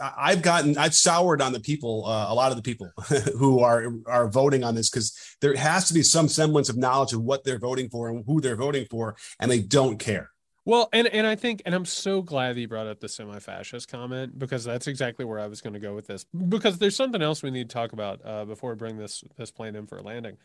I've 0.00 0.42
gotten 0.42 0.76
I've 0.76 0.94
soured 0.94 1.40
on 1.40 1.52
the 1.52 1.60
people, 1.60 2.04
uh, 2.06 2.26
a 2.28 2.34
lot 2.34 2.50
of 2.50 2.56
the 2.56 2.62
people 2.62 2.90
who 3.38 3.60
are 3.60 3.92
are 4.06 4.28
voting 4.28 4.64
on 4.64 4.74
this 4.74 4.90
because 4.90 5.36
there 5.40 5.54
has 5.56 5.88
to 5.88 5.94
be 5.94 6.02
some 6.02 6.28
semblance 6.28 6.68
of 6.68 6.76
knowledge 6.76 7.12
of 7.12 7.22
what 7.22 7.44
they're 7.44 7.58
voting 7.58 7.88
for 7.88 8.08
and 8.08 8.24
who 8.26 8.40
they're 8.40 8.56
voting 8.56 8.86
for, 8.90 9.16
and 9.40 9.50
they 9.50 9.60
don't 9.60 9.98
care. 9.98 10.30
Well, 10.68 10.90
and 10.92 11.06
and 11.08 11.26
I 11.26 11.34
think, 11.34 11.62
and 11.64 11.74
I'm 11.74 11.86
so 11.86 12.20
glad 12.20 12.54
that 12.54 12.60
you 12.60 12.68
brought 12.68 12.86
up 12.86 13.00
the 13.00 13.08
semi-fascist 13.08 13.88
comment 13.88 14.38
because 14.38 14.64
that's 14.64 14.86
exactly 14.86 15.24
where 15.24 15.40
I 15.40 15.46
was 15.46 15.62
going 15.62 15.72
to 15.72 15.78
go 15.78 15.94
with 15.94 16.08
this. 16.08 16.26
Because 16.46 16.76
there's 16.76 16.94
something 16.94 17.22
else 17.22 17.42
we 17.42 17.50
need 17.50 17.70
to 17.70 17.74
talk 17.74 17.94
about 17.94 18.20
uh, 18.22 18.44
before 18.44 18.72
we 18.72 18.76
bring 18.76 18.98
this 18.98 19.24
this 19.38 19.50
plane 19.50 19.74
in 19.74 19.86
for 19.86 19.96
a 19.96 20.02
landing. 20.02 20.36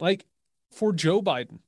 Like 0.00 0.26
for 0.72 0.92
Joe 0.92 1.22
Biden, 1.22 1.60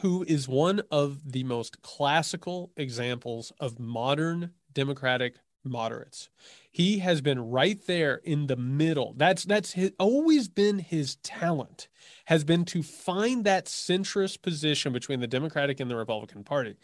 who 0.00 0.24
is 0.26 0.48
one 0.48 0.80
of 0.90 1.30
the 1.30 1.44
most 1.44 1.82
classical 1.82 2.72
examples 2.74 3.52
of 3.60 3.78
modern 3.78 4.52
democratic 4.72 5.34
moderates. 5.62 6.30
He 6.70 7.00
has 7.00 7.20
been 7.20 7.50
right 7.50 7.86
there 7.86 8.22
in 8.24 8.46
the 8.46 8.56
middle. 8.56 9.12
That's 9.14 9.44
that's 9.44 9.72
his, 9.72 9.92
always 9.98 10.48
been 10.48 10.78
his 10.78 11.16
talent 11.16 11.88
has 12.24 12.44
been 12.44 12.64
to 12.66 12.82
find 12.82 13.44
that 13.44 13.66
centrist 13.66 14.42
position 14.42 14.92
between 14.92 15.20
the 15.20 15.26
Democratic 15.26 15.80
and 15.80 15.90
the 15.90 15.96
Republican 15.96 16.44
Party. 16.44 16.76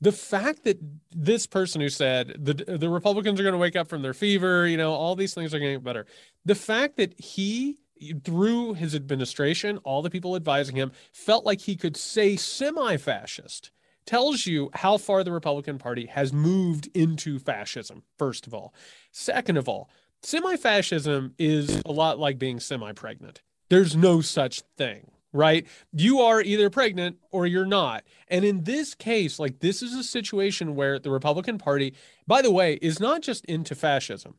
The 0.00 0.12
fact 0.12 0.64
that 0.64 0.78
this 1.10 1.46
person 1.46 1.80
who 1.80 1.90
said 1.90 2.34
the 2.38 2.54
the 2.54 2.88
Republicans 2.88 3.38
are 3.38 3.42
going 3.42 3.52
to 3.52 3.58
wake 3.58 3.76
up 3.76 3.88
from 3.88 4.02
their 4.02 4.14
fever, 4.14 4.66
you 4.66 4.78
know, 4.78 4.92
all 4.92 5.14
these 5.14 5.34
things 5.34 5.52
are 5.52 5.58
going 5.58 5.72
to 5.72 5.76
get 5.76 5.84
better. 5.84 6.06
The 6.44 6.54
fact 6.54 6.96
that 6.96 7.18
he 7.20 7.78
through 8.24 8.74
his 8.74 8.94
administration, 8.94 9.78
all 9.78 10.02
the 10.02 10.10
people 10.10 10.36
advising 10.36 10.76
him 10.76 10.92
felt 11.12 11.44
like 11.44 11.60
he 11.60 11.76
could 11.76 11.96
say 11.96 12.36
semi-fascist 12.36 13.70
tells 14.06 14.46
you 14.46 14.70
how 14.74 14.96
far 14.96 15.22
the 15.22 15.32
Republican 15.32 15.78
Party 15.78 16.06
has 16.06 16.32
moved 16.32 16.88
into 16.94 17.38
fascism, 17.38 18.02
first 18.18 18.46
of 18.46 18.54
all. 18.54 18.74
Second 19.12 19.58
of 19.58 19.68
all, 19.68 19.90
semi 20.22 20.56
fascism 20.56 21.34
is 21.38 21.82
a 21.84 21.92
lot 21.92 22.18
like 22.18 22.38
being 22.38 22.58
semi 22.58 22.92
pregnant. 22.92 23.42
There's 23.70 23.96
no 23.96 24.20
such 24.20 24.60
thing, 24.76 25.10
right? 25.32 25.66
You 25.92 26.20
are 26.20 26.42
either 26.42 26.68
pregnant 26.68 27.16
or 27.30 27.46
you're 27.46 27.64
not. 27.64 28.04
And 28.28 28.44
in 28.44 28.64
this 28.64 28.94
case, 28.94 29.38
like 29.38 29.60
this 29.60 29.80
is 29.80 29.94
a 29.94 30.04
situation 30.04 30.76
where 30.76 30.98
the 30.98 31.10
Republican 31.10 31.56
Party, 31.56 31.94
by 32.26 32.42
the 32.42 32.50
way, 32.50 32.74
is 32.82 33.00
not 33.00 33.22
just 33.22 33.44
into 33.46 33.74
fascism 33.74 34.34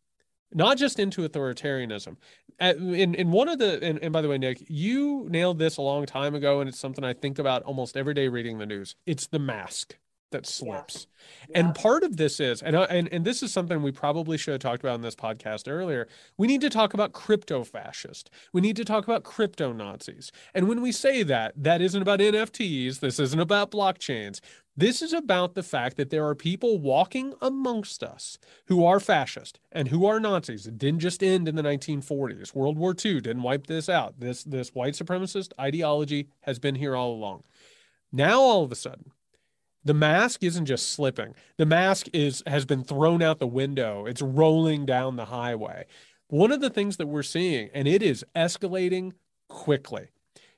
not 0.54 0.78
just 0.78 1.00
into 1.00 1.28
authoritarianism. 1.28 2.18
Uh, 2.60 2.74
in 2.78 3.16
in 3.16 3.32
one 3.32 3.48
of 3.48 3.58
the 3.58 3.84
and, 3.84 4.00
and 4.00 4.14
by 4.14 4.22
the 4.22 4.28
way, 4.28 4.38
Nick, 4.38 4.64
you 4.68 5.26
nailed 5.30 5.58
this 5.58 5.78
a 5.78 5.82
long 5.82 6.06
time 6.06 6.36
ago, 6.36 6.60
and 6.60 6.70
it's 6.70 6.80
something 6.80 7.04
I 7.04 7.14
think 7.14 7.40
about 7.40 7.64
almost 7.64 7.98
every 7.98 8.14
day 8.14 8.28
reading 8.28 8.60
the 8.60 8.66
news. 8.66 8.96
It's 9.06 9.28
the 9.28 9.40
mask 9.40 9.98
that 10.32 10.46
slips. 10.46 11.08
Yeah. 11.50 11.60
And 11.60 11.76
part 11.76 12.04
of 12.04 12.18
this 12.18 12.40
is, 12.40 12.62
and, 12.62 12.76
uh, 12.76 12.88
and 12.90 13.08
and 13.12 13.24
this 13.24 13.44
is 13.44 13.52
something 13.52 13.82
we 13.82 13.92
probably 13.92 14.38
should 14.38 14.54
have 14.54 14.62
talked 14.62 14.84
about 14.84 14.96
in 14.96 15.02
this 15.02 15.16
podcast 15.16 15.72
earlier. 15.72 16.08
We 16.38 16.48
need 16.48 16.62
to 16.62 16.70
talk 16.70 16.94
about 16.94 17.14
crypto 17.14 17.64
fascist. 17.64 18.30
We 18.52 18.62
need 18.62 18.76
to 18.78 18.86
talk 18.86 19.04
about 19.04 19.24
crypto 19.24 19.72
Nazis. 19.72 20.32
And 20.54 20.68
when 20.68 20.82
we 20.82 20.92
say 20.92 21.24
that, 21.24 21.54
that 21.56 21.82
isn't 21.82 22.02
about 22.02 22.20
NFTs. 22.20 23.00
This 23.00 23.20
isn't 23.20 23.40
about 23.40 23.72
blockchains. 23.72 24.40
This 24.76 25.02
is 25.02 25.12
about 25.12 25.54
the 25.54 25.64
fact 25.64 25.98
that 25.98 26.10
there 26.10 26.26
are 26.26 26.34
people 26.34 26.80
walking 26.80 27.34
amongst 27.42 28.04
us 28.04 28.38
who 28.68 28.86
are 28.86 29.02
fascist 29.02 29.60
and 29.72 29.90
who 29.90 30.06
are 30.06 30.20
Nazis. 30.20 30.66
It 30.66 30.78
didn't 30.78 31.02
just 31.02 31.22
end 31.22 31.50
in 31.50 31.56
the 31.56 31.62
1940s. 31.62 32.56
World 32.56 32.78
War 32.78 32.96
II 32.98 33.20
didn't 33.20 33.44
wipe 33.44 33.68
this 33.68 33.90
out. 33.90 34.20
This 34.20 34.44
this 34.44 34.74
white 34.74 34.94
supremacist 34.94 35.52
ideology 35.60 36.30
has 36.42 36.58
been 36.58 36.76
here 36.76 36.96
all 36.96 37.12
along. 37.12 37.44
Now 38.14 38.40
all 38.40 38.64
of 38.64 38.72
a 38.72 38.76
sudden, 38.76 39.12
the 39.84 39.94
mask 39.94 40.44
isn't 40.44 40.66
just 40.66 40.92
slipping. 40.92 41.34
The 41.58 41.66
mask 41.66 42.08
is 42.14 42.44
has 42.48 42.66
been 42.66 42.84
thrown 42.84 43.22
out 43.22 43.40
the 43.40 43.48
window. 43.48 44.06
It's 44.06 44.22
rolling 44.22 44.86
down 44.86 45.16
the 45.16 45.26
highway. 45.26 45.86
One 46.28 46.52
of 46.52 46.62
the 46.62 46.70
things 46.70 46.98
that 46.98 47.08
we're 47.08 47.24
seeing, 47.24 47.70
and 47.74 47.88
it 47.88 48.02
is 48.02 48.24
escalating 48.36 49.14
quickly. 49.50 50.08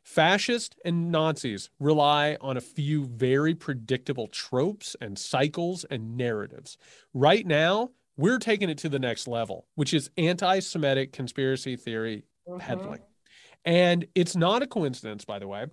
Fascists 0.03 0.75
and 0.83 1.11
Nazis 1.11 1.69
rely 1.79 2.37
on 2.41 2.57
a 2.57 2.61
few 2.61 3.05
very 3.05 3.55
predictable 3.55 4.27
tropes 4.27 4.95
and 4.99 5.17
cycles 5.17 5.85
and 5.89 6.17
narratives. 6.17 6.77
Right 7.13 7.47
now, 7.47 7.91
we're 8.17 8.39
taking 8.39 8.69
it 8.69 8.77
to 8.79 8.89
the 8.89 8.99
next 8.99 9.27
level, 9.27 9.65
which 9.75 9.93
is 9.93 10.09
anti 10.17 10.59
Semitic 10.59 11.13
conspiracy 11.13 11.75
theory 11.75 12.23
mm-hmm. 12.47 12.59
peddling. 12.59 13.01
And 13.65 14.05
it's 14.13 14.35
not 14.35 14.61
a 14.61 14.67
coincidence, 14.67 15.23
by 15.23 15.39
the 15.39 15.47
way, 15.47 15.67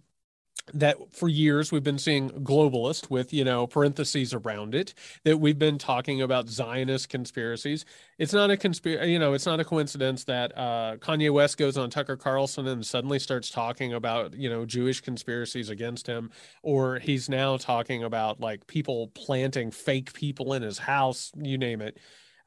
that 0.75 0.97
for 1.13 1.29
years 1.29 1.73
we've 1.73 1.83
been 1.83 1.99
seeing 1.99 2.31
globalist 2.31 3.11
with 3.11 3.33
you 3.33 3.45
know 3.45 3.67
parentheses 3.67 4.35
around 4.35 4.75
it 4.75 4.95
that 5.25 5.39
we've 5.39 5.59
been 5.59 5.79
talking 5.79 6.23
about 6.23 6.49
zionist 6.49 7.09
conspiracies. 7.09 7.85
It's 8.19 8.33
not 8.33 8.51
a 8.51 8.57
conspiracy 8.57 9.13
you 9.13 9.19
know 9.19 9.33
it's 9.33 9.47
not 9.47 9.61
a 9.61 9.65
coincidence 9.65 10.25
that 10.25 10.57
uh, 10.57 10.97
kanye 10.99 11.33
west 11.33 11.57
goes 11.57 11.77
on 11.77 11.91
tucker 11.91 12.17
carlson 12.17 12.67
and 12.67 12.85
suddenly 12.85 13.19
starts 13.19 13.51
talking 13.51 13.95
about 13.95 14.35
you 14.35 14.49
know 14.51 14.65
jewish 14.65 15.01
conspiracies 15.01 15.71
against 15.71 16.07
him 16.07 16.31
or 16.63 16.99
he's 16.99 17.29
now 17.29 17.57
talking 17.57 18.05
about 18.05 18.41
like 18.41 18.67
people 18.67 19.09
planting 19.09 19.71
fake 19.71 20.13
people 20.13 20.53
in 20.53 20.63
his 20.63 20.79
house 20.79 21.33
you 21.37 21.57
name 21.57 21.81
it 21.81 21.99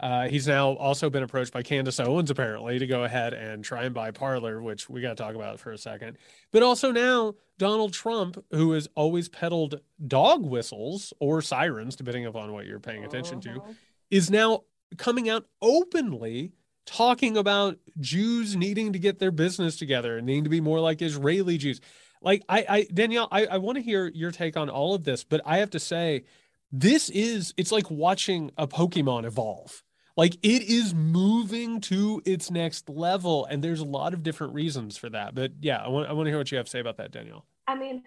uh, 0.04 0.28
he's 0.28 0.46
now 0.46 0.74
also 0.74 1.10
been 1.10 1.24
approached 1.24 1.54
by 1.54 1.64
Candace 1.64 1.98
Owens, 1.98 2.30
apparently, 2.30 2.78
to 2.78 2.86
go 2.86 3.06
ahead 3.06 3.34
and 3.34 3.64
try 3.64 3.86
and 3.86 3.96
buy 3.96 4.12
Parler, 4.12 4.62
which 4.62 4.90
we 4.90 5.00
got 5.00 5.16
to 5.16 5.24
talk 5.24 5.34
about 5.34 5.62
for 5.62 5.72
a 5.72 5.78
second. 5.78 6.18
But 6.52 6.62
also 6.62 6.92
now, 6.92 7.36
Donald 7.58 7.94
Trump, 7.94 8.44
who 8.52 8.74
has 8.74 8.90
always 8.96 9.30
peddled 9.30 9.80
dog 10.06 10.46
whistles 10.46 11.14
or 11.22 11.42
sirens, 11.42 11.96
depending 11.96 12.26
upon 12.26 12.52
what 12.52 12.66
you're 12.66 12.82
paying 12.82 13.06
attention 13.06 13.38
uh-huh. 13.38 13.60
to, 13.66 13.76
is 14.12 14.30
now 14.30 14.64
coming 14.98 15.30
out 15.30 15.46
openly 15.62 16.52
talking 16.86 17.38
about 17.38 17.78
Jews 18.02 18.58
needing 18.58 18.92
to 18.92 19.00
get 19.00 19.20
their 19.20 19.32
business 19.32 19.78
together 19.78 20.18
and 20.18 20.26
needing 20.26 20.44
to 20.44 20.50
be 20.50 20.60
more 20.60 20.82
like 20.82 21.02
Israeli 21.02 21.58
Jews. 21.58 21.80
Like, 22.22 22.44
I, 22.50 22.66
I 22.68 22.88
Danielle, 22.94 23.30
I, 23.32 23.46
I 23.46 23.58
want 23.60 23.78
to 23.78 23.82
hear 23.82 24.12
your 24.14 24.32
take 24.32 24.58
on 24.58 24.70
all 24.70 24.96
of 24.96 25.06
this, 25.06 25.24
but 25.24 25.40
I 25.46 25.60
have 25.60 25.70
to 25.70 25.80
say, 25.80 26.26
this 26.74 27.10
is, 27.10 27.54
it's 27.56 27.72
like 27.72 27.90
watching 27.90 28.52
a 28.58 28.68
Pokemon 28.68 29.24
evolve 29.24 29.82
like 30.16 30.36
it 30.44 30.64
is 30.64 30.94
moving 30.94 31.82
to 31.82 32.22
its 32.26 32.52
next 32.52 32.90
level, 32.90 33.46
and 33.46 33.64
there's 33.64 33.80
a 33.80 33.86
lot 33.86 34.14
of 34.14 34.24
different 34.24 34.54
reasons 34.54 34.98
for 34.98 35.10
that. 35.10 35.34
But 35.34 35.54
yeah, 35.62 35.78
I 35.78 35.90
want 35.90 36.10
I 36.10 36.14
want 36.14 36.28
to 36.28 36.32
hear 36.32 36.38
what 36.38 36.52
you 36.52 36.58
have 36.58 36.68
to 36.68 36.72
say 36.72 36.80
about 36.80 36.98
that, 36.98 37.12
Danielle. 37.12 37.46
I 37.68 37.76
mean, 37.76 38.04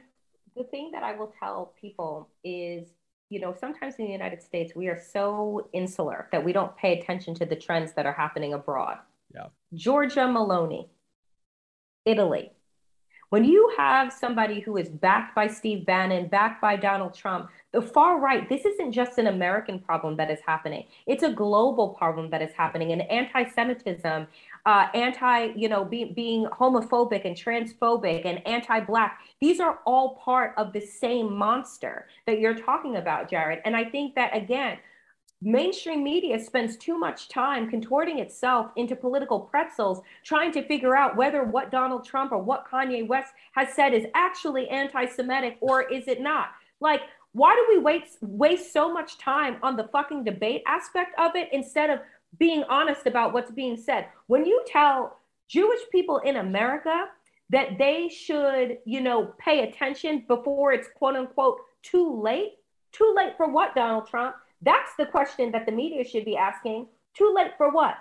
the 0.57 0.65
thing 0.65 0.91
that 0.93 1.03
I 1.03 1.17
will 1.17 1.33
tell 1.41 1.75
people 1.81 2.29
is, 2.45 2.89
you 3.29 3.41
know, 3.41 3.55
sometimes 3.59 3.97
in 3.97 4.07
the 4.07 4.13
United 4.13 4.43
States 4.43 4.75
we 4.77 4.89
are 4.89 5.01
so 5.01 5.69
insular 5.73 6.29
that 6.33 6.45
we 6.45 6.53
don't 6.53 6.77
pay 6.77 6.99
attention 6.99 7.35
to 7.37 7.47
the 7.47 7.57
trends 7.57 7.93
that 7.95 8.07
are 8.07 8.13
happening 8.13 8.55
abroad. 8.55 8.99
Yeah. 9.35 9.47
Giorgia 9.75 10.29
Meloni, 10.29 10.89
Italy. 12.05 12.53
When 13.31 13.45
you 13.45 13.75
have 13.77 14.13
somebody 14.13 14.61
who 14.61 14.77
is 14.77 14.89
backed 14.89 15.35
by 15.35 15.49
Steve 15.49 15.85
Bannon, 15.85 16.29
backed 16.29 16.63
by 16.63 16.77
Donald 16.77 17.13
Trump, 17.13 17.51
far 17.81 18.21
right, 18.21 18.49
this 18.49 18.65
isn't 18.65 18.93
just 18.93 19.19
an 19.19 19.27
American 19.27 19.79
problem 19.79 20.17
that 20.17 20.31
is 20.31 20.39
happening. 20.47 20.87
It's 21.07 21.23
a 21.23 21.33
global 21.33 21.91
problem 21.91 22.31
that 22.31 22.43
is 22.43 22.53
happening. 22.53 22.93
And 22.93 23.03
anti-Semitism, 23.03 24.27
uh, 24.67 24.87
anti, 24.95 25.53
you 25.57 25.69
know, 25.69 25.85
be, 25.85 26.05
being 26.05 26.47
homophobic 26.47 27.25
and 27.25 27.37
transphobic 27.37 28.25
and 28.25 28.47
anti-black, 28.47 29.21
these 29.41 29.61
are 29.61 29.81
all 29.87 30.17
part 30.17 30.55
of 30.57 30.73
the 30.73 30.81
same 30.81 31.37
monster 31.37 32.07
that 32.27 32.41
you're 32.41 32.55
talking 32.55 32.97
about, 32.97 33.31
Jared. 33.31 33.61
And 33.65 33.77
I 33.77 33.85
think 33.85 34.15
that 34.15 34.37
again, 34.37 34.79
mainstream 35.43 36.03
media 36.03 36.39
spends 36.41 36.77
too 36.77 36.99
much 36.99 37.29
time 37.29 37.69
contorting 37.69 38.19
itself 38.19 38.71
into 38.77 38.97
political 38.97 39.39
pretzels, 39.39 40.01
trying 40.25 40.51
to 40.53 40.67
figure 40.67 40.97
out 40.97 41.17
whether 41.17 41.45
what 41.45 41.71
Donald 41.71 42.05
Trump 42.07 42.33
or 42.33 42.39
what 42.39 42.67
Kanye 42.71 43.07
West 43.07 43.35
has 43.53 43.73
said 43.75 43.93
is 43.93 44.07
actually 44.15 44.69
anti-Semitic 44.69 45.59
or 45.61 45.83
is 45.83 46.09
it 46.09 46.21
not. 46.21 46.49
Like 46.81 47.03
why 47.37 47.55
do 47.55 47.67
we 47.69 47.83
waste 47.83 48.17
waste 48.23 48.73
so 48.73 48.91
much 48.91 49.19
time 49.19 49.59
on 49.63 49.77
the 49.77 49.89
fucking 49.93 50.25
debate 50.25 50.63
aspect 50.67 51.11
of 51.19 51.37
it 51.37 51.51
instead 51.53 51.91
of 51.91 52.01
being 52.39 52.65
honest 52.71 53.07
about 53.07 53.35
what's 53.35 53.51
being 53.51 53.77
said? 53.77 54.07
When 54.27 54.47
you 54.47 54.65
tell 54.67 55.19
Jewish 55.47 55.81
people 55.93 56.19
in 56.21 56.37
America 56.37 57.09
that 57.51 57.77
they 57.77 58.09
should, 58.09 58.79
you 58.87 59.03
know, 59.03 59.35
pay 59.39 59.69
attention 59.69 60.25
before 60.27 60.73
it's 60.73 60.89
quote 60.97 61.15
unquote 61.15 61.59
too 61.83 62.23
late, 62.23 62.55
too 62.93 63.13
late 63.15 63.35
for 63.37 63.51
what, 63.51 63.75
Donald 63.75 64.09
Trump? 64.09 64.35
That's 64.63 64.93
the 64.99 65.05
question 65.05 65.53
that 65.53 65.67
the 65.67 65.73
media 65.73 66.05
should 66.05 66.25
be 66.25 66.39
asking. 66.39 66.87
Too 67.13 67.35
late 67.37 67.53
for 67.59 67.71
what? 67.71 67.97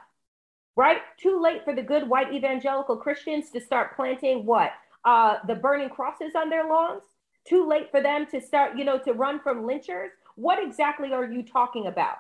Right? 0.78 1.00
Too 1.18 1.42
late 1.42 1.66
for 1.66 1.76
the 1.76 1.84
good 1.84 2.08
white 2.08 2.34
evangelical 2.34 2.96
Christians 2.96 3.50
to 3.52 3.60
start 3.60 3.98
planting 3.98 4.46
what? 4.46 4.72
Uh, 5.04 5.40
the 5.46 5.56
burning 5.56 5.90
crosses 5.90 6.36
on 6.36 6.50
their 6.50 6.70
lawns? 6.70 7.04
Too 7.46 7.68
late 7.68 7.92
for 7.92 8.02
them 8.02 8.26
to 8.28 8.42
start, 8.42 8.78
you 8.78 8.84
know, 8.84 8.98
to 9.00 9.14
run 9.14 9.40
from 9.40 9.64
lynchers? 9.64 10.10
What 10.36 10.62
exactly 10.62 11.14
are 11.14 11.32
you 11.32 11.44
talking 11.44 11.88
about? 11.88 12.18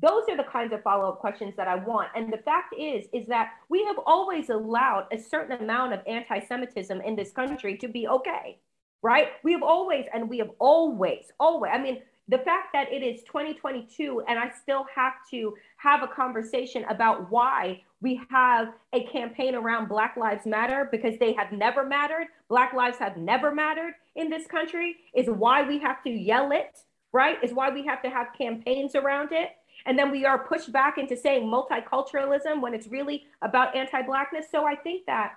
Those 0.00 0.22
are 0.28 0.36
the 0.36 0.44
kinds 0.44 0.72
of 0.72 0.82
follow-up 0.82 1.18
questions 1.18 1.54
that 1.56 1.66
I 1.66 1.74
want. 1.74 2.08
And 2.14 2.32
the 2.32 2.38
fact 2.38 2.72
is, 2.78 3.06
is 3.12 3.26
that 3.26 3.50
we 3.68 3.84
have 3.84 3.96
always 4.06 4.48
allowed 4.48 5.06
a 5.12 5.18
certain 5.18 5.60
amount 5.60 5.92
of 5.92 6.00
anti-Semitism 6.06 7.00
in 7.00 7.16
this 7.16 7.32
country 7.32 7.76
to 7.78 7.88
be 7.88 8.06
okay, 8.06 8.58
right? 9.02 9.28
We 9.42 9.52
have 9.52 9.64
always, 9.64 10.06
and 10.14 10.28
we 10.28 10.38
have 10.38 10.50
always, 10.60 11.32
always, 11.40 11.72
I 11.74 11.78
mean, 11.78 12.00
the 12.28 12.38
fact 12.38 12.68
that 12.74 12.92
it 12.92 13.02
is 13.02 13.22
2022 13.24 14.22
and 14.28 14.38
I 14.38 14.50
still 14.50 14.86
have 14.94 15.14
to 15.30 15.54
have 15.78 16.02
a 16.02 16.08
conversation 16.08 16.84
about 16.84 17.30
why 17.30 17.82
we 18.00 18.20
have 18.30 18.74
a 18.92 19.04
campaign 19.04 19.54
around 19.54 19.88
Black 19.88 20.16
Lives 20.16 20.46
Matter 20.46 20.88
because 20.90 21.18
they 21.18 21.32
have 21.32 21.52
never 21.52 21.84
mattered. 21.84 22.28
Black 22.48 22.72
lives 22.72 22.98
have 22.98 23.16
never 23.16 23.52
mattered 23.54 23.94
in 24.14 24.30
this 24.30 24.46
country, 24.46 24.96
is 25.14 25.28
why 25.28 25.66
we 25.66 25.78
have 25.78 26.02
to 26.04 26.10
yell 26.10 26.52
it, 26.52 26.80
right? 27.12 27.42
Is 27.42 27.52
why 27.52 27.70
we 27.70 27.84
have 27.86 28.02
to 28.02 28.10
have 28.10 28.28
campaigns 28.36 28.94
around 28.94 29.32
it. 29.32 29.50
And 29.86 29.98
then 29.98 30.10
we 30.10 30.24
are 30.24 30.38
pushed 30.38 30.72
back 30.72 30.98
into 30.98 31.16
saying 31.16 31.44
multiculturalism 31.44 32.60
when 32.60 32.74
it's 32.74 32.88
really 32.88 33.24
about 33.42 33.74
anti 33.74 34.02
Blackness. 34.02 34.46
So 34.50 34.64
I 34.64 34.76
think 34.76 35.06
that 35.06 35.34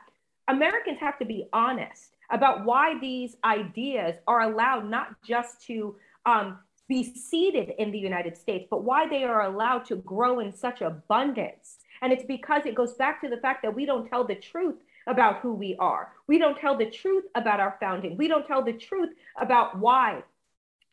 Americans 0.48 1.00
have 1.00 1.18
to 1.20 1.26
be 1.26 1.46
honest 1.54 2.16
about 2.30 2.66
why 2.66 2.98
these 3.00 3.38
ideas 3.44 4.16
are 4.28 4.42
allowed 4.42 4.90
not 4.90 5.16
just 5.24 5.66
to 5.68 5.96
um, 6.26 6.60
be 6.88 7.04
seeded 7.04 7.74
in 7.78 7.92
the 7.92 7.98
United 7.98 8.38
States, 8.38 8.68
but 8.70 8.84
why 8.84 9.08
they 9.08 9.24
are 9.24 9.44
allowed 9.44 9.86
to 9.86 9.96
grow 9.98 10.40
in 10.40 10.54
such 10.54 10.82
abundance. 10.82 11.78
And 12.02 12.12
it's 12.12 12.24
because 12.24 12.66
it 12.66 12.76
goes 12.76 12.94
back 12.94 13.22
to 13.22 13.30
the 13.30 13.38
fact 13.38 13.62
that 13.64 13.76
we 13.76 13.86
don't 13.86 14.10
tell 14.10 14.26
the 14.26 14.36
truth 14.36 14.76
about 15.08 15.40
who 15.40 15.54
we 15.54 15.76
are. 15.78 16.14
We 16.28 16.38
don't 16.38 16.58
tell 16.58 16.78
the 16.78 16.90
truth 16.90 17.26
about 17.36 17.60
our 17.60 17.78
founding. 17.80 18.18
We 18.18 18.28
don't 18.28 18.46
tell 18.46 18.64
the 18.64 18.74
truth 18.74 19.10
about 19.40 19.78
why 19.78 20.24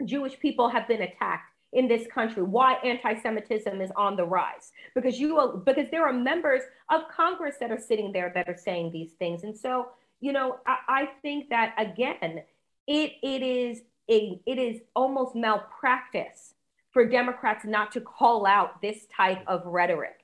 Jewish 0.05 0.39
people 0.39 0.69
have 0.69 0.89
been 0.89 1.03
attacked 1.03 1.53
in 1.73 1.87
this 1.87 2.07
country, 2.07 2.43
why 2.43 2.75
anti-Semitism 2.85 3.81
is 3.81 3.91
on 3.97 4.17
the 4.17 4.25
rise. 4.25 4.73
Because 4.95 5.21
you 5.21 5.63
because 5.65 5.91
there 5.91 6.07
are 6.07 6.13
members 6.13 6.63
of 6.91 7.03
Congress 7.15 7.57
that 7.61 7.71
are 7.71 7.79
sitting 7.79 8.13
there 8.13 8.33
that 8.35 8.49
are 8.49 8.57
saying 8.57 8.93
these 8.93 9.13
things. 9.13 9.45
And 9.45 9.57
so, 9.57 9.89
you 10.21 10.33
know, 10.33 10.59
I, 10.67 10.79
I 10.89 11.09
think 11.21 11.51
that 11.51 11.75
again, 11.77 12.43
it 12.87 13.13
it 13.23 13.43
is 13.43 13.83
a 14.11 14.41
it 14.47 14.59
is 14.59 14.81
almost 14.97 15.35
malpractice 15.35 16.55
for 16.91 17.05
Democrats 17.05 17.67
not 17.67 17.93
to 17.93 18.01
call 18.01 18.47
out 18.47 18.81
this 18.81 19.07
type 19.15 19.43
of 19.47 19.67
rhetoric. 19.67 20.18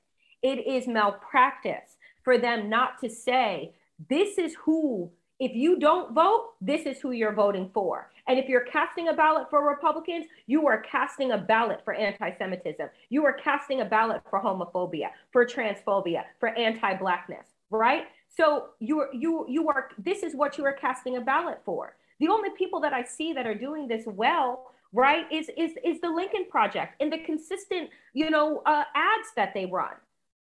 It 0.45 0.67
is 0.67 0.87
malpractice 0.87 1.97
for 2.23 2.37
them 2.37 2.69
not 2.69 3.01
to 3.01 3.09
say, 3.09 3.73
this 4.11 4.37
is 4.37 4.55
who, 4.63 5.11
if 5.41 5.53
you 5.55 5.79
don't 5.79 6.13
vote, 6.13 6.51
this 6.61 6.85
is 6.85 7.01
who 7.01 7.13
you're 7.13 7.33
voting 7.33 7.71
for. 7.73 8.11
And 8.29 8.39
if 8.39 8.47
you're 8.47 8.67
casting 8.67 9.09
a 9.09 9.15
ballot 9.15 9.47
for 9.49 9.67
Republicans, 9.67 10.27
you 10.47 10.67
are 10.67 10.83
casting 10.83 11.33
a 11.33 11.39
ballot 11.39 11.81
for 11.83 11.95
anti 11.95 12.31
Semitism. 12.37 12.91
You 13.09 13.25
are 13.25 13.33
casting 13.33 13.81
a 13.81 13.87
ballot 13.87 14.21
for 14.29 14.39
homophobia, 14.39 15.09
for 15.33 15.47
transphobia, 15.47 16.25
for 16.39 16.51
anti 16.51 16.95
Blackness, 16.95 17.47
right? 17.71 18.05
So 18.29 18.67
you 18.81 19.07
you, 19.15 19.47
you 19.49 19.71
are, 19.71 19.89
this 19.97 20.23
is 20.23 20.37
what 20.37 20.59
you 20.59 20.67
are 20.67 20.75
casting 20.75 21.17
a 21.17 21.23
ballot 21.23 21.63
for. 21.65 21.97
The 22.21 22.29
only 22.29 22.51
people 22.51 22.81
that 22.81 22.93
I 22.93 23.03
see 23.03 23.33
that 23.33 23.47
are 23.47 23.55
doing 23.55 23.89
this 23.89 24.05
well 24.05 24.73
right 24.93 25.25
is 25.33 25.51
is 25.57 25.73
is 25.83 26.01
the 26.03 26.09
lincoln 26.09 26.47
project 26.49 26.95
and 27.01 27.13
the 27.13 27.19
consistent 27.19 27.91
you 28.13 28.31
know 28.31 28.63
uh, 28.65 28.85
ads 28.95 29.29
that 29.35 29.53
they 29.53 29.67
run 29.67 29.95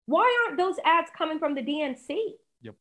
why 0.09 0.27
aren't 0.43 0.57
those 0.57 0.75
ads 0.85 1.09
coming 1.15 1.39
from 1.39 1.53
the 1.53 1.61
dnc 1.61 2.07
yep. 2.61 2.75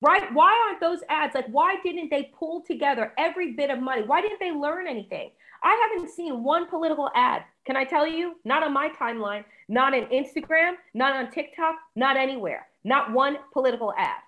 Right? 0.00 0.32
Why 0.32 0.52
aren't 0.66 0.80
those 0.80 1.00
ads 1.08 1.34
like 1.34 1.46
why 1.48 1.76
didn't 1.82 2.10
they 2.10 2.30
pull 2.38 2.62
together 2.62 3.12
every 3.16 3.52
bit 3.52 3.70
of 3.70 3.78
money? 3.80 4.02
Why 4.02 4.20
didn't 4.20 4.40
they 4.40 4.52
learn 4.52 4.86
anything? 4.86 5.30
I 5.62 5.74
haven't 5.82 6.10
seen 6.10 6.42
one 6.42 6.66
political 6.66 7.10
ad 7.14 7.42
can 7.66 7.76
i 7.76 7.84
tell 7.84 8.06
you? 8.06 8.36
Not 8.44 8.62
on 8.62 8.72
my 8.72 8.88
timeline 8.88 9.44
not 9.68 9.94
on 9.94 10.06
instagram 10.06 10.74
not 10.94 11.14
on 11.16 11.30
tiktok 11.30 11.76
not 11.94 12.16
anywhere. 12.16 12.66
Not 12.84 13.12
one 13.12 13.38
political 13.52 13.92
ad 13.96 14.20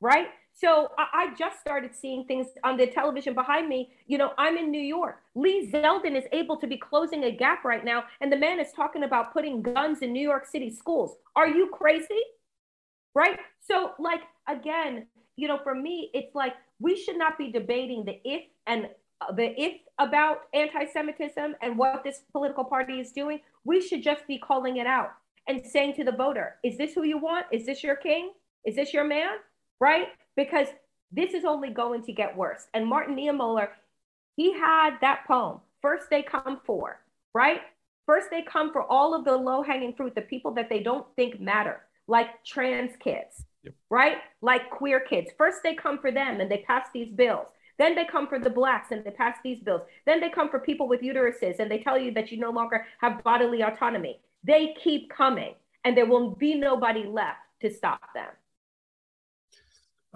right 0.00 0.28
so 0.56 0.92
I, 0.96 1.06
I, 1.12 1.34
just 1.34 1.60
started 1.60 1.94
seeing 1.94 2.26
things 2.26 2.46
on 2.62 2.76
the 2.76 2.86
television 2.86 3.34
behind 3.34 3.68
me. 3.68 3.92
You 4.06 4.18
know, 4.18 4.32
I'm 4.38 4.56
in 4.56 4.70
New 4.70 4.80
York. 4.80 5.20
Lee 5.34 5.68
Zeldin 5.70 6.16
is 6.16 6.24
able 6.30 6.56
to 6.58 6.68
be 6.68 6.76
closing 6.76 7.24
a 7.24 7.30
gap 7.32 7.64
right 7.64 7.84
now, 7.84 8.04
and 8.20 8.30
the 8.30 8.36
man 8.36 8.60
is 8.60 8.68
talking 8.74 9.02
about 9.02 9.32
putting 9.32 9.62
guns 9.62 9.98
in 10.02 10.12
New 10.12 10.22
York 10.22 10.46
City 10.46 10.70
schools. 10.70 11.16
Are 11.34 11.48
you 11.48 11.70
crazy? 11.72 12.20
Right? 13.16 13.38
So, 13.60 13.92
like, 13.98 14.20
again, 14.48 15.08
you 15.36 15.48
know, 15.48 15.58
for 15.60 15.74
me, 15.74 16.10
it's 16.14 16.34
like 16.36 16.54
we 16.78 16.96
should 16.96 17.18
not 17.18 17.36
be 17.36 17.50
debating 17.50 18.04
the 18.04 18.20
if 18.24 18.44
and 18.68 18.88
uh, 19.20 19.32
the 19.32 19.60
if 19.60 19.80
about 19.98 20.42
anti-Semitism 20.54 21.56
and 21.62 21.76
what 21.76 22.04
this 22.04 22.22
political 22.30 22.64
party 22.64 23.00
is 23.00 23.10
doing. 23.10 23.40
We 23.64 23.80
should 23.80 24.04
just 24.04 24.26
be 24.28 24.38
calling 24.38 24.76
it 24.76 24.86
out 24.86 25.10
and 25.48 25.64
saying 25.66 25.94
to 25.94 26.04
the 26.04 26.12
voter, 26.12 26.56
"Is 26.62 26.78
this 26.78 26.94
who 26.94 27.02
you 27.02 27.18
want? 27.18 27.46
Is 27.50 27.66
this 27.66 27.82
your 27.82 27.96
king? 27.96 28.32
Is 28.64 28.76
this 28.76 28.94
your 28.94 29.04
man?" 29.04 29.38
Right? 29.80 30.08
Because 30.36 30.68
this 31.12 31.34
is 31.34 31.44
only 31.44 31.70
going 31.70 32.02
to 32.04 32.12
get 32.12 32.36
worse. 32.36 32.66
And 32.74 32.86
Martin 32.86 33.16
Niemöller, 33.16 33.68
he 34.36 34.52
had 34.52 34.96
that 35.00 35.24
poem, 35.26 35.60
First 35.80 36.10
They 36.10 36.22
Come 36.22 36.60
For, 36.64 37.00
right? 37.34 37.60
First 38.06 38.28
they 38.30 38.42
come 38.42 38.72
for 38.72 38.82
all 38.82 39.14
of 39.14 39.24
the 39.24 39.36
low 39.36 39.62
hanging 39.62 39.94
fruit, 39.94 40.14
the 40.14 40.22
people 40.22 40.52
that 40.54 40.68
they 40.68 40.80
don't 40.80 41.06
think 41.16 41.40
matter, 41.40 41.80
like 42.06 42.44
trans 42.44 42.92
kids, 42.96 43.44
yep. 43.62 43.74
right? 43.88 44.18
Like 44.42 44.70
queer 44.70 45.00
kids. 45.00 45.30
First 45.38 45.58
they 45.62 45.74
come 45.74 45.98
for 45.98 46.12
them 46.12 46.40
and 46.40 46.50
they 46.50 46.58
pass 46.66 46.86
these 46.92 47.10
bills. 47.10 47.48
Then 47.78 47.94
they 47.94 48.04
come 48.04 48.28
for 48.28 48.38
the 48.38 48.50
blacks 48.50 48.92
and 48.92 49.04
they 49.04 49.10
pass 49.10 49.36
these 49.42 49.60
bills. 49.60 49.82
Then 50.06 50.20
they 50.20 50.28
come 50.28 50.50
for 50.50 50.60
people 50.60 50.86
with 50.86 51.00
uteruses 51.00 51.58
and 51.58 51.70
they 51.70 51.78
tell 51.78 51.98
you 51.98 52.12
that 52.12 52.30
you 52.30 52.38
no 52.38 52.50
longer 52.50 52.86
have 53.00 53.24
bodily 53.24 53.62
autonomy. 53.62 54.20
They 54.44 54.76
keep 54.82 55.10
coming 55.10 55.54
and 55.84 55.96
there 55.96 56.06
will 56.06 56.30
be 56.30 56.54
nobody 56.54 57.04
left 57.04 57.38
to 57.62 57.72
stop 57.72 58.00
them. 58.14 58.28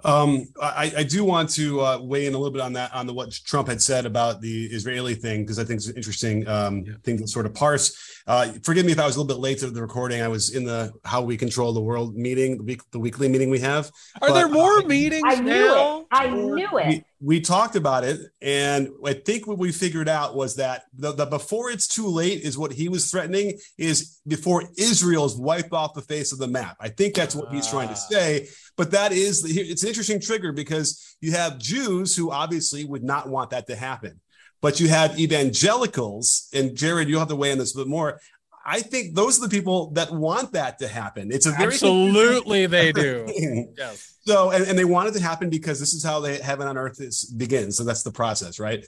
Um, 0.03 0.45
I, 0.61 0.93
I, 0.97 1.03
do 1.03 1.25
want 1.25 1.49
to 1.51 1.81
uh, 1.81 1.99
weigh 2.01 2.25
in 2.25 2.33
a 2.33 2.37
little 2.37 2.53
bit 2.53 2.61
on 2.61 2.73
that, 2.73 2.93
on 2.93 3.05
the 3.05 3.13
what 3.13 3.31
Trump 3.31 3.67
had 3.67 3.81
said 3.81 4.05
about 4.05 4.39
the 4.39 4.65
Israeli 4.67 5.13
thing, 5.13 5.41
because 5.41 5.59
I 5.59 5.65
think 5.65 5.79
it's 5.79 5.87
an 5.87 5.97
interesting 5.97 6.47
um, 6.47 6.83
yeah. 6.85 6.93
thing 7.03 7.17
to 7.17 7.27
sort 7.27 7.45
of 7.45 7.53
parse. 7.53 8.21
Uh, 8.25 8.53
forgive 8.63 8.85
me 8.85 8.93
if 8.93 8.99
I 8.99 9.05
was 9.05 9.17
a 9.17 9.19
little 9.19 9.35
bit 9.35 9.41
late 9.41 9.59
to 9.59 9.69
the 9.69 9.81
recording. 9.81 10.21
I 10.21 10.29
was 10.29 10.55
in 10.55 10.63
the 10.63 10.93
How 11.03 11.21
We 11.21 11.35
Control 11.35 11.73
the 11.73 11.81
World 11.81 12.15
meeting, 12.15 12.57
the, 12.57 12.63
week, 12.63 12.81
the 12.91 12.99
weekly 12.99 13.27
meeting 13.27 13.49
we 13.49 13.59
have. 13.59 13.91
Are 14.21 14.29
but, 14.29 14.33
there 14.35 14.47
more 14.47 14.79
uh, 14.79 14.83
meetings 14.83 15.23
I 15.25 15.35
knew 15.35 15.49
now? 15.49 15.99
It. 15.99 16.07
I 16.11 16.29
knew 16.29 16.69
it. 16.77 17.03
We, 17.21 17.41
talked 17.41 17.75
about 17.75 18.03
it, 18.03 18.19
and 18.41 18.89
I 19.05 19.13
think 19.13 19.45
what 19.45 19.57
we 19.57 19.71
figured 19.71 20.07
out 20.07 20.35
was 20.35 20.55
that 20.55 20.83
the, 20.93 21.11
the 21.11 21.25
before 21.25 21.69
it's 21.69 21.87
too 21.87 22.07
late 22.07 22.41
is 22.43 22.57
what 22.57 22.71
he 22.71 22.89
was 22.89 23.11
threatening 23.11 23.57
is 23.77 24.19
before 24.27 24.63
Israel's 24.77 25.37
wiped 25.37 25.73
off 25.73 25.93
the 25.93 26.01
face 26.01 26.31
of 26.31 26.39
the 26.39 26.47
map. 26.47 26.77
I 26.79 26.89
think 26.89 27.15
that's 27.15 27.35
what 27.35 27.53
he's 27.53 27.67
trying 27.67 27.89
to 27.89 27.93
ah. 27.93 28.07
say 28.09 28.47
but 28.79 28.91
that 28.91 29.11
is 29.11 29.43
it's 29.45 29.83
an 29.83 29.89
interesting 29.89 30.21
trigger 30.21 30.53
because 30.53 31.17
you 31.19 31.33
have 31.33 31.57
Jews 31.57 32.15
who 32.15 32.31
obviously 32.31 32.85
would 32.85 33.03
not 33.03 33.27
want 33.27 33.49
that 33.49 33.67
to 33.67 33.75
happen. 33.75 34.21
But 34.61 34.79
you 34.79 34.87
have 34.87 35.19
evangelicals, 35.19 36.47
and 36.53 36.77
Jared, 36.77 37.09
you'll 37.09 37.19
have 37.19 37.27
to 37.27 37.35
weigh 37.35 37.51
in 37.51 37.57
this 37.57 37.75
a 37.75 37.79
bit 37.79 37.87
more. 37.87 38.21
I 38.65 38.79
think 38.79 39.15
those 39.15 39.37
are 39.37 39.41
the 39.41 39.49
people 39.49 39.91
that 39.91 40.11
want 40.11 40.53
that 40.53 40.79
to 40.79 40.87
happen. 40.87 41.29
It's 41.29 41.45
a 41.45 41.51
very 41.51 41.73
absolutely 41.73 42.67
they 42.67 42.93
do. 42.93 43.25
yes. 43.77 44.17
So 44.29 44.51
and, 44.51 44.63
and 44.67 44.77
they 44.77 44.85
want 44.85 45.09
it 45.09 45.13
to 45.15 45.23
happen 45.23 45.49
because 45.49 45.79
this 45.79 45.95
is 45.95 46.03
how 46.03 46.19
they 46.19 46.37
heaven 46.37 46.67
on 46.67 46.77
earth 46.77 47.01
is 47.01 47.25
begins. 47.25 47.77
So 47.77 47.83
that's 47.83 48.03
the 48.03 48.11
process, 48.11 48.59
right? 48.59 48.85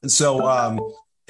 And 0.00 0.10
so 0.10 0.46
um 0.46 0.80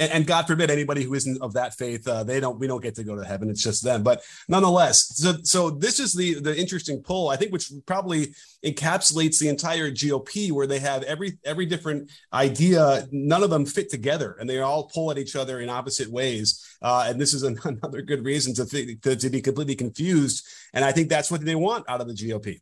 and, 0.01 0.13
and, 0.13 0.27
God 0.29 0.47
forbid 0.47 0.71
anybody 0.71 1.03
who 1.03 1.15
isn't 1.15 1.43
of 1.43 1.55
that 1.55 1.75
faith, 1.75 2.07
uh, 2.07 2.23
they 2.23 2.39
don't 2.39 2.61
we 2.61 2.69
don't 2.69 2.81
get 2.81 2.95
to 2.95 3.03
go 3.03 3.17
to 3.17 3.25
heaven. 3.25 3.51
It's 3.51 3.65
just 3.65 3.83
them. 3.83 4.05
But 4.05 4.23
nonetheless, 4.49 5.17
so 5.17 5.39
so 5.43 5.71
this 5.71 5.99
is 5.99 6.13
the 6.13 6.39
the 6.39 6.57
interesting 6.57 7.03
pull 7.03 7.31
I 7.31 7.37
think, 7.37 7.53
which 7.53 7.73
probably 7.85 8.33
encapsulates 8.65 9.41
the 9.41 9.49
entire 9.49 9.91
GOP, 9.91 10.53
where 10.53 10.69
they 10.69 10.79
have 10.79 11.03
every 11.03 11.41
every 11.45 11.67
different 11.67 12.13
idea. 12.33 13.09
None 13.11 13.43
of 13.43 13.51
them 13.51 13.67
fit 13.67 13.91
together, 13.91 14.37
and 14.39 14.49
they 14.49 14.61
all 14.61 14.85
pull 14.85 15.11
at 15.11 15.19
each 15.19 15.35
other 15.35 15.59
in 15.59 15.69
opposite 15.69 16.13
ways. 16.13 16.65
Uh, 16.81 17.07
and 17.09 17.21
this 17.21 17.35
is 17.35 17.43
another 17.65 18.03
good 18.03 18.25
reason 18.25 18.55
to, 18.55 18.97
to 19.03 19.17
to 19.17 19.31
be 19.31 19.41
completely 19.41 19.75
confused. 19.75 20.47
And 20.75 20.85
I 20.85 20.93
think 20.93 21.09
that's 21.09 21.29
what 21.29 21.41
they 21.41 21.57
want 21.57 21.87
out 21.89 22.01
of 22.01 22.07
the 22.07 22.15
GOP. 22.15 22.61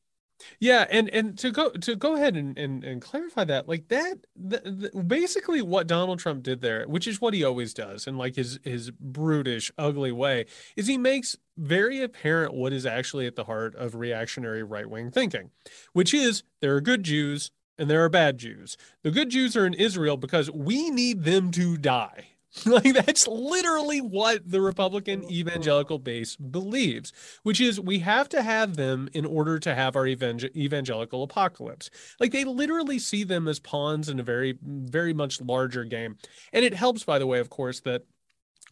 Yeah, 0.61 0.87
and 0.91 1.09
and 1.11 1.39
to 1.39 1.51
go 1.51 1.71
to 1.71 1.97
go 1.97 2.15
ahead 2.15 2.37
and 2.37 2.57
and, 2.59 2.85
and 2.85 3.01
clarify 3.01 3.45
that, 3.45 3.69
like 3.69 3.89
that, 3.89 4.19
the, 4.35 4.91
the, 4.93 5.03
basically 5.03 5.63
what 5.63 5.87
Donald 5.87 6.19
Trump 6.19 6.43
did 6.43 6.61
there, 6.61 6.85
which 6.87 7.07
is 7.07 7.21
what 7.21 7.35
he 7.35 7.45
always 7.45 7.73
does, 7.73 8.07
in 8.07 8.17
like 8.17 8.37
his 8.37 8.59
his 8.63 8.91
brutish, 8.91 9.73
ugly 9.79 10.13
way, 10.13 10.47
is 10.77 10.87
he 10.87 10.99
makes 10.99 11.37
very 11.57 12.03
apparent 12.03 12.53
what 12.55 12.73
is 12.73 12.85
actually 12.85 13.27
at 13.27 13.37
the 13.37 13.45
heart 13.45 13.75
of 13.77 13.95
reactionary 13.95 14.63
right 14.63 14.89
wing 14.89 15.11
thinking, 15.11 15.51
which 15.93 16.13
is 16.13 16.43
there 16.61 16.75
are 16.75 16.81
good 16.81 17.03
Jews 17.03 17.51
and 17.79 17.91
there 17.91 18.05
are 18.05 18.09
bad 18.09 18.39
Jews. 18.39 18.77
The 19.03 19.11
good 19.11 19.31
Jews 19.31 19.57
are 19.57 19.67
in 19.67 19.75
Israel 19.75 20.17
because 20.17 20.51
we 20.51 20.91
need 20.91 21.25
them 21.25 21.51
to 21.53 21.77
die. 21.77 22.29
like 22.67 22.95
that's 22.95 23.27
literally 23.27 24.01
what 24.01 24.49
the 24.49 24.61
Republican 24.61 25.31
evangelical 25.31 25.99
base 25.99 26.37
believes, 26.37 27.13
which 27.43 27.61
is 27.61 27.81
we 27.81 27.99
have 27.99 28.29
to 28.31 28.43
have 28.43 28.77
them 28.77 29.09
in 29.13 29.27
order 29.27 29.59
to 29.59 29.75
have 29.75 29.97
our 29.97 30.07
evangelical 30.07 31.23
apocalypse. 31.23 31.91
Like 32.19 32.33
they 32.33 32.45
literally 32.45 32.99
see 32.99 33.25
them 33.25 33.47
as 33.49 33.59
pawns 33.59 34.09
in 34.09 34.21
a 34.21 34.23
very, 34.23 34.59
very 34.63 35.13
much 35.13 35.41
larger 35.41 35.85
game. 35.85 36.17
And 36.53 36.65
it 36.65 36.75
helps, 36.75 37.05
by 37.05 37.19
the 37.19 37.27
way, 37.27 37.41
of 37.41 37.51
course, 37.51 37.81
that 37.81 38.05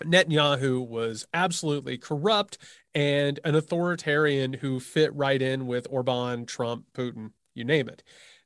Netanyahu 0.02 0.86
was 0.86 1.26
absolutely 1.34 1.98
corrupt 1.98 2.58
and 2.94 3.38
an 3.44 3.54
authoritarian 3.54 4.54
who 4.54 4.80
fit 4.80 5.14
right 5.14 5.40
in 5.40 5.66
with 5.66 5.86
Orban, 5.90 6.46
Trump, 6.46 6.86
Putin, 6.94 7.30
you 7.54 7.64
name 7.64 7.88
it. 7.88 8.02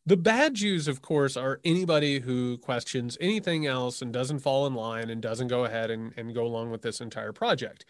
The 0.08 0.16
bad 0.16 0.54
Jews, 0.54 0.88
of 0.88 1.02
course, 1.02 1.36
are 1.36 1.60
anybody 1.66 2.20
who 2.20 2.56
questions 2.56 3.18
anything 3.20 3.66
else 3.66 4.00
and 4.00 4.10
doesn't 4.10 4.38
fall 4.38 4.66
in 4.66 4.72
line 4.72 5.10
and 5.10 5.20
doesn't 5.20 5.48
go 5.48 5.66
ahead 5.66 5.90
and, 5.90 6.14
and 6.16 6.34
go 6.34 6.46
along 6.46 6.70
with 6.70 6.80
this 6.80 7.02
entire 7.02 7.30
project. 7.30 7.84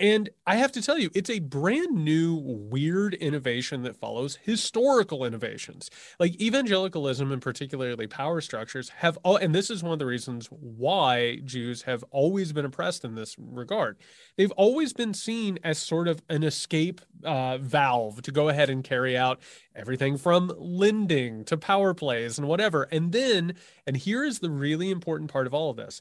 And 0.00 0.30
I 0.46 0.56
have 0.56 0.72
to 0.72 0.82
tell 0.82 0.98
you, 0.98 1.10
it's 1.14 1.28
a 1.28 1.40
brand 1.40 1.94
new, 1.94 2.34
weird 2.34 3.12
innovation 3.12 3.82
that 3.82 3.98
follows 3.98 4.38
historical 4.42 5.26
innovations. 5.26 5.90
Like 6.18 6.40
evangelicalism 6.40 7.30
and 7.30 7.42
particularly 7.42 8.06
power 8.06 8.40
structures 8.40 8.88
have 8.88 9.18
all, 9.22 9.36
and 9.36 9.54
this 9.54 9.68
is 9.68 9.82
one 9.82 9.92
of 9.92 9.98
the 9.98 10.06
reasons 10.06 10.46
why 10.50 11.40
Jews 11.44 11.82
have 11.82 12.02
always 12.10 12.54
been 12.54 12.64
oppressed 12.64 13.04
in 13.04 13.14
this 13.14 13.36
regard. 13.38 13.98
They've 14.38 14.50
always 14.52 14.94
been 14.94 15.12
seen 15.12 15.58
as 15.62 15.76
sort 15.76 16.08
of 16.08 16.22
an 16.30 16.44
escape 16.44 17.02
uh, 17.22 17.58
valve 17.58 18.22
to 18.22 18.32
go 18.32 18.48
ahead 18.48 18.70
and 18.70 18.82
carry 18.82 19.18
out 19.18 19.38
everything 19.76 20.16
from 20.16 20.50
lending 20.56 21.44
to 21.44 21.58
power 21.58 21.92
plays 21.92 22.38
and 22.38 22.48
whatever. 22.48 22.84
And 22.84 23.12
then, 23.12 23.54
and 23.86 23.98
here 23.98 24.24
is 24.24 24.38
the 24.38 24.50
really 24.50 24.90
important 24.90 25.30
part 25.30 25.46
of 25.46 25.52
all 25.52 25.68
of 25.68 25.76
this 25.76 26.00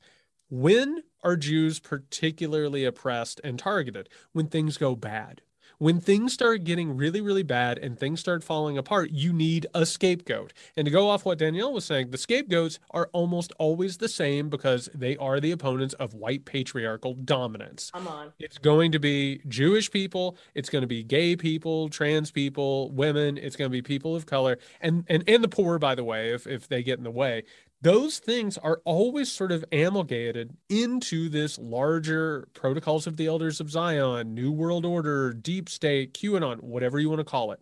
when 0.49 1.03
are 1.23 1.35
Jews 1.35 1.79
particularly 1.79 2.85
oppressed 2.85 3.41
and 3.43 3.59
targeted? 3.59 4.09
When 4.31 4.47
things 4.47 4.77
go 4.77 4.95
bad. 4.95 5.41
When 5.79 6.01
things 6.01 6.33
start 6.33 6.65
getting 6.65 6.97
really, 6.97 7.21
really 7.21 7.41
bad 7.41 7.77
and 7.77 7.97
things 7.97 8.19
start 8.19 8.43
falling 8.43 8.77
apart, 8.77 9.11
you 9.11 9.31
need 9.31 9.65
a 9.73 9.85
scapegoat. 9.85 10.51
And 10.75 10.83
to 10.83 10.91
go 10.91 11.09
off 11.09 11.23
what 11.23 11.37
Danielle 11.37 11.71
was 11.71 11.85
saying, 11.85 12.09
the 12.09 12.17
scapegoats 12.17 12.79
are 12.91 13.09
almost 13.13 13.53
always 13.57 13.95
the 13.95 14.09
same 14.09 14.49
because 14.49 14.89
they 14.93 15.15
are 15.15 15.39
the 15.39 15.51
opponents 15.51 15.93
of 15.93 16.13
white 16.13 16.43
patriarchal 16.43 17.13
dominance. 17.13 17.91
Come 17.91 18.09
on. 18.09 18.33
It's 18.39 18.57
going 18.57 18.91
to 18.91 18.99
be 18.99 19.39
Jewish 19.47 19.89
people, 19.89 20.35
it's 20.53 20.69
going 20.69 20.81
to 20.81 20.87
be 20.87 21.01
gay 21.01 21.37
people, 21.37 21.87
trans 21.87 22.29
people, 22.29 22.91
women, 22.91 23.37
it's 23.37 23.55
going 23.55 23.71
to 23.71 23.73
be 23.73 23.81
people 23.81 24.17
of 24.17 24.25
color, 24.25 24.57
and 24.81 25.05
and, 25.07 25.23
and 25.29 25.41
the 25.41 25.47
poor, 25.47 25.79
by 25.79 25.95
the 25.95 26.03
way, 26.03 26.33
if, 26.33 26.45
if 26.45 26.67
they 26.67 26.83
get 26.83 26.97
in 26.97 27.05
the 27.05 27.09
way 27.09 27.43
those 27.81 28.19
things 28.19 28.57
are 28.57 28.81
always 28.83 29.31
sort 29.31 29.51
of 29.51 29.63
amalgamated 29.71 30.55
into 30.67 31.29
this 31.29 31.57
larger 31.57 32.47
protocols 32.53 33.07
of 33.07 33.15
the 33.15 33.27
elders 33.27 33.61
of 33.61 33.69
Zion, 33.69 34.33
New 34.33 34.51
World 34.51 34.85
Order, 34.85 35.33
Deep 35.33 35.69
State, 35.69 36.13
QAnon, 36.13 36.61
whatever 36.61 36.99
you 36.99 37.09
want 37.09 37.19
to 37.19 37.25
call 37.25 37.51
it. 37.53 37.61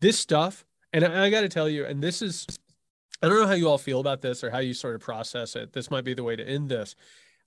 This 0.00 0.18
stuff, 0.18 0.64
and 0.92 1.04
I, 1.04 1.26
I 1.26 1.30
got 1.30 1.40
to 1.40 1.48
tell 1.48 1.68
you, 1.68 1.84
and 1.84 2.02
this 2.02 2.22
is, 2.22 2.46
I 3.22 3.28
don't 3.28 3.40
know 3.40 3.46
how 3.46 3.54
you 3.54 3.68
all 3.68 3.78
feel 3.78 4.00
about 4.00 4.20
this 4.20 4.44
or 4.44 4.50
how 4.50 4.58
you 4.60 4.72
sort 4.72 4.94
of 4.94 5.00
process 5.00 5.56
it. 5.56 5.72
This 5.72 5.90
might 5.90 6.04
be 6.04 6.14
the 6.14 6.24
way 6.24 6.36
to 6.36 6.48
end 6.48 6.68
this. 6.68 6.94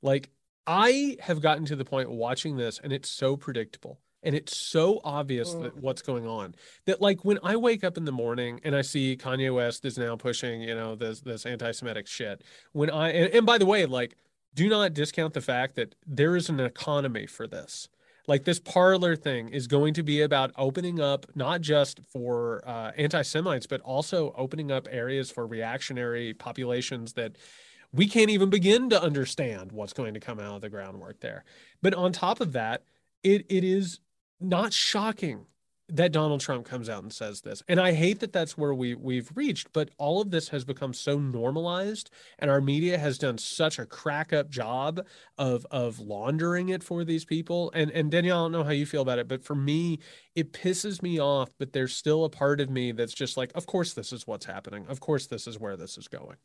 Like, 0.01 0.29
I 0.67 1.17
have 1.21 1.41
gotten 1.41 1.65
to 1.65 1.75
the 1.75 1.85
point 1.85 2.11
watching 2.11 2.57
this, 2.57 2.79
and 2.83 2.91
it's 2.91 3.09
so 3.09 3.37
predictable 3.37 3.99
and 4.23 4.35
it's 4.35 4.57
so 4.57 5.01
obvious 5.03 5.53
that 5.53 5.75
mm. 5.75 5.81
what's 5.81 6.01
going 6.01 6.27
on 6.27 6.55
that 6.85 7.01
like 7.01 7.23
when 7.25 7.39
I 7.43 7.55
wake 7.55 7.83
up 7.83 7.97
in 7.97 8.05
the 8.05 8.11
morning 8.11 8.59
and 8.63 8.75
I 8.75 8.81
see 8.81 9.17
Kanye 9.17 9.53
West 9.53 9.85
is 9.85 9.97
now 9.97 10.15
pushing, 10.15 10.61
you 10.61 10.75
know, 10.75 10.95
this 10.95 11.21
this 11.21 11.45
anti-Semitic 11.45 12.07
shit. 12.07 12.43
When 12.71 12.89
I 12.89 13.11
and, 13.11 13.33
and 13.33 13.45
by 13.45 13.57
the 13.57 13.65
way, 13.65 13.85
like 13.85 14.15
do 14.55 14.69
not 14.69 14.93
discount 14.93 15.33
the 15.33 15.41
fact 15.41 15.75
that 15.75 15.95
there 16.05 16.35
is 16.35 16.49
an 16.49 16.59
economy 16.59 17.25
for 17.25 17.47
this. 17.47 17.89
Like 18.25 18.45
this 18.45 18.59
Parler 18.59 19.17
thing 19.17 19.49
is 19.49 19.67
going 19.67 19.93
to 19.95 20.03
be 20.03 20.21
about 20.21 20.51
opening 20.57 21.01
up 21.01 21.25
not 21.35 21.59
just 21.59 21.99
for 22.11 22.63
uh, 22.65 22.91
anti-Semites, 22.95 23.67
but 23.67 23.81
also 23.81 24.33
opening 24.37 24.71
up 24.71 24.87
areas 24.89 25.29
for 25.29 25.45
reactionary 25.45 26.33
populations 26.33 27.13
that 27.13 27.37
we 27.91 28.07
can't 28.07 28.29
even 28.29 28.49
begin 28.49 28.89
to 28.89 29.01
understand 29.01 29.71
what's 29.71 29.93
going 29.93 30.13
to 30.13 30.19
come 30.19 30.39
out 30.39 30.55
of 30.55 30.61
the 30.61 30.69
groundwork 30.69 31.19
there. 31.19 31.43
But 31.81 31.93
on 31.93 32.13
top 32.13 32.39
of 32.39 32.53
that, 32.53 32.83
it 33.23 33.45
it 33.49 33.63
is 33.63 33.99
not 34.39 34.73
shocking 34.73 35.45
that 35.89 36.11
Donald 36.11 36.39
Trump 36.39 36.65
comes 36.65 36.89
out 36.89 37.03
and 37.03 37.11
says 37.11 37.41
this. 37.41 37.61
And 37.67 37.79
I 37.79 37.91
hate 37.91 38.19
that 38.21 38.31
that's 38.31 38.57
where 38.57 38.73
we 38.73 38.95
we've 38.95 39.29
reached, 39.35 39.73
but 39.73 39.89
all 39.97 40.21
of 40.21 40.31
this 40.31 40.49
has 40.49 40.63
become 40.63 40.93
so 40.93 41.19
normalized 41.19 42.09
and 42.39 42.49
our 42.49 42.61
media 42.61 42.97
has 42.97 43.17
done 43.17 43.37
such 43.37 43.79
a 43.79 43.85
crack 43.85 44.31
up 44.31 44.49
job 44.49 45.05
of 45.37 45.67
of 45.71 45.99
laundering 45.99 46.69
it 46.69 46.83
for 46.83 47.03
these 47.03 47.25
people. 47.25 47.71
And 47.75 47.91
and 47.91 48.09
Danielle, 48.09 48.39
I 48.39 48.43
don't 48.45 48.51
know 48.53 48.63
how 48.63 48.71
you 48.71 48.85
feel 48.85 49.01
about 49.01 49.19
it, 49.19 49.27
but 49.27 49.43
for 49.43 49.55
me, 49.55 49.99
it 50.35 50.53
pisses 50.53 51.01
me 51.01 51.19
off, 51.19 51.49
but 51.59 51.73
there's 51.73 51.93
still 51.93 52.23
a 52.23 52.29
part 52.29 52.61
of 52.61 52.69
me 52.69 52.91
that's 52.93 53.13
just 53.13 53.35
like, 53.35 53.51
of 53.53 53.65
course 53.65 53.93
this 53.93 54.13
is 54.13 54.25
what's 54.25 54.45
happening. 54.45 54.85
Of 54.87 54.99
course 54.99 55.27
this 55.27 55.47
is 55.47 55.59
where 55.59 55.75
this 55.75 55.97
is 55.97 56.07
going. 56.07 56.37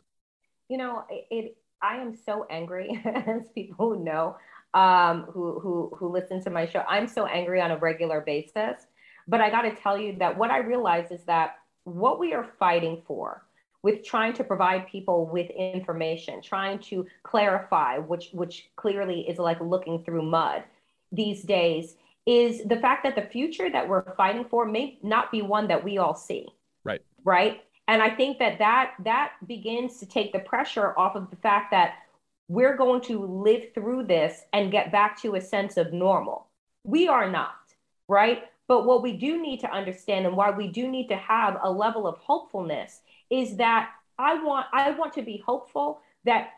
You 0.68 0.78
know, 0.78 1.04
it, 1.10 1.56
I 1.80 1.96
am 1.96 2.14
so 2.14 2.44
angry 2.50 3.00
as 3.04 3.48
people 3.54 3.98
know 3.98 4.36
um, 4.74 5.22
who 5.32 5.58
who 5.60 5.92
who 5.96 6.08
listen 6.08 6.42
to 6.44 6.50
my 6.50 6.66
show. 6.66 6.84
I'm 6.88 7.06
so 7.06 7.26
angry 7.26 7.60
on 7.60 7.70
a 7.70 7.78
regular 7.78 8.20
basis, 8.20 8.86
but 9.26 9.40
I 9.40 9.50
got 9.50 9.62
to 9.62 9.74
tell 9.74 9.98
you 9.98 10.16
that 10.18 10.36
what 10.36 10.50
I 10.50 10.58
realize 10.58 11.10
is 11.10 11.22
that 11.24 11.56
what 11.84 12.18
we 12.18 12.34
are 12.34 12.46
fighting 12.58 13.02
for 13.06 13.44
with 13.82 14.04
trying 14.04 14.32
to 14.34 14.44
provide 14.44 14.86
people 14.88 15.26
with 15.26 15.48
information, 15.50 16.42
trying 16.42 16.78
to 16.80 17.06
clarify, 17.22 17.98
which 17.98 18.30
which 18.32 18.70
clearly 18.76 19.28
is 19.28 19.38
like 19.38 19.60
looking 19.60 20.02
through 20.04 20.22
mud 20.22 20.64
these 21.12 21.42
days, 21.42 21.96
is 22.26 22.62
the 22.64 22.76
fact 22.76 23.04
that 23.04 23.14
the 23.14 23.22
future 23.22 23.70
that 23.70 23.88
we're 23.88 24.14
fighting 24.14 24.44
for 24.44 24.66
may 24.66 24.98
not 25.02 25.30
be 25.32 25.40
one 25.42 25.68
that 25.68 25.82
we 25.82 25.98
all 25.98 26.14
see. 26.14 26.46
Right. 26.84 27.00
Right. 27.24 27.62
And 27.86 28.02
I 28.02 28.10
think 28.10 28.38
that 28.38 28.58
that 28.58 28.92
that 29.04 29.32
begins 29.46 29.98
to 30.00 30.06
take 30.06 30.32
the 30.32 30.40
pressure 30.40 30.92
off 30.98 31.16
of 31.16 31.30
the 31.30 31.36
fact 31.36 31.70
that 31.70 31.94
we're 32.48 32.76
going 32.76 33.02
to 33.02 33.24
live 33.26 33.74
through 33.74 34.04
this 34.04 34.42
and 34.52 34.72
get 34.72 34.90
back 34.90 35.20
to 35.22 35.34
a 35.34 35.40
sense 35.40 35.76
of 35.76 35.92
normal. 35.92 36.46
We 36.82 37.06
are 37.06 37.30
not, 37.30 37.56
right? 38.08 38.44
But 38.66 38.86
what 38.86 39.02
we 39.02 39.16
do 39.16 39.40
need 39.40 39.60
to 39.60 39.70
understand 39.70 40.26
and 40.26 40.36
why 40.36 40.50
we 40.50 40.68
do 40.68 40.88
need 40.88 41.08
to 41.08 41.16
have 41.16 41.58
a 41.62 41.70
level 41.70 42.06
of 42.06 42.18
hopefulness 42.18 43.00
is 43.30 43.56
that 43.56 43.90
I 44.18 44.42
want 44.42 44.66
I 44.72 44.90
want 44.92 45.12
to 45.14 45.22
be 45.22 45.42
hopeful 45.44 46.00
that 46.24 46.50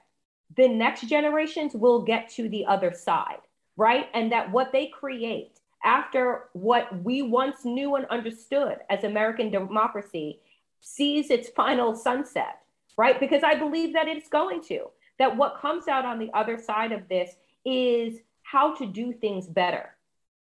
the 0.57 0.69
next 0.69 1.03
generations 1.03 1.75
will 1.75 2.03
get 2.03 2.29
to 2.31 2.49
the 2.49 2.67
other 2.67 2.93
side, 2.93 3.41
right? 3.77 4.07
And 4.15 4.33
that 4.33 4.51
what 4.51 4.73
they 4.73 4.87
create 4.87 5.61
after 5.85 6.49
what 6.53 7.03
we 7.05 7.23
once 7.23 7.65
knew 7.65 7.97
and 7.97 8.07
understood 8.07 8.79
as 8.91 9.05
American 9.05 9.51
democracy 9.51 10.41
sees 10.81 11.31
its 11.31 11.49
final 11.51 11.95
sunset, 11.95 12.61
right? 12.97 13.19
Because 13.21 13.43
I 13.43 13.55
believe 13.55 13.93
that 13.95 14.09
it's 14.09 14.29
going 14.29 14.63
to 14.65 14.91
that 15.21 15.37
what 15.37 15.61
comes 15.61 15.87
out 15.87 16.05
on 16.05 16.19
the 16.19 16.31
other 16.35 16.59
side 16.59 16.91
of 16.91 17.07
this 17.09 17.31
is 17.65 18.19
how 18.43 18.75
to 18.75 18.87
do 18.87 19.13
things 19.13 19.47
better, 19.47 19.91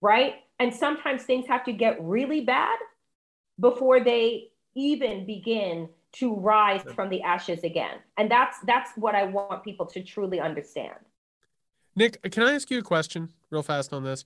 right? 0.02 0.34
And 0.58 0.74
sometimes 0.74 1.22
things 1.22 1.46
have 1.46 1.64
to 1.64 1.72
get 1.72 1.96
really 2.02 2.40
bad 2.40 2.76
before 3.58 4.00
they 4.00 4.48
even 4.74 5.24
begin 5.24 5.88
to 6.14 6.34
rise 6.34 6.82
from 6.94 7.08
the 7.08 7.22
ashes 7.22 7.62
again. 7.62 7.98
And 8.18 8.28
that's 8.30 8.58
that's 8.66 8.90
what 8.96 9.14
I 9.14 9.24
want 9.24 9.64
people 9.64 9.86
to 9.86 10.02
truly 10.02 10.40
understand. 10.40 10.98
Nick, 11.96 12.20
can 12.32 12.42
I 12.42 12.54
ask 12.54 12.68
you 12.72 12.78
a 12.80 12.82
question 12.82 13.30
real 13.50 13.62
fast 13.62 13.92
on 13.92 14.02
this? 14.02 14.24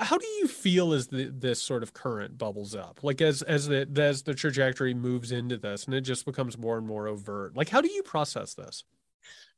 How 0.00 0.18
do 0.18 0.26
you 0.26 0.48
feel 0.48 0.92
as 0.92 1.06
the, 1.06 1.26
this 1.26 1.62
sort 1.62 1.84
of 1.84 1.92
current 1.92 2.36
bubbles 2.36 2.74
up? 2.74 3.04
Like 3.04 3.20
as 3.20 3.42
as 3.42 3.68
the 3.68 3.88
as 3.96 4.24
the 4.24 4.34
trajectory 4.34 4.94
moves 4.94 5.30
into 5.30 5.56
this 5.56 5.84
and 5.84 5.94
it 5.94 6.00
just 6.00 6.24
becomes 6.24 6.58
more 6.58 6.76
and 6.78 6.86
more 6.86 7.06
overt. 7.06 7.56
Like 7.56 7.68
how 7.68 7.80
do 7.80 7.88
you 7.92 8.02
process 8.02 8.54
this? 8.54 8.82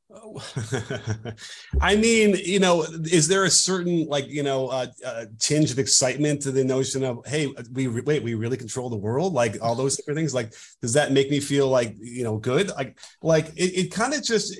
I 1.81 1.95
mean, 1.97 2.35
you 2.43 2.59
know, 2.59 2.83
is 2.83 3.27
there 3.27 3.43
a 3.43 3.49
certain 3.49 4.05
like 4.07 4.27
you 4.29 4.41
know 4.41 4.67
uh, 4.67 4.87
uh, 5.05 5.25
tinge 5.37 5.69
of 5.71 5.79
excitement 5.79 6.41
to 6.43 6.51
the 6.51 6.63
notion 6.63 7.03
of 7.03 7.25
hey, 7.25 7.53
we 7.73 7.87
wait, 7.87 8.23
we 8.23 8.33
really 8.33 8.57
control 8.57 8.89
the 8.89 8.95
world, 8.95 9.33
like 9.33 9.57
all 9.61 9.75
those 9.75 9.97
different 9.97 10.17
things? 10.17 10.33
Like, 10.33 10.53
does 10.81 10.93
that 10.93 11.11
make 11.11 11.29
me 11.29 11.41
feel 11.41 11.67
like 11.67 11.95
you 11.99 12.23
know 12.23 12.37
good? 12.37 12.69
Like, 12.69 12.97
like 13.21 13.47
it, 13.57 13.85
it 13.85 13.91
kind 13.91 14.13
of 14.13 14.23
just 14.23 14.57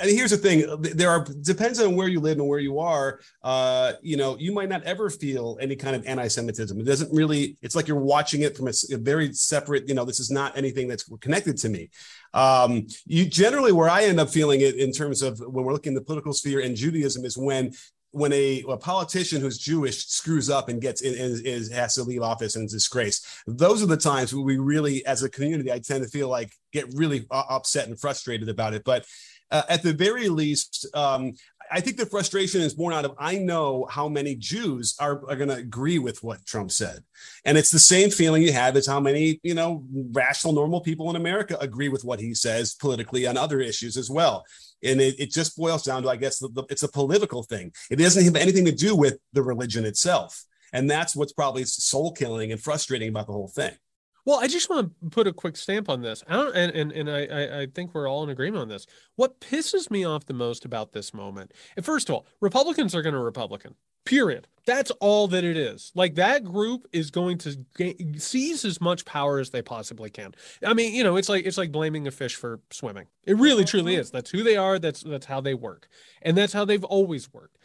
I 0.00 0.06
mean, 0.06 0.16
here's 0.16 0.30
the 0.30 0.36
thing: 0.36 0.64
there 0.94 1.10
are 1.10 1.24
depends 1.24 1.80
on 1.80 1.96
where 1.96 2.08
you 2.08 2.20
live 2.20 2.38
and 2.38 2.48
where 2.48 2.58
you 2.58 2.78
are. 2.78 3.20
Uh, 3.42 3.92
you 4.02 4.16
know, 4.16 4.36
you 4.38 4.52
might 4.52 4.68
not 4.68 4.82
ever 4.84 5.10
feel 5.10 5.58
any 5.60 5.76
kind 5.76 5.96
of 5.96 6.06
anti-Semitism. 6.06 6.78
It 6.78 6.84
doesn't 6.84 7.12
really. 7.12 7.56
It's 7.62 7.74
like 7.74 7.88
you're 7.88 7.98
watching 7.98 8.42
it 8.42 8.56
from 8.56 8.68
a, 8.68 8.72
a 8.92 8.98
very 8.98 9.32
separate. 9.32 9.88
You 9.88 9.94
know, 9.94 10.04
this 10.04 10.20
is 10.20 10.30
not 10.30 10.56
anything 10.56 10.86
that's 10.88 11.10
connected 11.20 11.56
to 11.58 11.68
me. 11.68 11.90
Um, 12.34 12.86
you 13.06 13.26
generally 13.26 13.72
where 13.72 13.88
I 13.88 14.04
end 14.04 14.20
up 14.20 14.30
feeling 14.30 14.60
it 14.60 14.76
in 14.76 14.92
terms 14.92 15.22
of 15.22 15.40
when 15.40 15.64
we're 15.64 15.72
looking 15.72 15.94
at 15.94 16.00
the 16.00 16.04
political 16.04 16.32
sphere 16.32 16.60
and 16.60 16.76
Judaism 16.76 17.24
is 17.24 17.36
when 17.36 17.72
when 18.12 18.32
a, 18.32 18.64
a, 18.68 18.76
politician 18.76 19.40
who's 19.40 19.58
Jewish 19.58 20.06
screws 20.06 20.50
up 20.50 20.68
and 20.68 20.80
gets 20.80 21.00
in, 21.00 21.14
is, 21.14 21.40
is, 21.42 21.70
has 21.70 21.94
to 21.94 22.02
leave 22.02 22.22
office 22.22 22.56
and 22.56 22.66
is 22.66 22.72
disgraced, 22.72 23.24
those 23.46 23.82
are 23.82 23.86
the 23.86 23.96
times 23.96 24.34
where 24.34 24.42
we 24.42 24.58
really, 24.58 25.04
as 25.06 25.22
a 25.22 25.30
community, 25.30 25.70
I 25.70 25.78
tend 25.78 26.02
to 26.02 26.10
feel 26.10 26.28
like 26.28 26.52
get 26.72 26.92
really 26.94 27.26
uh, 27.30 27.44
upset 27.48 27.86
and 27.86 27.98
frustrated 27.98 28.48
about 28.48 28.74
it. 28.74 28.82
But 28.84 29.06
uh, 29.50 29.62
at 29.68 29.82
the 29.82 29.92
very 29.92 30.28
least, 30.28 30.86
um, 30.94 31.34
I 31.72 31.80
think 31.80 31.96
the 31.96 32.06
frustration 32.06 32.60
is 32.62 32.74
born 32.74 32.92
out 32.92 33.04
of 33.04 33.14
I 33.18 33.38
know 33.38 33.86
how 33.88 34.08
many 34.08 34.34
Jews 34.34 34.96
are, 34.98 35.22
are 35.28 35.36
going 35.36 35.48
to 35.48 35.56
agree 35.56 35.98
with 35.98 36.22
what 36.22 36.44
Trump 36.44 36.72
said. 36.72 37.04
And 37.44 37.56
it's 37.56 37.70
the 37.70 37.78
same 37.78 38.10
feeling 38.10 38.42
you 38.42 38.52
have 38.52 38.76
as 38.76 38.86
how 38.86 38.98
many, 38.98 39.40
you 39.42 39.54
know, 39.54 39.84
rational, 40.12 40.52
normal 40.52 40.80
people 40.80 41.08
in 41.10 41.16
America 41.16 41.56
agree 41.60 41.88
with 41.88 42.04
what 42.04 42.18
he 42.18 42.34
says 42.34 42.74
politically 42.74 43.26
on 43.26 43.36
other 43.36 43.60
issues 43.60 43.96
as 43.96 44.10
well. 44.10 44.44
And 44.82 45.00
it, 45.00 45.20
it 45.20 45.30
just 45.30 45.56
boils 45.56 45.84
down 45.84 46.02
to, 46.02 46.08
I 46.08 46.16
guess, 46.16 46.38
the, 46.38 46.48
the, 46.48 46.64
it's 46.70 46.82
a 46.82 46.88
political 46.88 47.44
thing. 47.44 47.72
It 47.90 47.96
doesn't 47.96 48.24
have 48.24 48.36
anything 48.36 48.64
to 48.64 48.72
do 48.72 48.96
with 48.96 49.18
the 49.32 49.42
religion 49.42 49.84
itself. 49.84 50.44
And 50.72 50.90
that's 50.90 51.14
what's 51.14 51.32
probably 51.32 51.64
soul 51.64 52.12
killing 52.12 52.52
and 52.52 52.60
frustrating 52.60 53.08
about 53.08 53.26
the 53.26 53.32
whole 53.32 53.48
thing. 53.48 53.72
Well, 54.24 54.40
I 54.40 54.46
just 54.46 54.68
want 54.68 54.92
to 55.02 55.10
put 55.10 55.26
a 55.26 55.32
quick 55.32 55.56
stamp 55.56 55.88
on 55.88 56.02
this. 56.02 56.22
I 56.28 56.34
don't, 56.34 56.54
and 56.54 56.72
and, 56.72 56.92
and 56.92 57.10
I, 57.10 57.62
I 57.62 57.66
think 57.66 57.94
we're 57.94 58.08
all 58.08 58.22
in 58.22 58.30
agreement 58.30 58.62
on 58.62 58.68
this. 58.68 58.86
What 59.16 59.40
pisses 59.40 59.90
me 59.90 60.04
off 60.04 60.26
the 60.26 60.34
most 60.34 60.64
about 60.64 60.92
this 60.92 61.14
moment, 61.14 61.52
and 61.76 61.84
first 61.84 62.08
of 62.08 62.14
all, 62.14 62.26
Republicans 62.40 62.94
are 62.94 63.02
going 63.02 63.14
to 63.14 63.20
Republican. 63.20 63.74
Period. 64.06 64.48
That's 64.64 64.90
all 64.92 65.28
that 65.28 65.44
it 65.44 65.56
is. 65.56 65.92
Like 65.94 66.14
that 66.14 66.42
group 66.42 66.86
is 66.92 67.10
going 67.10 67.38
to 67.38 67.56
gain, 67.76 68.18
seize 68.18 68.64
as 68.64 68.80
much 68.80 69.04
power 69.04 69.38
as 69.38 69.50
they 69.50 69.62
possibly 69.62 70.08
can. 70.08 70.32
I 70.64 70.72
mean, 70.72 70.94
you 70.94 71.04
know, 71.04 71.16
it's 71.16 71.28
like 71.28 71.44
it's 71.44 71.58
like 71.58 71.70
blaming 71.70 72.06
a 72.06 72.10
fish 72.10 72.34
for 72.34 72.60
swimming. 72.70 73.06
It 73.24 73.36
really 73.36 73.64
truly 73.64 73.92
mm-hmm. 73.92 74.00
is. 74.00 74.10
That's 74.10 74.30
who 74.30 74.42
they 74.42 74.56
are. 74.56 74.78
That's 74.78 75.02
that's 75.02 75.26
how 75.26 75.40
they 75.40 75.54
work, 75.54 75.88
and 76.22 76.36
that's 76.36 76.52
how 76.52 76.64
they've 76.64 76.84
always 76.84 77.32
worked. 77.32 77.58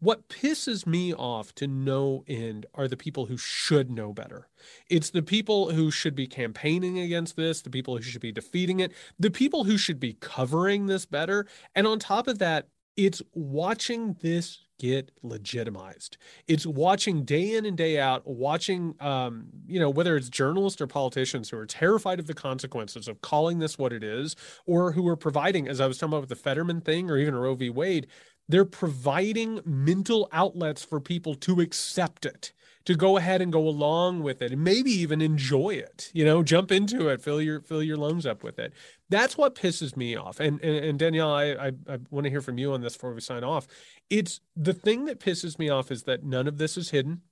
What 0.00 0.28
pisses 0.28 0.86
me 0.86 1.12
off 1.12 1.54
to 1.56 1.66
no 1.66 2.24
end 2.26 2.64
are 2.74 2.88
the 2.88 2.96
people 2.96 3.26
who 3.26 3.36
should 3.36 3.90
know 3.90 4.14
better. 4.14 4.48
It's 4.88 5.10
the 5.10 5.22
people 5.22 5.70
who 5.72 5.90
should 5.90 6.14
be 6.14 6.26
campaigning 6.26 6.98
against 6.98 7.36
this, 7.36 7.60
the 7.60 7.70
people 7.70 7.96
who 7.96 8.02
should 8.02 8.22
be 8.22 8.32
defeating 8.32 8.80
it, 8.80 8.92
the 9.18 9.30
people 9.30 9.64
who 9.64 9.76
should 9.76 10.00
be 10.00 10.14
covering 10.14 10.86
this 10.86 11.04
better. 11.04 11.46
And 11.74 11.86
on 11.86 11.98
top 11.98 12.28
of 12.28 12.38
that, 12.38 12.68
it's 12.96 13.22
watching 13.34 14.16
this 14.20 14.66
get 14.78 15.10
legitimized. 15.22 16.16
It's 16.48 16.66
watching 16.66 17.24
day 17.24 17.54
in 17.54 17.66
and 17.66 17.76
day 17.76 18.00
out, 18.00 18.26
watching, 18.26 18.94
um, 19.00 19.48
you 19.66 19.78
know, 19.78 19.90
whether 19.90 20.16
it's 20.16 20.30
journalists 20.30 20.80
or 20.80 20.86
politicians 20.86 21.50
who 21.50 21.58
are 21.58 21.66
terrified 21.66 22.18
of 22.18 22.26
the 22.26 22.34
consequences 22.34 23.06
of 23.06 23.20
calling 23.20 23.58
this 23.58 23.76
what 23.76 23.92
it 23.92 24.02
is, 24.02 24.34
or 24.66 24.92
who 24.92 25.06
are 25.06 25.16
providing, 25.16 25.68
as 25.68 25.80
I 25.80 25.86
was 25.86 25.98
talking 25.98 26.14
about 26.14 26.22
with 26.22 26.30
the 26.30 26.36
Fetterman 26.36 26.80
thing 26.80 27.10
or 27.10 27.18
even 27.18 27.34
Roe 27.34 27.54
v. 27.54 27.68
Wade, 27.68 28.06
they're 28.50 28.64
providing 28.64 29.60
mental 29.64 30.28
outlets 30.32 30.84
for 30.84 31.00
people 31.00 31.34
to 31.34 31.60
accept 31.60 32.26
it 32.26 32.52
to 32.86 32.94
go 32.94 33.16
ahead 33.16 33.42
and 33.42 33.52
go 33.52 33.68
along 33.68 34.22
with 34.22 34.40
it 34.42 34.52
and 34.52 34.64
maybe 34.64 34.90
even 34.90 35.20
enjoy 35.20 35.70
it 35.70 36.10
you 36.14 36.24
know 36.24 36.42
jump 36.42 36.72
into 36.72 37.08
it 37.08 37.22
fill 37.22 37.40
your 37.40 37.60
fill 37.60 37.82
your 37.82 37.96
lungs 37.96 38.26
up 38.26 38.42
with 38.42 38.58
it. 38.58 38.72
That's 39.08 39.36
what 39.36 39.54
pisses 39.54 39.96
me 39.96 40.16
off. 40.16 40.40
And 40.40 40.60
and, 40.62 40.84
and 40.84 40.98
danielle 40.98 41.32
I, 41.32 41.44
I, 41.52 41.72
I 41.88 41.98
want 42.10 42.24
to 42.24 42.30
hear 42.30 42.40
from 42.40 42.58
you 42.58 42.72
on 42.72 42.80
this 42.80 42.94
before 42.94 43.14
we 43.14 43.20
sign 43.20 43.44
off. 43.44 43.66
It's 44.08 44.40
the 44.56 44.74
thing 44.74 45.04
that 45.04 45.20
pisses 45.20 45.58
me 45.58 45.68
off 45.68 45.90
is 45.90 46.04
that 46.04 46.24
none 46.24 46.48
of 46.48 46.58
this 46.58 46.76
is 46.76 46.90
hidden 46.90 47.22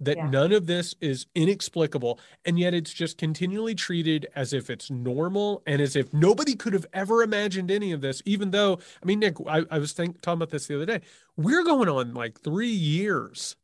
that 0.00 0.16
yeah. 0.16 0.28
none 0.28 0.52
of 0.52 0.66
this 0.66 0.94
is 1.00 1.26
inexplicable 1.34 2.18
and 2.44 2.58
yet 2.58 2.74
it's 2.74 2.92
just 2.92 3.18
continually 3.18 3.74
treated 3.74 4.26
as 4.34 4.52
if 4.52 4.70
it's 4.70 4.90
normal 4.90 5.62
and 5.66 5.80
as 5.80 5.96
if 5.96 6.12
nobody 6.12 6.54
could 6.54 6.72
have 6.72 6.86
ever 6.92 7.22
imagined 7.22 7.70
any 7.70 7.92
of 7.92 8.00
this 8.00 8.22
even 8.24 8.50
though 8.50 8.78
i 9.02 9.06
mean 9.06 9.18
nick 9.18 9.36
i, 9.46 9.64
I 9.70 9.78
was 9.78 9.92
think, 9.92 10.20
talking 10.20 10.38
about 10.38 10.50
this 10.50 10.66
the 10.66 10.76
other 10.76 10.86
day 10.86 11.00
we're 11.36 11.64
going 11.64 11.88
on 11.88 12.14
like 12.14 12.40
three 12.40 12.68
years 12.68 13.56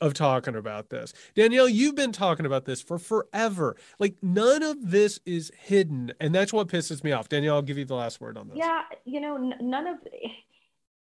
of 0.00 0.14
talking 0.14 0.56
about 0.56 0.88
this. 0.88 1.12
Danielle, 1.34 1.68
you've 1.68 1.94
been 1.94 2.12
talking 2.12 2.46
about 2.46 2.64
this 2.64 2.80
for 2.80 2.98
forever. 2.98 3.76
Like 3.98 4.16
none 4.22 4.62
of 4.62 4.90
this 4.90 5.20
is 5.26 5.52
hidden, 5.56 6.12
and 6.20 6.34
that's 6.34 6.52
what 6.52 6.68
pisses 6.68 7.04
me 7.04 7.12
off. 7.12 7.28
Danielle, 7.28 7.56
I'll 7.56 7.62
give 7.62 7.78
you 7.78 7.84
the 7.84 7.94
last 7.94 8.20
word 8.20 8.38
on 8.38 8.48
this. 8.48 8.56
Yeah, 8.56 8.82
you 9.04 9.20
know, 9.20 9.36
n- 9.36 9.54
none 9.60 9.86
of 9.86 9.98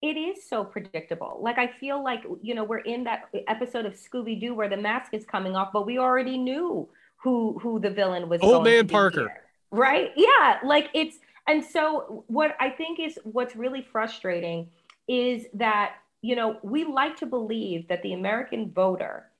it 0.02 0.16
is 0.16 0.44
so 0.44 0.64
predictable. 0.64 1.38
Like 1.40 1.58
I 1.58 1.68
feel 1.68 2.02
like 2.02 2.24
you 2.42 2.54
know 2.54 2.64
we're 2.64 2.78
in 2.78 3.04
that 3.04 3.28
episode 3.46 3.86
of 3.86 3.94
Scooby 3.94 4.38
Doo 4.38 4.54
where 4.54 4.68
the 4.68 4.76
mask 4.76 5.14
is 5.14 5.24
coming 5.24 5.54
off, 5.54 5.70
but 5.72 5.86
we 5.86 5.98
already 5.98 6.36
knew 6.36 6.88
who 7.16 7.58
who 7.60 7.78
the 7.78 7.90
villain 7.90 8.28
was. 8.28 8.40
Old 8.42 8.64
man 8.64 8.88
Parker, 8.88 9.20
here, 9.20 9.42
right? 9.70 10.10
Yeah, 10.16 10.58
like 10.64 10.88
it's 10.92 11.18
and 11.46 11.64
so 11.64 12.24
what 12.26 12.56
I 12.60 12.70
think 12.70 12.98
is 12.98 13.18
what's 13.22 13.54
really 13.54 13.82
frustrating 13.82 14.68
is 15.06 15.46
that 15.54 15.94
you 16.20 16.34
know 16.34 16.58
we 16.62 16.84
like 16.84 17.16
to 17.18 17.26
believe 17.26 17.86
that 17.88 18.02
the 18.02 18.12
American 18.12 18.70
voter 18.72 19.30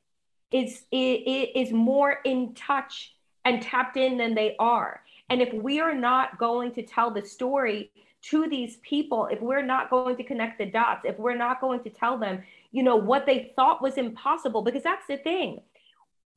is 0.53 0.85
is, 0.93 1.49
is 1.55 1.73
more 1.73 2.19
in 2.25 2.55
touch 2.55 3.15
and 3.45 3.61
tapped 3.61 3.97
in 3.97 4.17
than 4.17 4.35
they 4.35 4.55
are. 4.61 5.03
And 5.29 5.43
if 5.43 5.53
we 5.53 5.81
are 5.81 5.95
not 5.95 6.39
going 6.39 6.73
to 6.73 6.83
tell 6.83 7.11
the 7.11 7.25
story 7.25 7.91
to 8.31 8.49
these 8.49 8.77
people 8.79 9.27
if 9.27 9.41
we're 9.41 9.65
not 9.65 9.91
going 9.91 10.17
to 10.17 10.25
connect 10.25 10.59
the 10.59 10.67
dots, 10.67 11.03
if 11.05 11.19
we're 11.19 11.37
not 11.37 11.61
going 11.61 11.83
to 11.83 11.91
tell 11.91 12.19
them, 12.19 12.43
you 12.71 12.83
know, 12.83 12.97
what 12.97 13.27
they 13.27 13.53
thought 13.57 13.83
was 13.83 13.99
impossible, 13.99 14.63
because 14.63 14.83
that's 14.83 15.07
the 15.07 15.17
thing. 15.19 15.61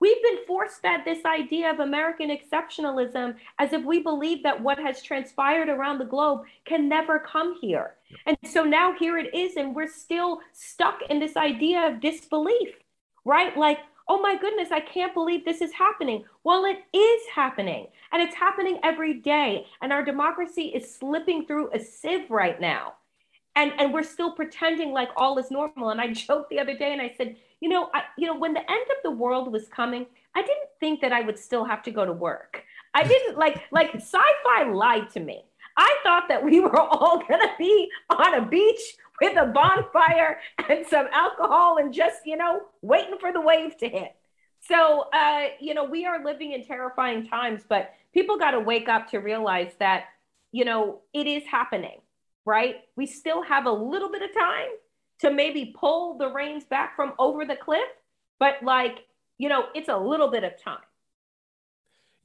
We've 0.01 0.21
been 0.21 0.45
force 0.45 0.77
fed 0.81 1.01
this 1.05 1.23
idea 1.25 1.71
of 1.71 1.79
American 1.79 2.29
exceptionalism 2.29 3.35
as 3.59 3.71
if 3.71 3.83
we 3.85 4.01
believe 4.01 4.43
that 4.43 4.61
what 4.61 4.77
has 4.77 5.01
transpired 5.01 5.69
around 5.69 5.99
the 5.99 6.05
globe 6.05 6.41
can 6.65 6.89
never 6.89 7.17
come 7.17 7.57
here. 7.61 7.95
And 8.25 8.37
so 8.43 8.63
now 8.63 8.93
here 8.99 9.17
it 9.17 9.33
is, 9.33 9.55
and 9.55 9.73
we're 9.73 9.87
still 9.87 10.39
stuck 10.51 10.99
in 11.09 11.19
this 11.19 11.37
idea 11.37 11.87
of 11.87 12.01
disbelief, 12.01 12.69
right? 13.23 13.55
Like, 13.57 13.79
oh 14.07 14.21
my 14.21 14.37
goodness, 14.37 14.71
I 14.71 14.79
can't 14.79 15.13
believe 15.13 15.45
this 15.45 15.61
is 15.61 15.71
happening. 15.73 16.23
Well, 16.43 16.65
it 16.65 16.83
is 16.95 17.21
happening, 17.33 17.87
and 18.11 18.21
it's 18.21 18.35
happening 18.35 18.79
every 18.83 19.15
day. 19.15 19.65
And 19.81 19.91
our 19.91 20.03
democracy 20.03 20.67
is 20.67 20.93
slipping 20.93 21.45
through 21.45 21.71
a 21.73 21.79
sieve 21.79 22.29
right 22.29 22.59
now. 22.59 22.93
And, 23.55 23.71
and 23.79 23.93
we're 23.93 24.03
still 24.03 24.31
pretending 24.31 24.91
like 24.91 25.09
all 25.15 25.37
is 25.37 25.49
normal. 25.49 25.89
And 25.89 26.01
I 26.01 26.13
joked 26.13 26.49
the 26.49 26.59
other 26.59 26.77
day 26.77 26.91
and 26.91 27.01
I 27.01 27.13
said, 27.17 27.35
you 27.61 27.69
know, 27.69 27.89
I, 27.93 28.03
you 28.17 28.27
know, 28.27 28.37
when 28.37 28.53
the 28.53 28.69
end 28.69 28.85
of 28.89 28.97
the 29.03 29.11
world 29.11 29.51
was 29.51 29.67
coming, 29.69 30.05
I 30.35 30.41
didn't 30.41 30.69
think 30.79 31.01
that 31.01 31.13
I 31.13 31.21
would 31.21 31.39
still 31.39 31.63
have 31.63 31.81
to 31.83 31.91
go 31.91 32.05
to 32.05 32.13
work. 32.13 32.63
I 32.93 33.03
didn't 33.07 33.37
like 33.37 33.63
like 33.71 33.95
sci-fi 33.95 34.63
lied 34.71 35.09
to 35.11 35.19
me. 35.19 35.43
I 35.77 35.97
thought 36.03 36.27
that 36.29 36.43
we 36.43 36.59
were 36.59 36.79
all 36.79 37.23
gonna 37.27 37.53
be 37.57 37.89
on 38.09 38.35
a 38.35 38.45
beach 38.45 38.97
with 39.21 39.37
a 39.37 39.45
bonfire 39.45 40.39
and 40.69 40.85
some 40.85 41.07
alcohol 41.11 41.77
and 41.77 41.93
just, 41.93 42.21
you 42.25 42.37
know, 42.37 42.61
waiting 42.81 43.17
for 43.19 43.31
the 43.31 43.41
wave 43.41 43.77
to 43.77 43.89
hit. 43.89 44.15
So, 44.61 45.05
uh, 45.13 45.47
you 45.59 45.73
know, 45.73 45.83
we 45.83 46.05
are 46.05 46.23
living 46.23 46.53
in 46.53 46.65
terrifying 46.65 47.27
times, 47.27 47.61
but 47.67 47.91
people 48.13 48.37
got 48.37 48.51
to 48.51 48.59
wake 48.59 48.89
up 48.89 49.09
to 49.11 49.19
realize 49.19 49.71
that, 49.79 50.05
you 50.51 50.65
know, 50.65 51.01
it 51.13 51.27
is 51.27 51.43
happening, 51.45 51.99
right? 52.45 52.77
We 52.95 53.05
still 53.05 53.43
have 53.43 53.65
a 53.67 53.71
little 53.71 54.11
bit 54.11 54.23
of 54.23 54.33
time 54.33 54.69
to 55.19 55.31
maybe 55.31 55.73
pull 55.77 56.17
the 56.17 56.31
reins 56.31 56.63
back 56.65 56.95
from 56.95 57.13
over 57.19 57.45
the 57.45 57.55
cliff, 57.55 57.87
but 58.39 58.55
like, 58.63 59.05
you 59.37 59.49
know, 59.49 59.65
it's 59.75 59.89
a 59.89 59.97
little 59.97 60.29
bit 60.29 60.43
of 60.43 60.61
time. 60.61 60.79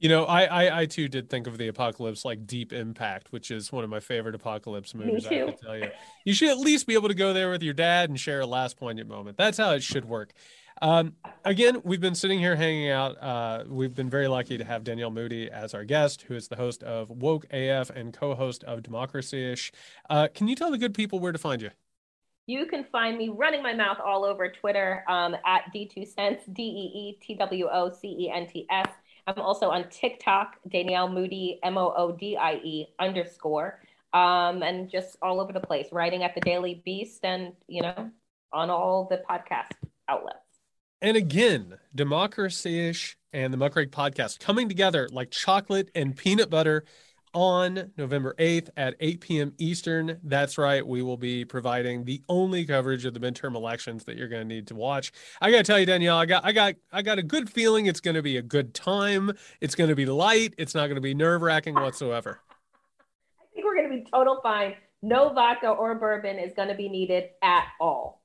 You 0.01 0.09
know, 0.09 0.25
I, 0.25 0.45
I, 0.45 0.79
I 0.81 0.85
too 0.87 1.07
did 1.07 1.29
think 1.29 1.45
of 1.45 1.59
the 1.59 1.67
apocalypse 1.67 2.25
like 2.25 2.47
Deep 2.47 2.73
Impact, 2.73 3.31
which 3.31 3.51
is 3.51 3.71
one 3.71 3.83
of 3.83 3.89
my 3.91 3.99
favorite 3.99 4.33
apocalypse 4.33 4.95
movies. 4.95 5.29
Me 5.29 5.37
too. 5.37 5.43
I 5.43 5.51
can 5.51 5.57
tell 5.57 5.77
you, 5.77 5.87
you 6.25 6.33
should 6.33 6.49
at 6.49 6.57
least 6.57 6.87
be 6.87 6.95
able 6.95 7.07
to 7.07 7.13
go 7.13 7.33
there 7.33 7.51
with 7.51 7.61
your 7.61 7.75
dad 7.75 8.09
and 8.09 8.19
share 8.19 8.41
a 8.41 8.47
last 8.47 8.77
poignant 8.77 9.07
moment. 9.07 9.37
That's 9.37 9.59
how 9.59 9.73
it 9.73 9.83
should 9.83 10.05
work. 10.05 10.33
Um, 10.81 11.13
again, 11.45 11.81
we've 11.83 12.01
been 12.01 12.15
sitting 12.15 12.39
here 12.39 12.55
hanging 12.55 12.89
out. 12.89 13.21
Uh, 13.21 13.63
we've 13.67 13.93
been 13.93 14.09
very 14.09 14.27
lucky 14.27 14.57
to 14.57 14.63
have 14.63 14.83
Danielle 14.83 15.11
Moodie 15.11 15.51
as 15.51 15.75
our 15.75 15.85
guest, 15.85 16.23
who 16.23 16.33
is 16.33 16.47
the 16.47 16.55
host 16.55 16.81
of 16.81 17.11
Woke 17.11 17.45
AF 17.51 17.91
and 17.91 18.11
co-host 18.11 18.63
of 18.63 18.81
Democracy 18.81 19.51
Ish. 19.51 19.71
Uh, 20.09 20.27
can 20.33 20.47
you 20.47 20.55
tell 20.55 20.71
the 20.71 20.79
good 20.79 20.95
people 20.95 21.19
where 21.19 21.31
to 21.31 21.37
find 21.37 21.61
you? 21.61 21.69
You 22.47 22.65
can 22.65 22.85
find 22.91 23.19
me 23.19 23.29
running 23.29 23.61
my 23.61 23.73
mouth 23.73 23.99
all 24.03 24.25
over 24.25 24.51
Twitter 24.51 25.03
um, 25.07 25.35
at 25.45 25.71
D2 25.75 26.07
Cents, 26.07 26.43
D 26.51 26.63
E 26.63 26.99
E 26.99 27.17
T 27.21 27.35
W 27.35 27.69
O 27.71 27.91
C 27.91 28.07
E 28.19 28.31
N 28.33 28.47
T 28.47 28.65
S. 28.71 28.87
I'm 29.27 29.39
also 29.39 29.69
on 29.69 29.89
TikTok, 29.89 30.57
Danielle 30.67 31.09
Moodie, 31.09 31.59
M 31.63 31.77
O 31.77 31.93
O 31.95 32.11
D 32.11 32.37
I 32.37 32.55
E 32.55 32.87
underscore. 32.99 33.79
um, 34.13 34.61
and 34.61 34.89
just 34.89 35.17
all 35.21 35.39
over 35.39 35.53
the 35.53 35.59
place, 35.59 35.87
writing 35.91 36.23
at 36.23 36.35
the 36.35 36.41
Daily 36.41 36.81
Beast 36.83 37.23
and, 37.23 37.53
you 37.67 37.81
know, 37.81 38.11
on 38.51 38.69
all 38.69 39.07
the 39.09 39.21
podcast 39.29 39.71
outlets. 40.09 40.37
And 41.01 41.15
again, 41.17 41.77
Democracy 41.95 42.89
Ish 42.89 43.17
and 43.33 43.53
the 43.53 43.57
Muckrake 43.57 43.89
podcast 43.89 44.39
coming 44.39 44.67
together 44.67 45.07
like 45.11 45.31
chocolate 45.31 45.89
and 45.95 46.15
peanut 46.15 46.49
butter 46.49 46.83
on 47.33 47.91
November 47.97 48.35
8th 48.39 48.69
at 48.77 48.95
8 48.99 49.21
p.m. 49.21 49.53
Eastern. 49.57 50.19
That's 50.23 50.57
right. 50.57 50.85
We 50.85 51.01
will 51.01 51.17
be 51.17 51.45
providing 51.45 52.03
the 52.03 52.21
only 52.29 52.65
coverage 52.65 53.05
of 53.05 53.13
the 53.13 53.19
midterm 53.19 53.55
elections 53.55 54.03
that 54.05 54.17
you're 54.17 54.27
going 54.27 54.47
to 54.47 54.55
need 54.55 54.67
to 54.67 54.75
watch. 54.75 55.11
I 55.41 55.51
got 55.51 55.57
to 55.57 55.63
tell 55.63 55.79
you, 55.79 55.85
Danielle, 55.85 56.17
I 56.17 56.25
got, 56.25 56.45
I 56.45 56.51
got, 56.51 56.75
I 56.91 57.01
got 57.01 57.19
a 57.19 57.23
good 57.23 57.49
feeling 57.49 57.85
it's 57.85 57.99
going 57.99 58.15
to 58.15 58.21
be 58.21 58.37
a 58.37 58.41
good 58.41 58.73
time. 58.73 59.31
It's 59.59 59.75
going 59.75 59.89
to 59.89 59.95
be 59.95 60.05
light. 60.05 60.53
It's 60.57 60.75
not 60.75 60.87
going 60.87 60.95
to 60.95 61.01
be 61.01 61.13
nerve 61.13 61.41
wracking 61.41 61.75
whatsoever. 61.75 62.39
I 63.39 63.43
think 63.53 63.65
we're 63.65 63.75
going 63.75 63.89
to 63.89 63.95
be 63.95 64.09
total 64.11 64.39
fine. 64.41 64.75
No 65.01 65.33
vodka 65.33 65.69
or 65.69 65.95
bourbon 65.95 66.37
is 66.37 66.53
going 66.53 66.67
to 66.67 66.75
be 66.75 66.89
needed 66.89 67.29
at 67.41 67.65
all. 67.79 68.21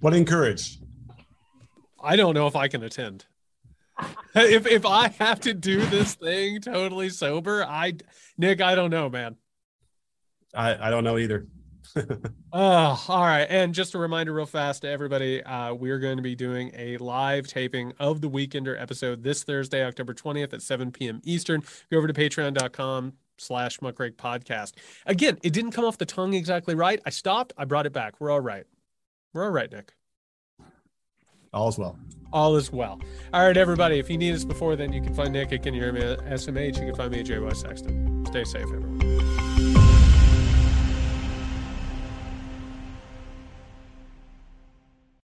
What 0.00 0.14
encourage? 0.14 0.78
I 2.02 2.16
don't 2.16 2.34
know 2.34 2.46
if 2.46 2.54
I 2.54 2.68
can 2.68 2.82
attend. 2.82 3.24
If 4.34 4.66
if 4.66 4.86
I 4.86 5.08
have 5.08 5.40
to 5.40 5.54
do 5.54 5.84
this 5.86 6.14
thing 6.14 6.60
totally 6.60 7.10
sober, 7.10 7.64
I 7.64 7.94
Nick, 8.36 8.60
I 8.60 8.74
don't 8.74 8.90
know, 8.90 9.08
man. 9.08 9.36
I 10.54 10.88
I 10.88 10.90
don't 10.90 11.04
know 11.04 11.18
either. 11.18 11.46
oh, 12.52 13.04
all 13.08 13.22
right. 13.22 13.46
And 13.48 13.72
just 13.74 13.94
a 13.94 13.98
reminder, 13.98 14.32
real 14.32 14.46
fast 14.46 14.82
to 14.82 14.88
everybody, 14.88 15.42
uh, 15.44 15.74
we're 15.74 15.98
going 15.98 16.16
to 16.16 16.22
be 16.22 16.34
doing 16.34 16.72
a 16.76 16.96
live 16.96 17.46
taping 17.46 17.92
of 18.00 18.20
the 18.20 18.28
Weekender 18.28 18.80
episode 18.80 19.22
this 19.22 19.44
Thursday, 19.44 19.84
October 19.84 20.12
20th 20.12 20.52
at 20.52 20.62
7 20.62 20.90
p.m. 20.90 21.20
Eastern. 21.24 21.62
Go 21.90 21.98
over 21.98 22.08
to 22.08 22.12
patreon.com 22.12 23.12
slash 23.38 23.78
muckrake 23.78 24.16
podcast. 24.16 24.72
Again, 25.06 25.38
it 25.42 25.52
didn't 25.52 25.72
come 25.72 25.84
off 25.84 25.98
the 25.98 26.06
tongue 26.06 26.34
exactly 26.34 26.74
right. 26.74 27.00
I 27.06 27.10
stopped, 27.10 27.52
I 27.56 27.64
brought 27.64 27.86
it 27.86 27.92
back. 27.92 28.20
We're 28.20 28.30
all 28.30 28.40
right. 28.40 28.64
We're 29.32 29.44
all 29.44 29.50
right, 29.50 29.70
Nick. 29.70 29.92
All 31.52 31.68
is 31.68 31.78
well. 31.78 31.96
All 32.34 32.56
is 32.56 32.72
well. 32.72 33.00
All 33.32 33.46
right, 33.46 33.56
everybody. 33.56 34.00
If 34.00 34.10
you 34.10 34.18
need 34.18 34.34
us 34.34 34.44
before 34.44 34.74
then, 34.74 34.92
you 34.92 35.00
can 35.00 35.14
find 35.14 35.32
Nick 35.32 35.52
at 35.52 35.62
Can 35.62 35.72
You 35.72 35.80
Hear 35.80 35.92
Me 35.92 36.00
SMH. 36.00 36.80
You 36.80 36.86
can 36.86 36.94
find 36.96 37.12
me 37.12 37.20
at 37.20 37.26
JY 37.26 37.54
Sexton. 37.54 38.26
Stay 38.26 38.42
safe, 38.42 38.64
everyone. 38.64 39.53